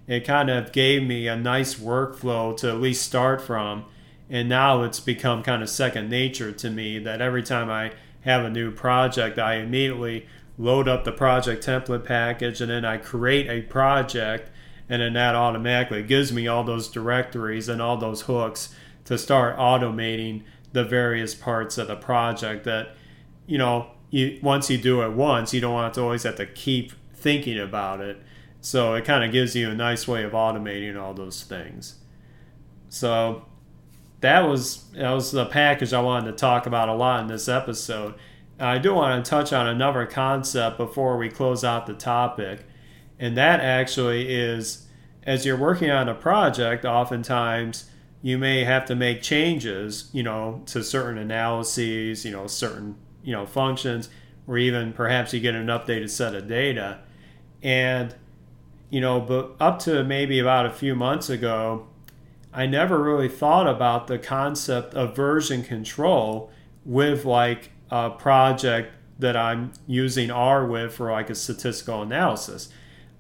It 0.07 0.25
kind 0.25 0.49
of 0.49 0.71
gave 0.71 1.03
me 1.03 1.27
a 1.27 1.36
nice 1.36 1.75
workflow 1.75 2.55
to 2.57 2.69
at 2.69 2.79
least 2.79 3.03
start 3.03 3.41
from. 3.41 3.86
And 4.29 4.49
now 4.49 4.84
it's 4.84 4.99
become 4.99 5.43
kind 5.43 5.61
of 5.61 5.69
second 5.69 6.09
nature 6.09 6.51
to 6.51 6.69
me 6.69 6.99
that 6.99 7.21
every 7.21 7.43
time 7.43 7.69
I 7.69 7.93
have 8.21 8.43
a 8.43 8.49
new 8.49 8.71
project, 8.71 9.39
I 9.39 9.55
immediately 9.55 10.27
load 10.57 10.88
up 10.88 11.03
the 11.03 11.11
ProjectTemplate 11.11 12.05
package 12.05 12.61
and 12.61 12.69
then 12.69 12.86
I 12.86 12.97
create 12.97 13.49
a 13.49 13.61
project 13.67 14.49
and 14.93 15.01
then 15.01 15.13
that 15.13 15.33
automatically 15.33 16.03
gives 16.03 16.31
me 16.31 16.47
all 16.47 16.63
those 16.63 16.87
directories 16.87 17.67
and 17.67 17.81
all 17.81 17.97
those 17.97 18.21
hooks 18.21 18.75
to 19.05 19.17
start 19.17 19.57
automating 19.57 20.43
the 20.71 20.83
various 20.83 21.33
parts 21.33 21.79
of 21.79 21.87
the 21.87 21.95
project 21.95 22.63
that 22.63 22.89
you 23.47 23.57
know 23.57 23.87
you 24.11 24.37
once 24.43 24.69
you 24.69 24.77
do 24.77 25.01
it 25.01 25.11
once 25.11 25.51
you 25.51 25.59
don't 25.59 25.73
want 25.73 25.91
to 25.91 26.01
always 26.01 26.21
have 26.21 26.35
to 26.35 26.45
keep 26.45 26.93
thinking 27.15 27.57
about 27.57 28.01
it. 28.01 28.21
So 28.61 28.93
it 28.93 29.03
kind 29.03 29.23
of 29.23 29.31
gives 29.31 29.55
you 29.55 29.71
a 29.71 29.73
nice 29.73 30.07
way 30.07 30.23
of 30.23 30.33
automating 30.33 30.95
all 30.95 31.15
those 31.15 31.41
things. 31.41 31.95
So 32.89 33.45
that 34.21 34.41
was 34.41 34.83
that 34.91 35.09
was 35.09 35.31
the 35.31 35.47
package 35.47 35.91
I 35.91 36.01
wanted 36.01 36.29
to 36.29 36.37
talk 36.37 36.67
about 36.67 36.87
a 36.87 36.93
lot 36.93 37.21
in 37.21 37.27
this 37.27 37.49
episode. 37.49 38.13
I 38.59 38.77
do 38.77 38.93
want 38.93 39.25
to 39.25 39.27
touch 39.27 39.51
on 39.51 39.65
another 39.65 40.05
concept 40.05 40.77
before 40.77 41.17
we 41.17 41.29
close 41.29 41.63
out 41.63 41.87
the 41.87 41.95
topic, 41.95 42.67
and 43.20 43.38
that 43.38 43.59
actually 43.59 44.34
is 44.34 44.88
as 45.26 45.45
you're 45.45 45.57
working 45.57 45.89
on 45.89 46.09
a 46.09 46.14
project, 46.14 46.86
oftentimes 46.86 47.89
you 48.22 48.38
may 48.38 48.64
have 48.64 48.86
to 48.86 48.95
make 48.95 49.22
changes, 49.22 50.09
you 50.14 50.24
know, 50.24 50.61
to 50.66 50.84
certain 50.84 51.18
analyses, 51.18 52.26
you 52.26 52.32
know, 52.32 52.47
certain, 52.47 52.95
you 53.24 53.32
know, 53.32 53.45
functions, 53.45 54.09
or 54.47 54.57
even 54.57 54.93
perhaps 54.93 55.34
you 55.34 55.39
get 55.39 55.55
an 55.55 55.68
updated 55.68 56.09
set 56.09 56.36
of 56.36 56.47
data. 56.47 56.99
And, 57.61 58.14
you 58.89 59.01
know, 59.01 59.20
but 59.20 59.55
up 59.59 59.80
to 59.80 60.03
maybe 60.03 60.39
about 60.39 60.66
a 60.66 60.72
few 60.72 60.95
months 60.95 61.30
ago, 61.30 61.88
I 62.53 62.66
never 62.66 63.01
really 63.01 63.30
thought 63.30 63.68
about 63.68 64.07
the 64.07 64.20
concept 64.20 64.93
of 64.93 65.16
version 65.16 65.64
control 65.64 66.51
with 66.86 67.26
like 67.26 67.72
a 67.89 68.09
project 68.09 68.93
that 69.20 69.36
I'm 69.36 69.72
using 69.88 70.30
R 70.30 70.66
with 70.66 70.93
for 70.93 71.11
like 71.11 71.30
a 71.30 71.36
statistical 71.36 72.01
analysis. 72.01 72.70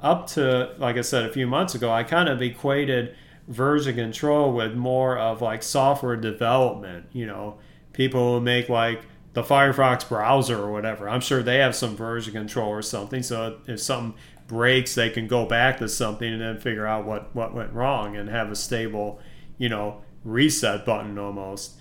Up 0.03 0.27
to, 0.27 0.75
like 0.77 0.97
I 0.97 1.01
said 1.01 1.23
a 1.23 1.33
few 1.33 1.47
months 1.47 1.73
ago, 1.73 1.91
I 1.91 2.03
kind 2.03 2.29
of 2.29 2.41
equated 2.41 3.15
version 3.47 3.95
control 3.95 4.53
with 4.53 4.75
more 4.75 5.17
of 5.17 5.41
like 5.41 5.63
software 5.63 6.17
development. 6.17 7.05
You 7.13 7.25
know, 7.25 7.57
people 7.93 8.35
who 8.35 8.41
make 8.41 8.69
like 8.69 9.01
the 9.33 9.43
Firefox 9.43 10.07
browser 10.07 10.61
or 10.61 10.71
whatever. 10.71 11.09
I'm 11.09 11.21
sure 11.21 11.41
they 11.41 11.57
have 11.57 11.75
some 11.75 11.95
version 11.95 12.33
control 12.33 12.69
or 12.69 12.81
something. 12.81 13.23
So 13.23 13.59
if 13.67 13.79
something 13.79 14.19
breaks, 14.47 14.93
they 14.93 15.09
can 15.09 15.27
go 15.27 15.45
back 15.45 15.79
to 15.79 15.89
something 15.89 16.31
and 16.31 16.41
then 16.41 16.59
figure 16.59 16.85
out 16.85 17.05
what, 17.05 17.33
what 17.35 17.55
went 17.55 17.73
wrong 17.73 18.15
and 18.15 18.29
have 18.29 18.51
a 18.51 18.55
stable, 18.55 19.19
you 19.57 19.69
know, 19.69 20.03
reset 20.23 20.85
button 20.85 21.17
almost. 21.17 21.79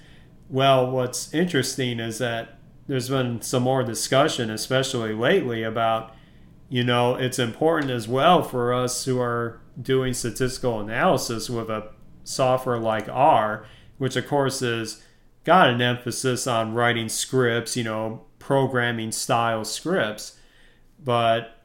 Well, 0.49 0.91
what's 0.91 1.33
interesting 1.35 2.01
is 2.01 2.19
that 2.19 2.59
there's 2.87 3.09
been 3.09 3.43
some 3.43 3.63
more 3.63 3.83
discussion, 3.83 4.51
especially 4.51 5.13
lately, 5.13 5.63
about, 5.63 6.15
you 6.73 6.83
know, 6.83 7.17
it's 7.17 7.39
important 7.39 7.91
as 7.91 8.09
well 8.09 8.43
for 8.43 8.73
us 8.73 9.05
who 9.05 9.21
are 9.21 9.61
doing 9.83 10.15
statistical 10.15 10.81
analysis 10.81 11.51
with 11.51 11.69
a 11.69 11.91
software 12.25 12.79
like 12.79 13.11
R, 13.11 13.67
which 13.99 14.17
of 14.17 14.27
course 14.27 14.63
is 14.63 15.05
got 15.45 15.69
an 15.69 15.83
emphasis 15.83 16.47
on 16.47 16.73
writing 16.73 17.11
scripts, 17.11 17.77
you 17.77 17.85
know, 17.85 18.25
programming 18.39 19.13
style 19.13 19.67
scripts. 19.67 20.39
But 20.99 21.63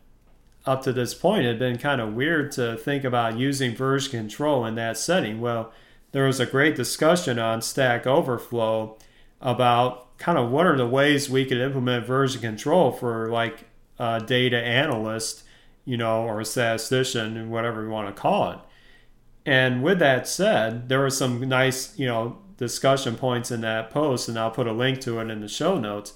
up 0.66 0.84
to 0.84 0.92
this 0.92 1.14
point, 1.14 1.46
it 1.46 1.52
had 1.52 1.60
been 1.60 1.78
kind 1.78 2.02
of 2.02 2.14
weird 2.14 2.52
to 2.54 2.76
think 2.76 3.06
about 3.06 3.38
using 3.38 3.74
version 3.74 4.12
control 4.12 4.66
in 4.66 4.76
that 4.76 4.98
setting. 4.98 5.40
Well, 5.40 5.72
there 6.12 6.26
was 6.26 6.42
a 6.42 6.46
great 6.46 6.76
discussion 6.76 7.40
on 7.40 7.62
Stack 7.62 8.06
Overflow 8.06 8.98
about 9.40 10.18
kind 10.18 10.38
of 10.38 10.52
what 10.52 10.66
are 10.66 10.76
the 10.76 10.86
ways 10.86 11.30
we 11.30 11.46
could 11.46 11.60
implement 11.60 12.06
version 12.06 12.42
control 12.42 12.92
for 12.92 13.30
like 13.30 13.68
a 14.00 14.20
data 14.20 14.58
analyst, 14.58 15.44
you 15.86 15.98
know, 15.98 16.24
or 16.24 16.40
a 16.40 16.46
statistician, 16.46 17.50
whatever 17.50 17.84
you 17.84 17.90
want 17.90 18.14
to 18.14 18.22
call 18.22 18.52
it. 18.52 18.60
And 19.46 19.82
with 19.82 20.00
that 20.00 20.28
said, 20.28 20.90
there 20.90 21.00
were 21.00 21.10
some 21.10 21.40
nice, 21.48 21.98
you 21.98 22.06
know, 22.06 22.40
discussion 22.58 23.16
points 23.16 23.52
in 23.52 23.62
that 23.62 23.90
post, 23.92 24.28
and 24.28 24.38
I'll 24.38 24.52
put 24.52 24.68
a 24.68 24.74
link 24.74 25.00
to 25.02 25.20
it 25.20 25.30
in 25.30 25.42
the 25.42 25.48
show 25.48 25.80
notes 25.80 26.14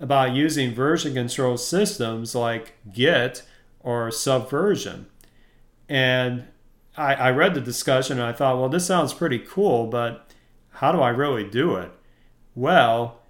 about 0.00 0.34
using 0.34 0.74
version 0.74 1.14
control 1.14 1.56
systems 1.56 2.34
like 2.34 2.74
Git 2.92 3.42
or 3.80 4.10
Subversion. 4.10 5.06
And 5.88 6.44
I, 6.96 7.14
I 7.14 7.30
read 7.30 7.54
the 7.54 7.60
discussion 7.60 8.18
and 8.18 8.26
I 8.26 8.32
thought, 8.32 8.58
well, 8.58 8.68
this 8.68 8.86
sounds 8.86 9.14
pretty 9.14 9.38
cool, 9.38 9.86
but 9.86 10.30
how 10.70 10.92
do 10.92 11.00
I 11.00 11.10
really 11.10 11.48
do 11.48 11.76
it? 11.76 11.92
Well, 12.54 13.20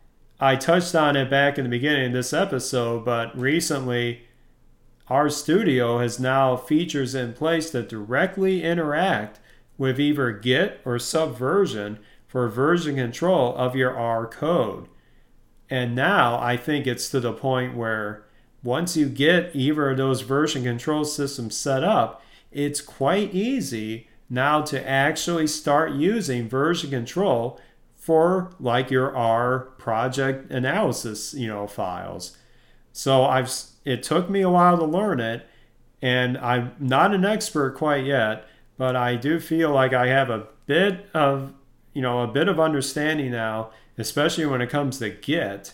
I 0.45 0.57
touched 0.57 0.95
on 0.95 1.17
it 1.17 1.31
back 1.31 1.57
in 1.57 1.65
the 1.65 1.71
beginning 1.71 2.09
of 2.09 2.13
this 2.13 2.35
episode, 2.35 3.03
but 3.03 3.35
recently 3.35 4.25
RStudio 5.09 6.03
has 6.03 6.21
now 6.21 6.55
features 6.55 7.15
in 7.15 7.33
place 7.33 7.71
that 7.71 7.89
directly 7.89 8.63
interact 8.63 9.41
with 9.79 9.99
either 9.99 10.33
Git 10.33 10.83
or 10.85 10.99
Subversion 10.99 11.99
for 12.27 12.47
version 12.51 12.97
control 12.97 13.57
of 13.57 13.75
your 13.75 13.97
R 13.97 14.27
code. 14.27 14.89
And 15.71 15.95
now 15.95 16.39
I 16.39 16.59
think 16.59 16.87
it's 16.87 17.09
to 17.09 17.21
the 17.21 17.33
point 17.33 17.75
where 17.75 18.27
once 18.63 18.99
you 18.99 19.09
get 19.09 19.57
either 19.57 19.93
of 19.93 19.97
those 19.97 20.21
version 20.21 20.65
control 20.65 21.07
systems 21.07 21.57
set 21.57 21.83
up, 21.83 22.23
it's 22.53 22.83
quite 22.83 23.33
easy 23.33 24.09
now 24.29 24.61
to 24.61 24.87
actually 24.87 25.47
start 25.47 25.93
using 25.93 26.51
version 26.51 26.91
control 26.91 27.59
for 28.05 28.51
like 28.61 28.91
your 28.91 29.17
R 29.17 29.61
project 29.79 30.53
analysis, 30.53 31.33
you 31.33 31.49
know, 31.49 31.67
files. 31.67 32.37
So 32.93 33.25
I've 33.25 33.51
it 33.87 34.03
took 34.03 34.29
me 34.29 34.43
a 34.43 34.51
while 34.51 34.77
to 34.77 34.85
learn 34.85 35.21
it 35.21 35.47
and 36.03 36.37
I'm 36.37 36.73
not 36.79 37.15
an 37.15 37.25
expert 37.25 37.77
quite 37.77 38.05
yet, 38.05 38.47
but 38.77 38.95
I 38.95 39.17
do 39.17 39.41
feel 39.41 39.71
like 39.71 39.95
I 39.95 40.09
have 40.09 40.29
a 40.29 40.49
bit 40.67 41.07
of 41.15 41.55
you 41.95 42.03
know 42.03 42.21
a 42.21 42.27
bit 42.27 42.47
of 42.47 42.61
understanding 42.61 43.31
now, 43.31 43.71
especially 43.97 44.45
when 44.45 44.61
it 44.61 44.69
comes 44.69 44.99
to 44.99 45.09
Git. 45.09 45.73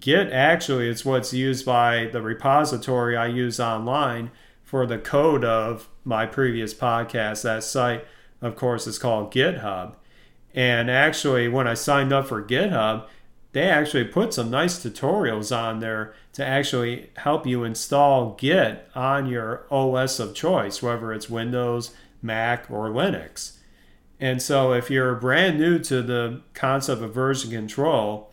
Git 0.00 0.32
actually 0.32 0.88
is 0.88 1.04
what's 1.04 1.34
used 1.34 1.66
by 1.66 2.06
the 2.06 2.22
repository 2.22 3.18
I 3.18 3.26
use 3.26 3.60
online 3.60 4.30
for 4.64 4.86
the 4.86 4.98
code 4.98 5.44
of 5.44 5.90
my 6.06 6.24
previous 6.24 6.72
podcast. 6.72 7.42
That 7.42 7.64
site, 7.64 8.06
of 8.40 8.56
course, 8.56 8.86
is 8.86 8.98
called 8.98 9.30
GitHub. 9.30 9.96
And 10.56 10.90
actually, 10.90 11.46
when 11.48 11.68
I 11.68 11.74
signed 11.74 12.12
up 12.12 12.26
for 12.26 12.42
GitHub, 12.42 13.06
they 13.52 13.68
actually 13.68 14.04
put 14.04 14.34
some 14.34 14.50
nice 14.50 14.78
tutorials 14.78 15.56
on 15.56 15.80
there 15.80 16.14
to 16.32 16.44
actually 16.44 17.10
help 17.16 17.46
you 17.46 17.62
install 17.62 18.34
Git 18.34 18.88
on 18.94 19.26
your 19.26 19.66
OS 19.70 20.18
of 20.18 20.34
choice, 20.34 20.82
whether 20.82 21.12
it's 21.12 21.30
Windows, 21.30 21.94
Mac, 22.22 22.70
or 22.70 22.88
Linux. 22.88 23.58
And 24.18 24.40
so 24.40 24.72
if 24.72 24.90
you're 24.90 25.14
brand 25.14 25.58
new 25.58 25.78
to 25.80 26.02
the 26.02 26.40
concept 26.54 27.02
of 27.02 27.14
version 27.14 27.50
control, 27.50 28.32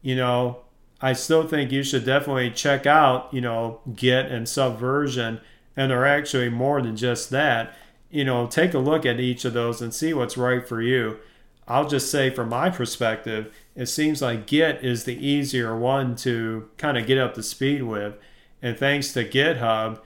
you 0.00 0.16
know, 0.16 0.62
I 1.00 1.12
still 1.12 1.46
think 1.46 1.70
you 1.70 1.82
should 1.82 2.04
definitely 2.04 2.50
check 2.50 2.86
out, 2.86 3.32
you 3.32 3.40
know, 3.40 3.80
Git 3.94 4.26
and 4.26 4.48
Subversion. 4.48 5.40
And 5.76 5.90
they're 5.90 6.06
actually 6.06 6.48
more 6.48 6.82
than 6.82 6.96
just 6.96 7.30
that. 7.30 7.74
You 8.10 8.24
know, 8.24 8.46
take 8.46 8.72
a 8.74 8.78
look 8.78 9.04
at 9.04 9.20
each 9.20 9.44
of 9.44 9.52
those 9.52 9.82
and 9.82 9.92
see 9.94 10.14
what's 10.14 10.38
right 10.38 10.66
for 10.66 10.80
you. 10.80 11.18
I'll 11.68 11.88
just 11.88 12.10
say, 12.10 12.30
from 12.30 12.48
my 12.48 12.70
perspective, 12.70 13.54
it 13.76 13.86
seems 13.86 14.20
like 14.20 14.46
Git 14.46 14.84
is 14.84 15.04
the 15.04 15.24
easier 15.24 15.78
one 15.78 16.16
to 16.16 16.68
kind 16.78 16.98
of 16.98 17.06
get 17.06 17.18
up 17.18 17.34
to 17.34 17.42
speed 17.42 17.82
with. 17.82 18.16
And 18.60 18.76
thanks 18.76 19.12
to 19.12 19.24
GitHub, 19.24 20.00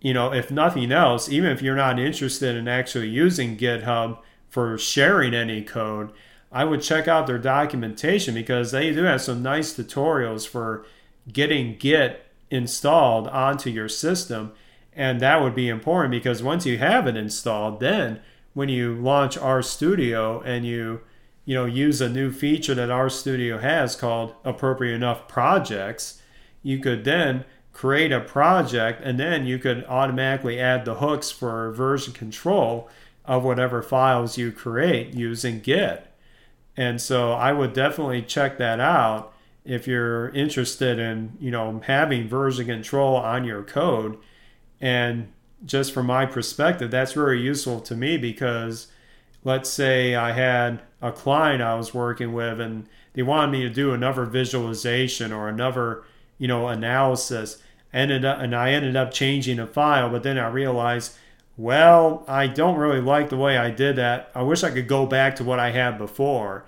you 0.00 0.12
know, 0.12 0.32
if 0.32 0.50
nothing 0.50 0.90
else, 0.90 1.28
even 1.28 1.50
if 1.50 1.62
you're 1.62 1.76
not 1.76 2.00
interested 2.00 2.56
in 2.56 2.66
actually 2.66 3.08
using 3.08 3.56
GitHub, 3.56 4.18
for 4.52 4.76
sharing 4.76 5.32
any 5.32 5.62
code, 5.62 6.12
I 6.52 6.66
would 6.66 6.82
check 6.82 7.08
out 7.08 7.26
their 7.26 7.38
documentation 7.38 8.34
because 8.34 8.70
they 8.70 8.92
do 8.92 9.04
have 9.04 9.22
some 9.22 9.42
nice 9.42 9.72
tutorials 9.72 10.46
for 10.46 10.84
getting 11.32 11.78
Git 11.78 12.26
installed 12.50 13.28
onto 13.28 13.70
your 13.70 13.88
system. 13.88 14.52
And 14.92 15.20
that 15.20 15.40
would 15.40 15.54
be 15.54 15.70
important 15.70 16.10
because 16.10 16.42
once 16.42 16.66
you 16.66 16.76
have 16.76 17.06
it 17.06 17.16
installed, 17.16 17.80
then 17.80 18.20
when 18.54 18.68
you 18.68 18.94
launch 18.94 19.38
RStudio 19.38 20.42
and 20.44 20.66
you 20.66 21.00
you 21.44 21.54
know 21.54 21.64
use 21.64 22.00
a 22.00 22.08
new 22.08 22.30
feature 22.30 22.74
that 22.74 22.88
RStudio 22.88 23.60
has 23.60 23.96
called 23.96 24.34
appropriate 24.44 24.94
enough 24.94 25.28
projects, 25.28 26.20
you 26.62 26.78
could 26.78 27.04
then 27.04 27.44
create 27.72 28.12
a 28.12 28.20
project 28.20 29.02
and 29.02 29.18
then 29.18 29.46
you 29.46 29.58
could 29.58 29.84
automatically 29.86 30.60
add 30.60 30.84
the 30.84 30.96
hooks 30.96 31.30
for 31.30 31.72
version 31.72 32.12
control 32.12 32.88
of 33.24 33.44
whatever 33.44 33.82
files 33.82 34.36
you 34.36 34.52
create 34.52 35.14
using 35.14 35.60
Git. 35.60 36.06
And 36.76 37.00
so 37.00 37.32
I 37.32 37.52
would 37.52 37.72
definitely 37.72 38.22
check 38.22 38.58
that 38.58 38.80
out 38.80 39.32
if 39.64 39.86
you're 39.86 40.30
interested 40.30 40.98
in, 40.98 41.36
you 41.40 41.50
know, 41.50 41.80
having 41.84 42.28
version 42.28 42.66
control 42.66 43.16
on 43.16 43.44
your 43.44 43.62
code. 43.62 44.18
And 44.80 45.32
just 45.64 45.92
from 45.92 46.06
my 46.06 46.26
perspective, 46.26 46.90
that's 46.90 47.12
very 47.12 47.40
useful 47.40 47.80
to 47.80 47.94
me 47.94 48.16
because 48.16 48.88
let's 49.44 49.70
say 49.70 50.14
I 50.14 50.32
had 50.32 50.82
a 51.00 51.12
client 51.12 51.62
I 51.62 51.74
was 51.74 51.94
working 51.94 52.32
with 52.32 52.60
and 52.60 52.88
they 53.14 53.22
wanted 53.22 53.52
me 53.52 53.62
to 53.62 53.70
do 53.70 53.92
another 53.92 54.24
visualization 54.24 55.32
or 55.32 55.48
another, 55.48 56.04
you 56.38 56.48
know, 56.48 56.68
analysis. 56.68 57.62
Ended 57.92 58.24
up 58.24 58.38
and 58.38 58.54
I 58.56 58.70
ended 58.72 58.96
up 58.96 59.12
changing 59.12 59.58
a 59.58 59.66
file, 59.66 60.08
but 60.08 60.22
then 60.22 60.38
I 60.38 60.48
realized 60.48 61.14
well, 61.56 62.24
I 62.26 62.46
don't 62.46 62.78
really 62.78 63.00
like 63.00 63.28
the 63.28 63.36
way 63.36 63.58
I 63.58 63.70
did 63.70 63.96
that. 63.96 64.30
I 64.34 64.42
wish 64.42 64.64
I 64.64 64.70
could 64.70 64.88
go 64.88 65.06
back 65.06 65.36
to 65.36 65.44
what 65.44 65.58
I 65.58 65.70
had 65.70 65.98
before. 65.98 66.64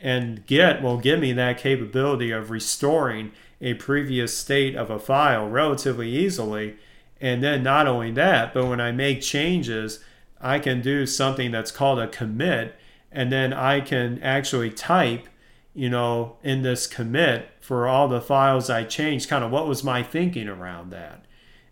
And 0.00 0.46
Git 0.46 0.82
will 0.82 0.98
give 0.98 1.18
me 1.18 1.32
that 1.32 1.58
capability 1.58 2.30
of 2.30 2.50
restoring 2.50 3.32
a 3.60 3.74
previous 3.74 4.36
state 4.36 4.76
of 4.76 4.90
a 4.90 4.98
file 4.98 5.48
relatively 5.48 6.10
easily. 6.10 6.76
And 7.20 7.42
then 7.42 7.62
not 7.62 7.86
only 7.86 8.10
that, 8.12 8.54
but 8.54 8.66
when 8.66 8.80
I 8.80 8.92
make 8.92 9.20
changes, 9.20 10.00
I 10.40 10.58
can 10.58 10.80
do 10.80 11.06
something 11.06 11.50
that's 11.50 11.72
called 11.72 11.98
a 11.98 12.08
commit. 12.08 12.76
And 13.10 13.32
then 13.32 13.52
I 13.52 13.80
can 13.80 14.22
actually 14.22 14.70
type, 14.70 15.28
you 15.74 15.88
know, 15.88 16.36
in 16.42 16.62
this 16.62 16.86
commit 16.86 17.50
for 17.60 17.88
all 17.88 18.08
the 18.08 18.20
files 18.20 18.70
I 18.70 18.84
changed, 18.84 19.28
kind 19.28 19.44
of 19.44 19.50
what 19.50 19.66
was 19.66 19.82
my 19.82 20.02
thinking 20.02 20.48
around 20.48 20.90
that. 20.90 21.24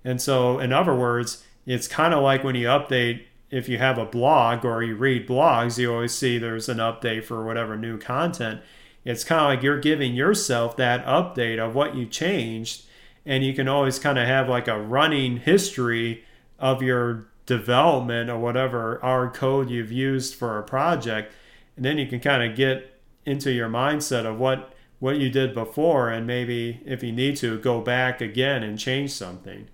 And 0.05 0.20
so, 0.20 0.59
in 0.59 0.72
other 0.72 0.94
words, 0.94 1.44
it's 1.66 1.88
kind 1.88 2.14
of 2.14 2.22
like 2.22 2.44
when 2.44 2.55
you 2.55 2.68
update, 2.68 3.24
if 3.51 3.68
you 3.68 3.78
have 3.78 3.99
a 3.99 4.05
blog 4.05 4.64
or 4.64 4.82
you 4.82 4.94
read 4.94 5.28
blogs, 5.28 5.78
you 5.78 5.92
always 5.92 6.14
see 6.14 6.38
there's 6.38 6.68
an 6.68 6.78
update 6.78 7.24
for 7.24 7.44
whatever 7.44 7.76
new 7.76 7.99
content. 7.99 8.61
It's 9.05 9.24
kind 9.24 9.40
of 9.40 9.47
like 9.47 9.62
you're 9.62 9.80
giving 9.80 10.14
yourself 10.14 10.76
that 10.76 11.05
update 11.07 11.59
of 11.59 11.74
what 11.74 11.94
you 11.94 12.07
changed. 12.07 12.86
And 13.27 13.45
you 13.45 13.53
can 13.53 13.68
always 13.68 13.99
kind 13.99 14.18
of 14.18 14.27
have 14.27 14.49
like 14.49 14.68
a 14.68 14.81
running 14.81 15.39
history 15.39 16.24
of 16.59 16.81
your 16.81 17.27
development 17.45 18.31
or 18.31 18.39
whatever 18.39 19.03
R 19.03 19.31
code 19.31 19.68
you've 19.68 19.93
used 19.93 20.35
for 20.35 20.59
a 20.59 20.62
project. 20.62 21.33
And 21.77 21.85
then 21.85 21.99
you 21.99 22.07
can 22.07 22.20
kind 22.20 22.49
of 22.49 22.57
get 22.57 23.01
into 23.24 23.53
your 23.53 23.68
mindset 23.68 24.24
of 24.24 24.39
what 24.39 24.72
what 24.99 25.18
you 25.18 25.29
did 25.29 25.53
before 25.53 26.09
and 26.09 26.27
maybe 26.27 26.81
if 26.87 27.03
you 27.03 27.12
need 27.12 27.37
to 27.37 27.59
go 27.59 27.83
back 27.83 28.22
again 28.22 28.62
and 28.62 28.79
change 28.79 29.12
something. 29.12 29.68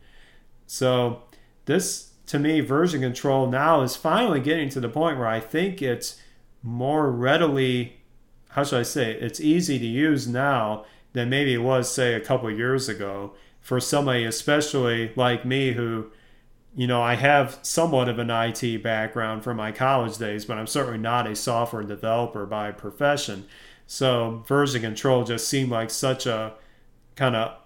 So 0.66 1.22
this 1.66 2.12
to 2.26 2.38
me 2.38 2.60
version 2.60 3.00
control 3.02 3.46
now 3.46 3.82
is 3.82 3.94
finally 3.94 4.40
getting 4.40 4.68
to 4.70 4.80
the 4.80 4.88
point 4.88 5.18
where 5.18 5.28
I 5.28 5.38
think 5.38 5.80
it's 5.80 6.20
more 6.62 7.10
readily 7.10 8.00
how 8.50 8.64
should 8.64 8.80
I 8.80 8.82
say 8.82 9.12
it's 9.12 9.40
easy 9.40 9.78
to 9.78 9.86
use 9.86 10.26
now 10.26 10.84
than 11.12 11.28
maybe 11.28 11.54
it 11.54 11.62
was 11.62 11.92
say 11.92 12.14
a 12.14 12.20
couple 12.20 12.50
years 12.50 12.88
ago 12.88 13.32
for 13.60 13.78
somebody 13.78 14.24
especially 14.24 15.12
like 15.16 15.44
me 15.44 15.72
who 15.72 16.10
you 16.74 16.86
know 16.86 17.02
I 17.02 17.14
have 17.14 17.58
somewhat 17.62 18.08
of 18.08 18.18
an 18.18 18.30
IT 18.30 18.82
background 18.82 19.44
from 19.44 19.56
my 19.56 19.72
college 19.72 20.18
days 20.18 20.44
but 20.44 20.58
I'm 20.58 20.66
certainly 20.66 20.98
not 20.98 21.26
a 21.26 21.36
software 21.36 21.82
developer 21.82 22.46
by 22.46 22.72
profession 22.72 23.46
so 23.86 24.42
version 24.46 24.80
control 24.80 25.24
just 25.24 25.48
seemed 25.48 25.70
like 25.70 25.90
such 25.90 26.26
a 26.26 26.54
kind 27.14 27.36
of 27.36 27.56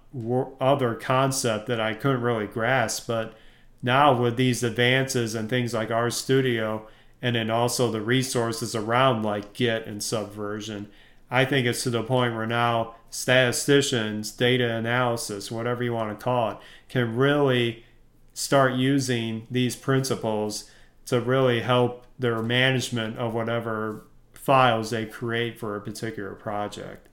other 0.60 0.94
concept 0.94 1.66
that 1.66 1.80
I 1.80 1.94
couldn't 1.94 2.22
really 2.22 2.46
grasp. 2.46 3.06
But 3.06 3.36
now 3.82 4.20
with 4.20 4.36
these 4.36 4.62
advances 4.62 5.34
and 5.34 5.48
things 5.48 5.74
like 5.74 5.88
RStudio, 5.90 6.82
and 7.22 7.36
then 7.36 7.50
also 7.50 7.90
the 7.90 8.00
resources 8.00 8.74
around 8.74 9.22
like 9.22 9.52
Git 9.52 9.86
and 9.86 10.02
Subversion, 10.02 10.88
I 11.30 11.44
think 11.44 11.66
it's 11.66 11.82
to 11.82 11.90
the 11.90 12.02
point 12.02 12.34
where 12.34 12.46
now 12.46 12.94
statisticians, 13.10 14.30
data 14.30 14.76
analysis, 14.76 15.50
whatever 15.50 15.82
you 15.82 15.92
want 15.92 16.18
to 16.18 16.24
call 16.24 16.50
it, 16.52 16.58
can 16.88 17.16
really 17.16 17.84
start 18.32 18.74
using 18.74 19.46
these 19.50 19.74
principles 19.74 20.70
to 21.06 21.20
really 21.20 21.60
help 21.60 22.06
their 22.18 22.42
management 22.42 23.18
of 23.18 23.34
whatever 23.34 24.06
files 24.34 24.90
they 24.90 25.06
create 25.06 25.58
for 25.58 25.74
a 25.74 25.80
particular 25.80 26.34
project. 26.34 27.08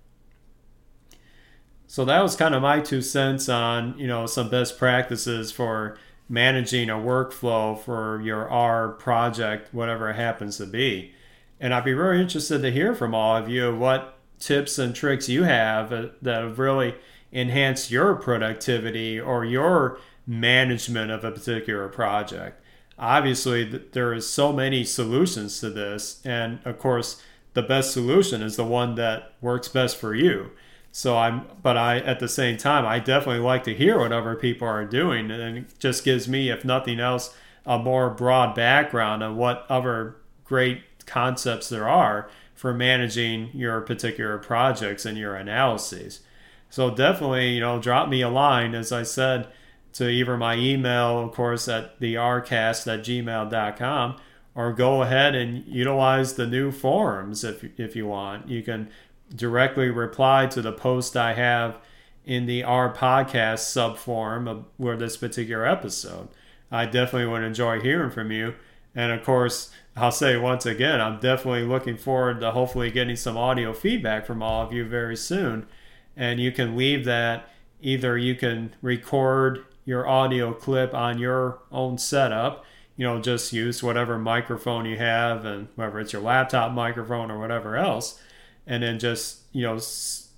So 1.88 2.06
that 2.06 2.22
was 2.22 2.36
kind 2.36 2.56
of 2.56 2.62
my 2.62 2.80
two 2.80 3.02
cents 3.02 3.48
on, 3.50 3.98
you 3.98 4.08
know, 4.08 4.26
some 4.26 4.50
best 4.50 4.78
practices 4.78 5.52
for 5.52 5.98
managing 6.28 6.90
a 6.90 6.96
workflow 6.96 7.80
for 7.80 8.22
your 8.22 8.50
R 8.50 8.90
project, 8.90 9.74
whatever 9.74 10.10
it 10.10 10.16
happens 10.16 10.58
to 10.58 10.66
be. 10.66 11.14
And 11.60 11.74
I'd 11.74 11.86
be 11.86 11.94
very 11.94 12.22
interested 12.22 12.62
to 12.62 12.72
hear 12.72 12.94
from 12.94 13.16
all 13.16 13.38
of 13.38 13.48
you 13.48 13.76
what 13.76 14.18
tips 14.40 14.78
and 14.78 14.94
tricks 14.94 15.30
you 15.30 15.44
have 15.44 15.94
uh, 15.94 16.08
that 16.22 16.44
have 16.44 16.60
really 16.60 16.96
enhanced 17.32 17.90
your 17.90 18.16
productivity 18.16 19.20
or 19.20 19.46
your 19.46 19.98
management 20.28 21.12
of 21.12 21.24
a 21.24 21.32
particular 21.32 21.88
project. 21.88 22.62
Obviously, 23.00 23.64
there 23.94 24.14
is 24.14 24.30
so 24.30 24.54
many 24.54 24.84
solutions 24.84 25.60
to 25.60 25.70
this, 25.70 26.22
and 26.26 26.60
of 26.64 26.78
course, 26.78 27.22
the 27.54 27.62
best 27.62 27.92
solution 27.92 28.42
is 28.42 28.56
the 28.56 28.64
one 28.64 28.96
that 28.96 29.34
works 29.42 29.68
best 29.68 29.98
for 29.98 30.14
you. 30.14 30.52
So 30.92 31.18
I'm, 31.18 31.48
but 31.64 31.76
I 31.76 31.98
at 32.00 32.20
the 32.20 32.28
same 32.28 32.58
time, 32.58 32.86
I 32.86 33.00
definitely 33.00 33.42
like 33.42 33.64
to 33.64 33.74
hear 33.74 33.98
what 33.98 34.12
other 34.12 34.36
people 34.36 34.68
are 34.68 34.86
doing, 34.86 35.32
and 35.32 35.58
it 35.58 35.80
just 35.80 36.04
gives 36.04 36.28
me, 36.28 36.50
if 36.50 36.64
nothing 36.64 37.00
else, 37.00 37.36
a 37.66 37.80
more 37.80 38.10
broad 38.10 38.54
background 38.54 39.24
on 39.24 39.38
what 39.38 39.66
other 39.70 40.18
great 40.44 40.93
concepts 41.06 41.70
there 41.70 41.88
are 41.88 42.30
for 42.56 42.74
managing 42.74 43.50
your 43.54 43.82
particular 43.82 44.38
projects 44.38 45.06
and 45.06 45.18
your 45.18 45.36
analyses. 45.36 46.22
So 46.70 46.90
definitely, 46.90 47.56
you 47.56 47.60
know, 47.60 47.80
drop 47.80 48.10
me 48.10 48.22
a 48.22 48.30
line, 48.30 48.74
as 48.74 48.92
I 48.92 49.04
said, 49.04 49.48
to 49.94 50.10
either 50.10 50.38
my 50.38 50.56
email, 50.56 51.20
of 51.20 51.32
course, 51.34 51.68
at 51.68 52.00
the 52.00 52.16
rcast 52.16 52.92
at 52.92 53.02
gmail.com, 53.02 54.18
or 54.56 54.74
go 54.74 55.02
ahead 55.02 55.36
and 55.36 55.66
utilize 55.68 56.34
the 56.34 56.48
new 56.48 56.72
forums 56.72 57.44
if, 57.44 57.64
if 57.80 57.96
you 57.96 58.08
want. 58.08 58.50
You 58.50 58.64
can 58.64 58.90
directly 59.36 59.90
reply 59.90 60.48
to 60.48 60.62
the 60.62 60.72
post 60.72 61.16
I 61.16 61.34
have 61.34 61.78
in 62.26 62.46
the 62.46 62.64
R 62.64 62.94
podcast 62.94 63.60
sub 63.60 63.98
forum 63.98 64.66
where 64.78 64.98
this 64.98 65.18
particular 65.18 65.66
episode. 65.66 66.30
I 66.72 66.86
definitely 66.86 67.28
would 67.28 67.44
enjoy 67.44 67.82
hearing 67.82 68.10
from 68.10 68.32
you. 68.32 68.56
And 68.96 69.12
of 69.12 69.24
course, 69.24 69.72
I'll 69.96 70.12
say 70.12 70.38
once 70.38 70.66
again, 70.66 71.00
I'm 71.00 71.20
definitely 71.20 71.64
looking 71.64 71.98
forward 71.98 72.40
to 72.42 72.52
hopefully 72.52 72.90
getting 72.90 73.16
some 73.16 73.38
audio 73.38 73.74
feedback 73.74 74.26
from 74.26 74.42
all 74.42 74.66
of 74.66 74.74
you 74.74 74.86
very 74.86 75.16
soon. 75.16 75.68
And 76.16 76.40
you 76.40 76.52
can 76.52 76.76
leave 76.76 77.06
that 77.06 77.50
either 77.82 78.18
you 78.18 78.36
can 78.36 78.74
record 78.82 79.66
your 79.86 80.08
audio 80.08 80.54
clip 80.54 80.94
on 80.94 81.20
your 81.20 81.60
own 81.72 81.98
setup, 81.98 82.64
you 82.96 83.06
know, 83.06 83.20
just 83.20 83.52
use 83.52 83.84
whatever 83.84 84.18
microphone 84.18 84.86
you 84.86 84.98
have 84.98 85.46
and 85.46 85.68
whether 85.76 86.00
it's 86.00 86.14
your 86.14 86.22
laptop 86.22 86.72
microphone 86.72 87.30
or 87.30 87.38
whatever 87.38 87.76
else 87.76 88.20
and 88.68 88.84
then 88.84 89.00
just 89.00 89.42
you 89.52 89.64
know 89.64 89.80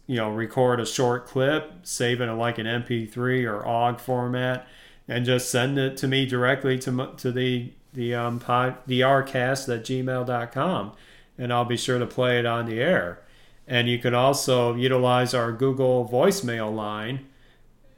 you 0.08 0.16
know 0.18 0.30
record 0.30 0.80
a 0.80 0.86
short 0.86 1.28
clip, 1.28 1.72
save 1.84 2.22
it 2.22 2.26
in 2.26 2.38
like 2.38 2.58
an 2.58 2.66
MP3 2.66 3.46
or 3.46 3.66
OGG 3.66 4.00
format, 4.00 4.68
and 5.08 5.26
just 5.26 5.50
send 5.50 5.78
it 5.78 5.98
to 5.98 6.08
me 6.08 6.26
directly 6.26 6.78
to 6.80 7.14
to 7.18 7.32
the 7.32 7.72
the 7.96 8.14
um 8.14 8.40
pod, 8.40 8.78
the 8.86 9.02
rcast 9.02 9.74
at 9.74 9.84
gmail.com 9.84 10.92
and 11.38 11.52
I'll 11.52 11.66
be 11.66 11.78
sure 11.78 12.00
to 12.00 12.06
play 12.06 12.40
it 12.40 12.46
on 12.46 12.66
the 12.66 12.80
air. 12.80 13.22
And 13.68 13.90
you 13.90 13.98
can 14.00 14.14
also 14.14 14.76
utilize 14.76 15.34
our 15.34 15.52
Google 15.52 16.08
voicemail 16.08 16.74
line, 16.74 17.26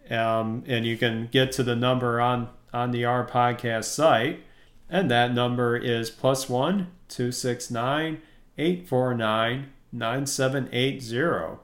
um, 0.10 0.64
and 0.66 0.86
you 0.86 0.98
can 0.98 1.28
get 1.32 1.52
to 1.54 1.64
the 1.64 1.76
number 1.76 2.22
on 2.22 2.50
on 2.74 2.92
the 2.92 3.06
R 3.06 3.26
podcast 3.26 3.86
site, 3.86 4.44
and 4.90 5.12
that 5.12 5.34
number 5.34 5.76
is 5.76 6.10
plus 6.10 6.48
one 6.48 6.92
two 7.10 7.32
six 7.32 7.70
nine 7.70 8.22
eight 8.58 8.88
four 8.88 9.14
nine 9.14 9.72
9780. 9.92 11.60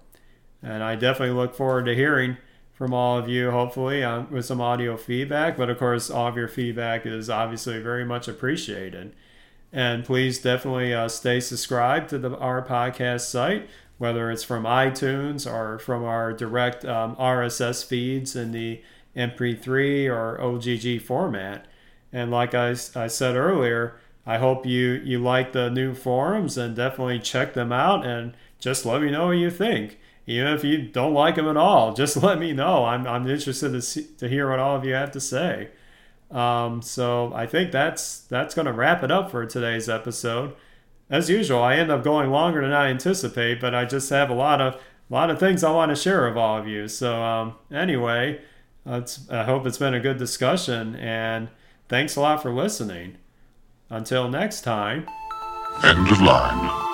And 0.61 0.83
I 0.83 0.95
definitely 0.95 1.35
look 1.35 1.55
forward 1.55 1.85
to 1.85 1.95
hearing 1.95 2.37
from 2.73 2.93
all 2.93 3.17
of 3.17 3.29
you, 3.29 3.51
hopefully, 3.51 4.03
um, 4.03 4.29
with 4.31 4.45
some 4.45 4.59
audio 4.59 4.97
feedback. 4.97 5.55
But 5.55 5.69
of 5.69 5.77
course, 5.77 6.09
all 6.09 6.27
of 6.27 6.35
your 6.35 6.47
feedback 6.47 7.05
is 7.05 7.29
obviously 7.29 7.79
very 7.79 8.03
much 8.03 8.27
appreciated. 8.27 9.15
And 9.71 10.05
please 10.05 10.39
definitely 10.39 10.93
uh, 10.93 11.07
stay 11.07 11.39
subscribed 11.39 12.09
to 12.09 12.19
the 12.19 12.37
R 12.37 12.63
podcast 12.63 13.21
site, 13.21 13.67
whether 13.97 14.29
it's 14.29 14.43
from 14.43 14.65
iTunes 14.65 15.51
or 15.51 15.79
from 15.79 16.03
our 16.03 16.33
direct 16.33 16.85
um, 16.85 17.15
RSS 17.15 17.85
feeds 17.85 18.35
in 18.35 18.51
the 18.51 18.81
MP3 19.15 20.09
or 20.09 20.39
OGG 20.41 21.01
format. 21.01 21.65
And 22.11 22.29
like 22.29 22.53
I, 22.53 22.75
I 22.95 23.07
said 23.07 23.35
earlier, 23.35 23.95
I 24.25 24.37
hope 24.37 24.65
you 24.65 25.01
you 25.03 25.19
like 25.19 25.51
the 25.51 25.69
new 25.69 25.93
forums 25.93 26.57
and 26.57 26.75
definitely 26.75 27.19
check 27.19 27.53
them 27.53 27.71
out 27.71 28.05
and 28.05 28.33
just 28.59 28.85
let 28.85 29.01
me 29.01 29.11
know 29.11 29.27
what 29.27 29.31
you 29.37 29.49
think. 29.49 29.99
Even 30.25 30.53
if 30.53 30.63
you 30.63 30.81
don't 30.81 31.13
like 31.13 31.35
them 31.35 31.47
at 31.47 31.57
all, 31.57 31.93
just 31.93 32.15
let 32.23 32.39
me 32.39 32.53
know. 32.53 32.85
I'm, 32.85 33.05
I'm 33.07 33.27
interested 33.27 33.73
to 33.73 33.81
see, 33.81 34.07
to 34.17 34.27
hear 34.27 34.49
what 34.49 34.59
all 34.59 34.75
of 34.75 34.85
you 34.85 34.93
have 34.93 35.11
to 35.11 35.19
say. 35.19 35.69
Um, 36.31 36.81
so 36.81 37.31
I 37.33 37.45
think 37.45 37.71
that's 37.71 38.21
that's 38.21 38.55
going 38.55 38.65
to 38.65 38.73
wrap 38.73 39.03
it 39.03 39.11
up 39.11 39.29
for 39.29 39.45
today's 39.45 39.87
episode. 39.87 40.55
As 41.09 41.29
usual, 41.29 41.61
I 41.61 41.75
end 41.75 41.91
up 41.91 42.03
going 42.03 42.31
longer 42.31 42.61
than 42.61 42.73
I 42.73 42.87
anticipate, 42.87 43.61
but 43.61 43.75
I 43.75 43.85
just 43.85 44.09
have 44.09 44.29
a 44.29 44.33
lot 44.33 44.59
of 44.59 44.75
a 44.75 45.13
lot 45.13 45.29
of 45.29 45.39
things 45.39 45.63
I 45.63 45.71
want 45.71 45.89
to 45.89 45.95
share 45.95 46.27
with 46.27 46.37
all 46.37 46.57
of 46.57 46.67
you. 46.67 46.87
So 46.87 47.21
um, 47.21 47.55
anyway, 47.71 48.41
I 48.85 49.43
hope 49.43 49.67
it's 49.67 49.77
been 49.77 49.93
a 49.93 49.99
good 49.99 50.17
discussion, 50.17 50.95
and 50.95 51.49
thanks 51.87 52.15
a 52.15 52.21
lot 52.21 52.41
for 52.41 52.51
listening. 52.51 53.17
Until 53.89 54.27
next 54.27 54.61
time. 54.61 55.07
End 55.83 56.09
of 56.09 56.21
line. 56.21 56.92